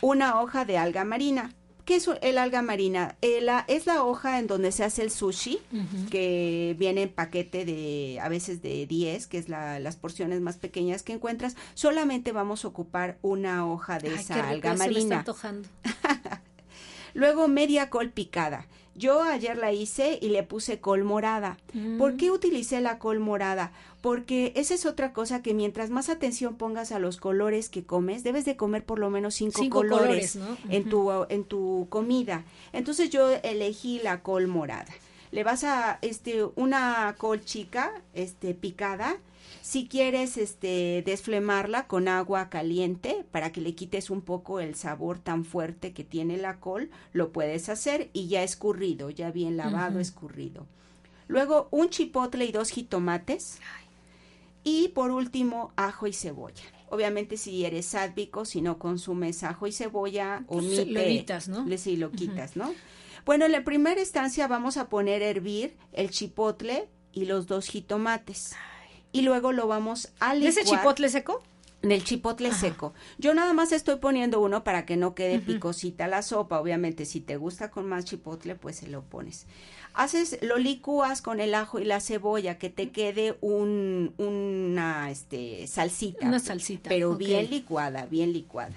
Una 0.00 0.40
hoja 0.40 0.64
de 0.64 0.78
alga 0.78 1.02
marina. 1.02 1.56
¿Qué 1.88 1.96
es 1.96 2.10
el 2.20 2.36
alga 2.36 2.60
marina? 2.60 3.16
Eh, 3.22 3.46
es 3.66 3.86
la 3.86 4.04
hoja 4.04 4.38
en 4.38 4.46
donde 4.46 4.72
se 4.72 4.84
hace 4.84 5.00
el 5.00 5.10
sushi, 5.10 5.58
que 6.10 6.76
viene 6.78 7.04
en 7.04 7.08
paquete 7.08 7.64
de 7.64 8.20
a 8.20 8.28
veces 8.28 8.60
de 8.60 8.84
10, 8.86 9.26
que 9.26 9.38
es 9.38 9.48
las 9.48 9.96
porciones 9.96 10.42
más 10.42 10.58
pequeñas 10.58 11.02
que 11.02 11.14
encuentras. 11.14 11.56
Solamente 11.72 12.30
vamos 12.32 12.66
a 12.66 12.68
ocupar 12.68 13.16
una 13.22 13.66
hoja 13.66 13.98
de 13.98 14.12
esa 14.12 14.50
alga 14.50 14.74
marina. 14.74 15.24
Luego 17.14 17.48
media 17.48 17.88
col 17.88 18.10
picada. 18.10 18.66
Yo 18.98 19.22
ayer 19.22 19.56
la 19.56 19.72
hice 19.72 20.18
y 20.20 20.28
le 20.28 20.42
puse 20.42 20.80
col 20.80 21.04
morada. 21.04 21.56
¿Por 21.98 22.16
qué 22.16 22.30
mm. 22.30 22.34
utilicé 22.34 22.80
la 22.80 22.98
col 22.98 23.20
morada? 23.20 23.72
Porque 24.00 24.52
esa 24.56 24.74
es 24.74 24.86
otra 24.86 25.12
cosa 25.12 25.40
que 25.40 25.54
mientras 25.54 25.90
más 25.90 26.08
atención 26.08 26.56
pongas 26.56 26.90
a 26.90 26.98
los 26.98 27.16
colores 27.16 27.68
que 27.68 27.84
comes, 27.84 28.24
debes 28.24 28.44
de 28.44 28.56
comer 28.56 28.84
por 28.84 28.98
lo 28.98 29.08
menos 29.08 29.36
cinco, 29.36 29.68
colores, 29.70 30.38
en, 30.68 30.88
tu, 30.88 31.10
en 31.28 31.44
tu 31.44 31.86
comida. 31.88 32.44
Entonces 32.72 33.10
yo 33.10 33.30
elegí 33.42 34.00
la 34.02 34.20
col 34.22 34.48
morada. 34.48 34.92
Le 35.30 35.44
vas 35.44 35.62
a, 35.62 35.98
este, 36.02 36.44
una 36.56 37.14
col 37.18 37.44
chica, 37.44 37.92
este, 38.14 38.54
picada, 38.54 39.16
si 39.62 39.86
quieres 39.86 40.38
este 40.38 41.02
desflemarla 41.04 41.86
con 41.86 42.08
agua 42.08 42.48
caliente 42.48 43.24
para 43.30 43.52
que 43.52 43.60
le 43.60 43.74
quites 43.74 44.10
un 44.10 44.22
poco 44.22 44.60
el 44.60 44.74
sabor 44.74 45.18
tan 45.18 45.44
fuerte 45.44 45.92
que 45.92 46.04
tiene 46.04 46.36
la 46.36 46.58
col, 46.58 46.90
lo 47.12 47.32
puedes 47.32 47.68
hacer 47.68 48.10
y 48.12 48.28
ya 48.28 48.42
escurrido, 48.42 49.10
ya 49.10 49.30
bien 49.30 49.56
lavado, 49.56 50.00
escurrido. 50.00 50.66
Luego 51.26 51.68
un 51.70 51.90
chipotle 51.90 52.46
y 52.46 52.52
dos 52.52 52.70
jitomates. 52.70 53.60
Y 54.64 54.88
por 54.88 55.10
último, 55.10 55.72
ajo 55.76 56.06
y 56.06 56.12
cebolla. 56.12 56.64
Obviamente 56.90 57.36
si 57.36 57.64
eres 57.64 57.86
sádvico, 57.86 58.44
si 58.44 58.60
no 58.60 58.78
consumes 58.78 59.44
ajo 59.44 59.66
y 59.66 59.72
cebolla, 59.72 60.44
omite. 60.48 60.86
Lo 60.86 61.00
evitas, 61.00 61.48
¿no? 61.48 61.66
Sí, 61.76 61.96
lo 61.96 62.10
quitas, 62.10 62.56
¿no? 62.56 62.74
Bueno, 63.24 63.44
en 63.44 63.52
la 63.52 63.62
primera 63.64 64.00
instancia 64.00 64.48
vamos 64.48 64.78
a 64.78 64.88
poner 64.88 65.22
a 65.22 65.26
hervir 65.26 65.76
el 65.92 66.10
chipotle 66.10 66.88
y 67.12 67.26
los 67.26 67.46
dos 67.46 67.66
jitomates 67.66 68.54
y 69.12 69.22
luego 69.22 69.52
lo 69.52 69.66
vamos 69.66 70.08
a 70.20 70.34
licuar. 70.34 70.50
¿Ese 70.50 70.64
chipotle 70.64 71.08
seco? 71.08 71.42
En 71.80 71.92
el 71.92 72.02
chipotle 72.02 72.52
seco. 72.52 72.92
Yo 73.18 73.34
nada 73.34 73.52
más 73.52 73.70
estoy 73.70 73.96
poniendo 73.96 74.40
uno 74.40 74.64
para 74.64 74.84
que 74.84 74.96
no 74.96 75.14
quede 75.14 75.38
picosita 75.38 76.08
la 76.08 76.22
sopa. 76.22 76.60
Obviamente, 76.60 77.04
si 77.04 77.20
te 77.20 77.36
gusta 77.36 77.70
con 77.70 77.88
más 77.88 78.04
chipotle, 78.04 78.56
pues 78.56 78.76
se 78.76 78.88
lo 78.88 79.02
pones. 79.02 79.46
Haces, 79.94 80.38
lo 80.42 80.58
licúas 80.58 81.22
con 81.22 81.38
el 81.38 81.54
ajo 81.54 81.78
y 81.78 81.84
la 81.84 82.00
cebolla, 82.00 82.58
que 82.58 82.68
te 82.68 82.90
quede 82.90 83.36
un, 83.40 84.12
una 84.18 85.08
este, 85.10 85.66
salsita. 85.68 86.26
Una 86.26 86.40
salsita. 86.40 86.88
Pero 86.88 87.14
bien 87.14 87.48
licuada, 87.48 88.06
bien 88.06 88.32
licuada. 88.32 88.74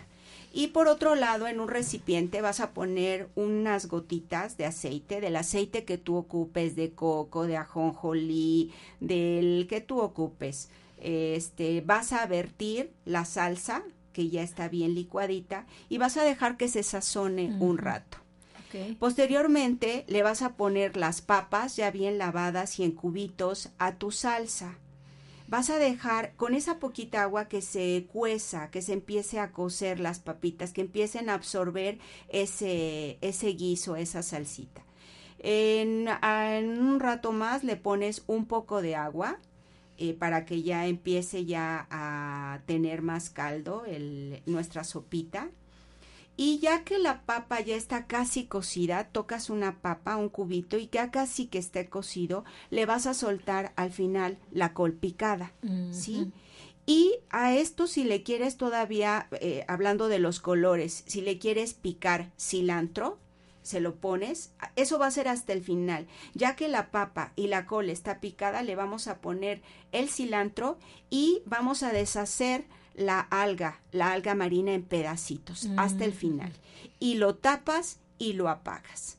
Y 0.53 0.67
por 0.67 0.87
otro 0.87 1.15
lado, 1.15 1.47
en 1.47 1.59
un 1.59 1.69
recipiente 1.69 2.41
vas 2.41 2.59
a 2.59 2.71
poner 2.71 3.29
unas 3.35 3.87
gotitas 3.87 4.57
de 4.57 4.65
aceite, 4.65 5.21
del 5.21 5.35
aceite 5.37 5.85
que 5.85 5.97
tú 5.97 6.15
ocupes, 6.15 6.75
de 6.75 6.91
coco, 6.91 7.47
de 7.47 7.57
ajonjolí, 7.57 8.73
del 8.99 9.67
que 9.69 9.81
tú 9.81 9.99
ocupes 9.99 10.69
este, 11.01 11.81
vas 11.81 12.13
a 12.13 12.25
vertir 12.27 12.93
la 13.05 13.25
salsa 13.25 13.83
que 14.13 14.29
ya 14.29 14.43
está 14.43 14.69
bien 14.69 14.93
licuadita 14.93 15.65
y 15.89 15.97
vas 15.97 16.17
a 16.17 16.23
dejar 16.23 16.57
que 16.57 16.67
se 16.67 16.83
sazone 16.83 17.55
un 17.59 17.77
rato. 17.77 18.17
Posteriormente 18.99 20.05
le 20.07 20.23
vas 20.23 20.41
a 20.41 20.53
poner 20.53 20.95
las 20.95 21.21
papas 21.21 21.75
ya 21.75 21.91
bien 21.91 22.17
lavadas 22.17 22.79
y 22.79 22.83
en 22.83 22.91
cubitos 22.91 23.69
a 23.79 23.95
tu 23.95 24.11
salsa. 24.11 24.77
Vas 25.51 25.69
a 25.69 25.79
dejar 25.79 26.33
con 26.37 26.55
esa 26.55 26.79
poquita 26.79 27.23
agua 27.23 27.49
que 27.49 27.61
se 27.61 28.07
cueza, 28.09 28.71
que 28.71 28.81
se 28.81 28.93
empiece 28.93 29.37
a 29.37 29.51
cocer 29.51 29.99
las 29.99 30.19
papitas, 30.19 30.71
que 30.71 30.79
empiecen 30.79 31.29
a 31.29 31.33
absorber 31.33 31.99
ese, 32.29 33.17
ese 33.19 33.47
guiso, 33.47 33.97
esa 33.97 34.23
salsita. 34.23 34.81
En, 35.39 36.07
en 36.07 36.81
un 36.81 37.01
rato 37.01 37.33
más 37.33 37.65
le 37.65 37.75
pones 37.75 38.23
un 38.27 38.45
poco 38.45 38.81
de 38.81 38.95
agua, 38.95 39.39
eh, 39.97 40.13
para 40.13 40.45
que 40.45 40.63
ya 40.63 40.87
empiece 40.87 41.43
ya 41.43 41.85
a 41.91 42.61
tener 42.65 43.01
más 43.01 43.29
caldo 43.29 43.83
el, 43.83 44.41
nuestra 44.45 44.85
sopita. 44.85 45.49
Y 46.37 46.59
ya 46.59 46.83
que 46.83 46.97
la 46.97 47.21
papa 47.21 47.59
ya 47.59 47.75
está 47.75 48.07
casi 48.07 48.45
cocida, 48.45 49.09
tocas 49.09 49.49
una 49.49 49.79
papa, 49.79 50.15
un 50.15 50.29
cubito, 50.29 50.77
y 50.77 50.89
ya 50.91 51.11
casi 51.11 51.47
que 51.47 51.59
esté 51.59 51.87
cocido, 51.87 52.45
le 52.69 52.85
vas 52.85 53.05
a 53.05 53.13
soltar 53.13 53.73
al 53.75 53.91
final 53.91 54.39
la 54.51 54.73
col 54.73 54.93
picada, 54.93 55.53
¿sí? 55.91 56.31
Y 56.85 57.15
a 57.29 57.53
esto 57.53 57.85
si 57.85 58.03
le 58.03 58.23
quieres 58.23 58.57
todavía, 58.57 59.27
eh, 59.39 59.65
hablando 59.67 60.07
de 60.07 60.19
los 60.19 60.39
colores, 60.39 61.03
si 61.05 61.21
le 61.21 61.37
quieres 61.37 61.73
picar 61.73 62.31
cilantro, 62.39 63.19
se 63.61 63.79
lo 63.79 63.95
pones, 63.95 64.51
eso 64.75 64.97
va 64.97 65.07
a 65.07 65.11
ser 65.11 65.27
hasta 65.27 65.53
el 65.53 65.61
final. 65.61 66.07
Ya 66.33 66.55
que 66.55 66.67
la 66.67 66.89
papa 66.89 67.33
y 67.35 67.47
la 67.47 67.65
col 67.65 67.89
está 67.89 68.19
picada, 68.19 68.63
le 68.63 68.75
vamos 68.75 69.07
a 69.07 69.19
poner 69.19 69.61
el 69.91 70.09
cilantro 70.09 70.77
y 71.09 71.43
vamos 71.45 71.83
a 71.83 71.91
deshacer 71.91 72.65
la 72.95 73.19
alga, 73.19 73.81
la 73.91 74.11
alga 74.11 74.35
marina 74.35 74.73
en 74.73 74.83
pedacitos 74.83 75.69
hasta 75.77 76.05
el 76.05 76.11
mm. 76.11 76.15
final. 76.15 76.51
Y 76.99 77.15
lo 77.15 77.35
tapas 77.35 77.99
y 78.17 78.33
lo 78.33 78.49
apagas 78.49 79.17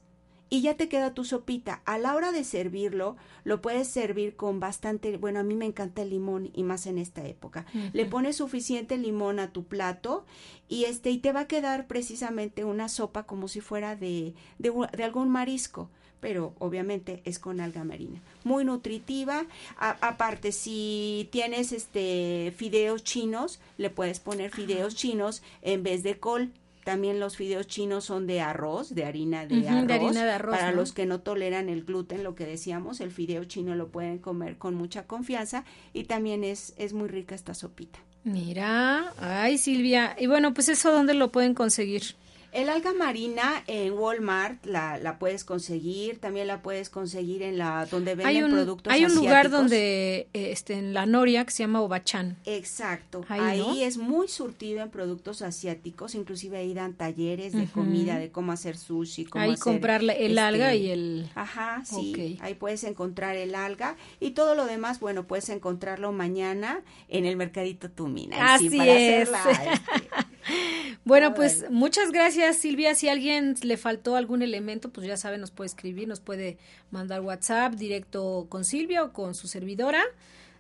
y 0.53 0.61
ya 0.61 0.77
te 0.77 0.91
queda 0.91 1.14
tu 1.14 1.25
sopita. 1.25 1.81
A 1.87 1.97
la 1.97 2.14
hora 2.14 2.31
de 2.31 2.45
servirlo, 2.45 3.16
lo 3.43 3.62
puedes 3.62 3.89
servir 3.89 4.37
con 4.37 4.61
bastante, 4.61 5.16
bueno, 5.16 5.41
a 5.41 5.43
mí 5.43 5.55
me 5.57 5.64
encanta 5.64 6.03
el 6.03 6.11
limón 6.11 6.51
y 6.53 6.62
más 6.62 6.87
en 6.87 6.99
esta 6.99 7.27
época. 7.27 7.64
Le 7.95 8.05
pones 8.05 8.37
suficiente 8.37 8.99
limón 8.99 9.39
a 9.39 9.51
tu 9.51 9.64
plato 9.64 10.27
y 10.68 10.85
este 10.85 11.11
y 11.11 11.16
te 11.16 11.33
va 11.33 11.41
a 11.41 11.49
quedar 11.49 11.87
precisamente 11.87 12.66
una 12.66 12.91
sopa 12.91 13.23
como 13.23 13.49
si 13.49 13.62
fuera 13.62 13.97
de, 13.97 14.35
de, 14.59 15.03
algún 15.03 15.31
marisco 15.31 15.89
pero 16.23 16.55
obviamente 16.61 17.20
es 17.25 17.39
con 17.41 17.61
alga 17.61 17.85
marina. 17.85 18.23
Muy 18.45 18.64
nutritiva. 18.64 19.45
aparte, 19.77 20.53
si 20.53 21.29
tienes 21.33 21.73
este 21.73 22.55
fideos 22.57 23.03
chinos, 23.03 23.61
le 23.77 23.91
puedes 23.91 24.20
poner 24.20 24.53
fideos 24.53 24.95
chinos 24.95 25.43
en 25.62 25.83
vez 25.83 26.05
de 26.05 26.18
col 26.18 26.53
también 26.85 27.20
los 27.20 27.37
fideos 27.37 27.68
chinos 27.68 28.05
son 28.05 28.27
de 28.27 28.41
arroz, 28.41 28.95
de 28.95 29.05
harina 29.05 29.47
de, 29.47 29.68
arroz. 29.68 30.57
Para 30.57 30.73
los 30.73 30.93
que 30.93 31.07
no 31.07 31.20
toleran 31.20 31.68
el 31.68 31.85
gluten, 31.85 32.25
lo 32.25 32.35
que 32.35 32.45
decíamos, 32.45 33.01
el 33.01 33.12
fideo 33.12 33.45
chino 33.45 33.77
lo 33.77 33.89
pueden 33.89 34.18
comer 34.18 34.59
con 34.59 34.75
mucha 34.75 35.07
confianza 35.07 35.64
y 35.93 36.05
también 36.05 36.43
es, 36.43 36.75
es 36.79 36.93
muy 36.93 37.09
rica 37.09 37.35
esta 37.37 37.55
sopita. 37.55 38.01
Mira, 38.25 39.12
ay 39.18 39.59
Silvia, 39.59 40.16
y 40.18 40.27
bueno, 40.27 40.55
pues 40.55 40.68
eso 40.68 40.93
dónde 40.93 41.14
lo 41.14 41.31
pueden 41.31 41.55
conseguir. 41.55 42.16
El 42.53 42.69
alga 42.69 42.93
marina 42.93 43.65
en 43.67 43.95
Walmart 43.95 44.67
la, 44.67 44.99
la 44.99 45.19
puedes 45.19 45.43
conseguir, 45.43 46.19
también 46.19 46.47
la 46.47 46.61
puedes 46.61 46.91
conseguir 46.91 47.43
en 47.43 47.57
la 47.57 47.87
donde 47.87 48.15
venden 48.15 48.27
hay 48.27 48.43
un, 48.43 48.51
productos 48.51 48.93
Hay 48.93 49.07
un 49.07 49.15
lugar 49.15 49.49
donde 49.49 50.29
este 50.35 50.75
en 50.75 50.93
la 50.93 51.07
Noria 51.07 51.47
que 51.47 51.51
se 51.51 51.63
llama 51.63 51.81
Obachan. 51.81 52.37
Exacto. 52.45 53.25
Ahí, 53.29 53.83
es 53.83 53.97
muy 53.97 54.29
surtido 54.29 54.83
en 54.83 54.91
productos 54.91 55.41
asiáticos, 55.41 56.15
inclusive 56.15 56.59
ahí 56.59 56.75
dan 56.75 56.93
talleres 56.93 57.55
de 57.55 57.67
comida, 57.67 58.19
de 58.19 58.31
cómo 58.31 58.53
hacer 58.53 58.77
sushi, 58.77 59.25
cómo 59.25 59.45
ahí 59.45 59.57
comprar 59.57 60.03
el 60.03 60.39
alga 60.39 60.75
y 60.75 60.91
el 60.91 61.31
Ajá, 61.35 61.83
sí. 61.87 62.39
Ahí 62.43 62.53
puedes 62.55 62.85
encontrar 62.85 63.35
el 63.35 63.55
alga 63.55 63.97
y 64.21 64.33
todo 64.33 64.55
lo 64.55 64.67
demás, 64.67 65.01
bueno, 65.01 65.27
puedes 65.27 65.49
encontrarlo 65.49 66.13
mañana 66.13 66.83
en 67.09 67.25
el 67.25 67.37
mercadito 67.37 67.91
Tumina. 67.91 68.55
Así 68.55 68.79
es. 68.79 69.31
bueno, 71.05 71.34
pues 71.34 71.70
muchas 71.70 72.11
gracias 72.11 72.57
Silvia. 72.57 72.95
Si 72.95 73.09
a 73.09 73.12
alguien 73.12 73.55
le 73.62 73.76
faltó 73.76 74.16
algún 74.16 74.43
elemento, 74.43 74.90
pues 74.90 75.07
ya 75.07 75.16
sabe, 75.16 75.38
nos 75.38 75.51
puede 75.51 75.68
escribir, 75.68 76.09
nos 76.09 76.20
puede 76.20 76.59
mandar 76.90 77.20
WhatsApp 77.20 77.74
directo 77.74 78.47
con 78.49 78.64
Silvia 78.64 79.05
o 79.05 79.12
con 79.12 79.34
su 79.34 79.49
servidora. 79.49 80.03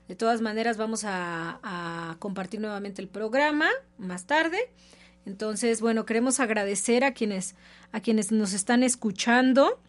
De 0.08 0.16
todas 0.16 0.40
maneras, 0.40 0.76
vamos 0.76 1.04
a, 1.06 2.16
compartir 2.18 2.60
nuevamente 2.60 3.00
el 3.00 3.08
programa 3.08 3.68
más 3.98 4.26
tarde. 4.26 4.58
Entonces, 5.24 5.80
bueno, 5.80 6.04
queremos 6.04 6.40
agradecer 6.40 7.04
a 7.04 7.14
quienes, 7.14 7.54
a 7.92 8.00
quienes 8.00 8.32
nos 8.32 8.52
están 8.52 8.82
escuchando. 8.82 9.80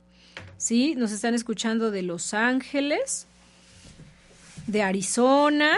Sí, 0.58 0.96
nos 0.96 1.12
están 1.12 1.34
escuchando 1.34 1.92
de 1.92 2.04
Los 2.04 2.34
Ángeles, 2.34 3.28
de 4.68 4.84
Arizona, 4.84 5.78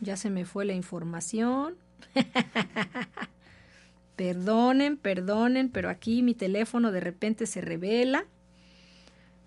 Ya 0.00 0.16
se 0.16 0.30
me 0.30 0.44
fue 0.44 0.64
la 0.64 0.74
información. 0.74 1.76
perdonen, 4.16 4.96
perdonen, 4.96 5.70
pero 5.70 5.88
aquí 5.88 6.22
mi 6.22 6.34
teléfono 6.34 6.92
de 6.92 7.00
repente 7.00 7.46
se 7.46 7.60
revela. 7.60 8.26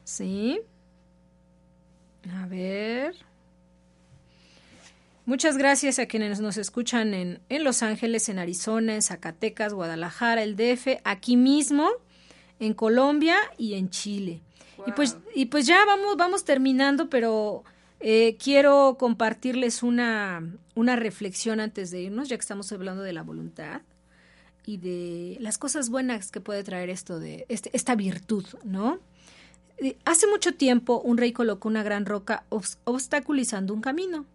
¿Sí? 0.04 0.60
A 2.34 2.46
ver. 2.48 3.16
Muchas 5.26 5.58
gracias 5.58 6.00
a 6.00 6.06
quienes 6.06 6.40
nos 6.40 6.56
escuchan 6.56 7.14
en, 7.14 7.42
en, 7.50 7.66
Los 7.66 7.84
Ángeles, 7.84 8.30
en 8.30 8.40
Arizona, 8.40 8.96
en 8.96 9.02
Zacatecas, 9.02 9.74
Guadalajara, 9.74 10.42
el 10.42 10.56
DF, 10.56 11.02
aquí 11.04 11.36
mismo, 11.36 11.90
en 12.62 12.74
Colombia 12.74 13.36
y 13.58 13.74
en 13.74 13.90
Chile. 13.90 14.40
Y 14.86 14.94
pues, 14.94 15.18
y 15.36 15.48
pues 15.48 15.66
ya 15.66 15.84
vamos, 15.86 16.16
vamos 16.16 16.46
terminando, 16.46 17.10
pero 17.10 17.66
eh, 18.00 18.38
quiero 18.42 18.98
compartirles 19.00 19.82
una, 19.82 20.44
una 20.76 20.96
reflexión 20.96 21.60
antes 21.60 21.90
de 21.92 22.02
irnos, 22.02 22.30
ya 22.30 22.38
que 22.38 22.42
estamos 22.42 22.72
hablando 22.72 23.04
de 23.04 23.14
la 23.14 23.24
voluntad 23.24 23.82
y 24.66 24.78
de 24.78 25.38
las 25.40 25.58
cosas 25.58 25.90
buenas 25.90 26.30
que 26.30 26.42
puede 26.42 26.64
traer 26.64 26.90
esto 26.90 27.20
de 27.20 27.46
este, 27.50 27.70
esta 27.74 27.96
virtud, 27.96 28.46
¿no? 28.64 29.00
Eh, 29.78 29.98
hace 30.06 30.28
mucho 30.28 30.54
tiempo 30.54 31.02
un 31.02 31.18
rey 31.18 31.32
colocó 31.32 31.68
una 31.68 31.84
gran 31.84 32.06
roca 32.06 32.44
obstaculizando 32.50 33.74
un 33.74 33.82
camino. 33.82 34.26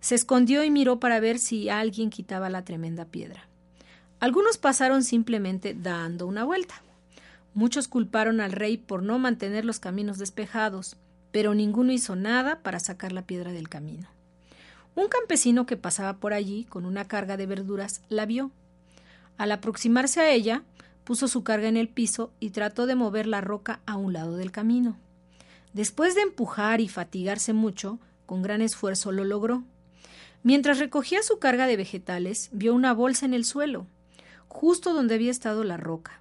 Se 0.00 0.14
escondió 0.14 0.64
y 0.64 0.70
miró 0.70 1.00
para 1.00 1.20
ver 1.20 1.38
si 1.38 1.68
alguien 1.68 2.10
quitaba 2.10 2.50
la 2.50 2.64
tremenda 2.64 3.04
piedra. 3.04 3.48
Algunos 4.20 4.58
pasaron 4.58 5.04
simplemente 5.04 5.74
dando 5.74 6.26
una 6.26 6.44
vuelta. 6.44 6.82
Muchos 7.54 7.88
culparon 7.88 8.40
al 8.40 8.52
rey 8.52 8.76
por 8.76 9.02
no 9.02 9.18
mantener 9.18 9.64
los 9.64 9.78
caminos 9.78 10.18
despejados 10.18 10.96
pero 11.32 11.54
ninguno 11.54 11.92
hizo 11.92 12.14
nada 12.14 12.60
para 12.62 12.78
sacar 12.78 13.12
la 13.12 13.22
piedra 13.22 13.52
del 13.52 13.68
camino. 13.68 14.08
Un 14.94 15.08
campesino 15.08 15.66
que 15.66 15.78
pasaba 15.78 16.18
por 16.18 16.34
allí 16.34 16.64
con 16.64 16.84
una 16.84 17.06
carga 17.06 17.36
de 17.36 17.46
verduras 17.46 18.02
la 18.08 18.26
vio. 18.26 18.50
Al 19.38 19.50
aproximarse 19.50 20.20
a 20.20 20.30
ella, 20.30 20.62
puso 21.04 21.28
su 21.28 21.42
carga 21.42 21.68
en 21.68 21.78
el 21.78 21.88
piso 21.88 22.30
y 22.38 22.50
trató 22.50 22.86
de 22.86 22.94
mover 22.94 23.26
la 23.26 23.40
roca 23.40 23.80
a 23.86 23.96
un 23.96 24.12
lado 24.12 24.36
del 24.36 24.52
camino. 24.52 24.96
Después 25.72 26.14
de 26.14 26.20
empujar 26.20 26.82
y 26.82 26.88
fatigarse 26.88 27.54
mucho, 27.54 27.98
con 28.26 28.42
gran 28.42 28.60
esfuerzo 28.60 29.10
lo 29.10 29.24
logró. 29.24 29.64
Mientras 30.42 30.78
recogía 30.78 31.22
su 31.22 31.38
carga 31.38 31.66
de 31.66 31.76
vegetales, 31.76 32.50
vio 32.52 32.74
una 32.74 32.92
bolsa 32.92 33.24
en 33.24 33.32
el 33.32 33.46
suelo, 33.46 33.86
justo 34.48 34.92
donde 34.92 35.14
había 35.14 35.30
estado 35.30 35.64
la 35.64 35.78
roca. 35.78 36.20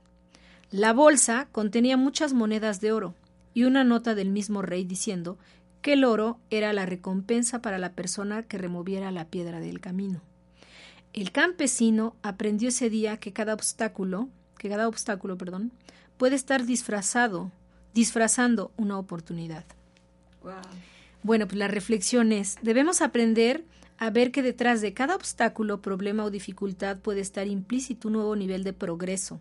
La 0.69 0.93
bolsa 0.93 1.49
contenía 1.51 1.97
muchas 1.97 2.31
monedas 2.31 2.79
de 2.79 2.93
oro, 2.93 3.13
y 3.53 3.63
una 3.63 3.83
nota 3.83 4.15
del 4.15 4.29
mismo 4.29 4.61
rey 4.61 4.83
diciendo 4.83 5.37
que 5.81 5.93
el 5.93 6.03
oro 6.03 6.39
era 6.49 6.73
la 6.73 6.85
recompensa 6.85 7.61
para 7.61 7.77
la 7.77 7.93
persona 7.93 8.43
que 8.43 8.57
removiera 8.57 9.11
la 9.11 9.25
piedra 9.25 9.59
del 9.59 9.79
camino. 9.79 10.21
El 11.13 11.31
campesino 11.31 12.15
aprendió 12.21 12.69
ese 12.69 12.89
día 12.89 13.17
que 13.17 13.33
cada 13.33 13.53
obstáculo, 13.53 14.29
que 14.57 14.69
cada 14.69 14.87
obstáculo, 14.87 15.37
perdón, 15.37 15.71
puede 16.17 16.35
estar 16.35 16.65
disfrazado 16.65 17.51
disfrazando 17.93 18.71
una 18.77 18.97
oportunidad. 18.97 19.65
Bueno, 21.23 21.47
pues 21.47 21.57
la 21.57 21.67
reflexión 21.67 22.31
es, 22.31 22.57
debemos 22.61 23.01
aprender 23.01 23.63
a 23.97 24.09
ver 24.09 24.31
que 24.31 24.41
detrás 24.41 24.81
de 24.81 24.93
cada 24.93 25.15
obstáculo, 25.15 25.81
problema 25.81 26.23
o 26.23 26.31
dificultad 26.31 26.97
puede 26.97 27.21
estar 27.21 27.47
implícito 27.47 28.07
un 28.07 28.15
nuevo 28.15 28.35
nivel 28.35 28.63
de 28.63 28.73
progreso, 28.73 29.39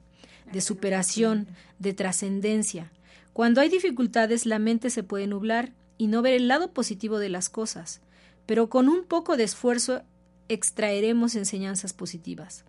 de 0.53 0.61
superación, 0.61 1.47
de 1.79 1.95
trascendencia. 1.95 2.91
Cuando 3.33 3.61
hay 3.61 3.69
dificultades, 3.69 4.47
la 4.47 4.59
mente 4.59 4.91
se 4.91 5.03
puede 5.03 5.27
nublar 5.27 5.73
y 5.99 6.09
no 6.09 6.23
ver 6.23 6.35
el 6.35 6.49
lado 6.49 6.73
positivo 6.73 7.19
de 7.19 7.29
las 7.29 7.49
cosas, 7.49 8.01
pero 8.47 8.69
con 8.69 8.89
un 8.89 9.05
poco 9.05 9.37
de 9.37 9.45
esfuerzo 9.45 10.03
extraeremos 10.49 11.37
enseñanzas 11.37 11.93
positivas, 11.93 12.65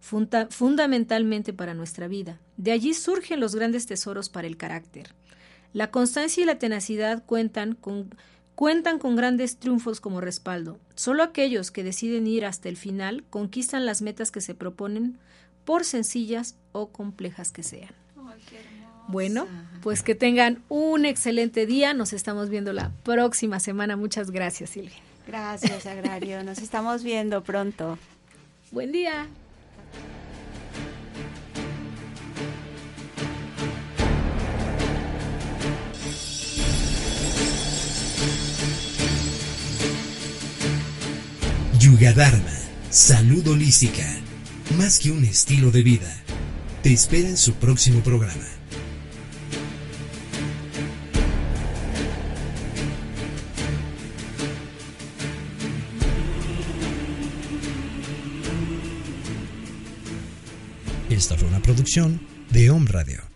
fundamentalmente 0.00 1.52
para 1.52 1.72
nuestra 1.72 2.08
vida. 2.08 2.38
De 2.56 2.72
allí 2.72 2.92
surgen 2.94 3.40
los 3.40 3.54
grandes 3.54 3.86
tesoros 3.86 4.28
para 4.28 4.46
el 4.46 4.56
carácter. 4.56 5.14
La 5.72 5.90
constancia 5.90 6.42
y 6.42 6.46
la 6.46 6.58
tenacidad 6.58 7.24
cuentan 7.24 7.74
con 7.74 8.10
cuentan 8.54 8.98
con 8.98 9.16
grandes 9.16 9.56
triunfos 9.56 10.00
como 10.00 10.20
respaldo. 10.20 10.78
Solo 10.94 11.22
aquellos 11.22 11.70
que 11.70 11.82
deciden 11.82 12.26
ir 12.26 12.44
hasta 12.44 12.68
el 12.68 12.76
final 12.76 13.24
conquistan 13.30 13.84
las 13.84 14.00
metas 14.00 14.30
que 14.30 14.40
se 14.40 14.54
proponen, 14.54 15.18
por 15.64 15.84
sencillas 15.84 16.56
o 16.72 16.90
complejas 16.90 17.50
que 17.50 17.62
sean. 17.62 18.03
Bueno, 19.08 19.46
pues 19.82 20.02
que 20.02 20.14
tengan 20.14 20.62
un 20.68 21.04
excelente 21.04 21.66
día. 21.66 21.94
Nos 21.94 22.12
estamos 22.12 22.48
viendo 22.48 22.72
la 22.72 22.90
próxima 23.02 23.60
semana. 23.60 23.96
Muchas 23.96 24.30
gracias, 24.30 24.70
Silvia. 24.70 24.96
Gracias, 25.26 25.86
Agrario. 25.86 26.42
Nos 26.44 26.58
estamos 26.58 27.02
viendo 27.02 27.42
pronto. 27.42 27.98
Buen 28.70 28.92
día. 28.92 29.28
Yuga 41.78 42.14
Dharma, 42.14 42.50
salud 42.88 43.46
holística, 43.46 44.06
más 44.78 44.98
que 44.98 45.10
un 45.10 45.22
estilo 45.22 45.70
de 45.70 45.82
vida. 45.82 46.10
Te 46.82 46.94
espera 46.94 47.28
en 47.28 47.36
su 47.36 47.52
próximo 47.54 48.00
programa. 48.00 48.63
Producción 61.64 62.20
de 62.50 62.70
Home 62.70 62.86
Radio. 62.90 63.33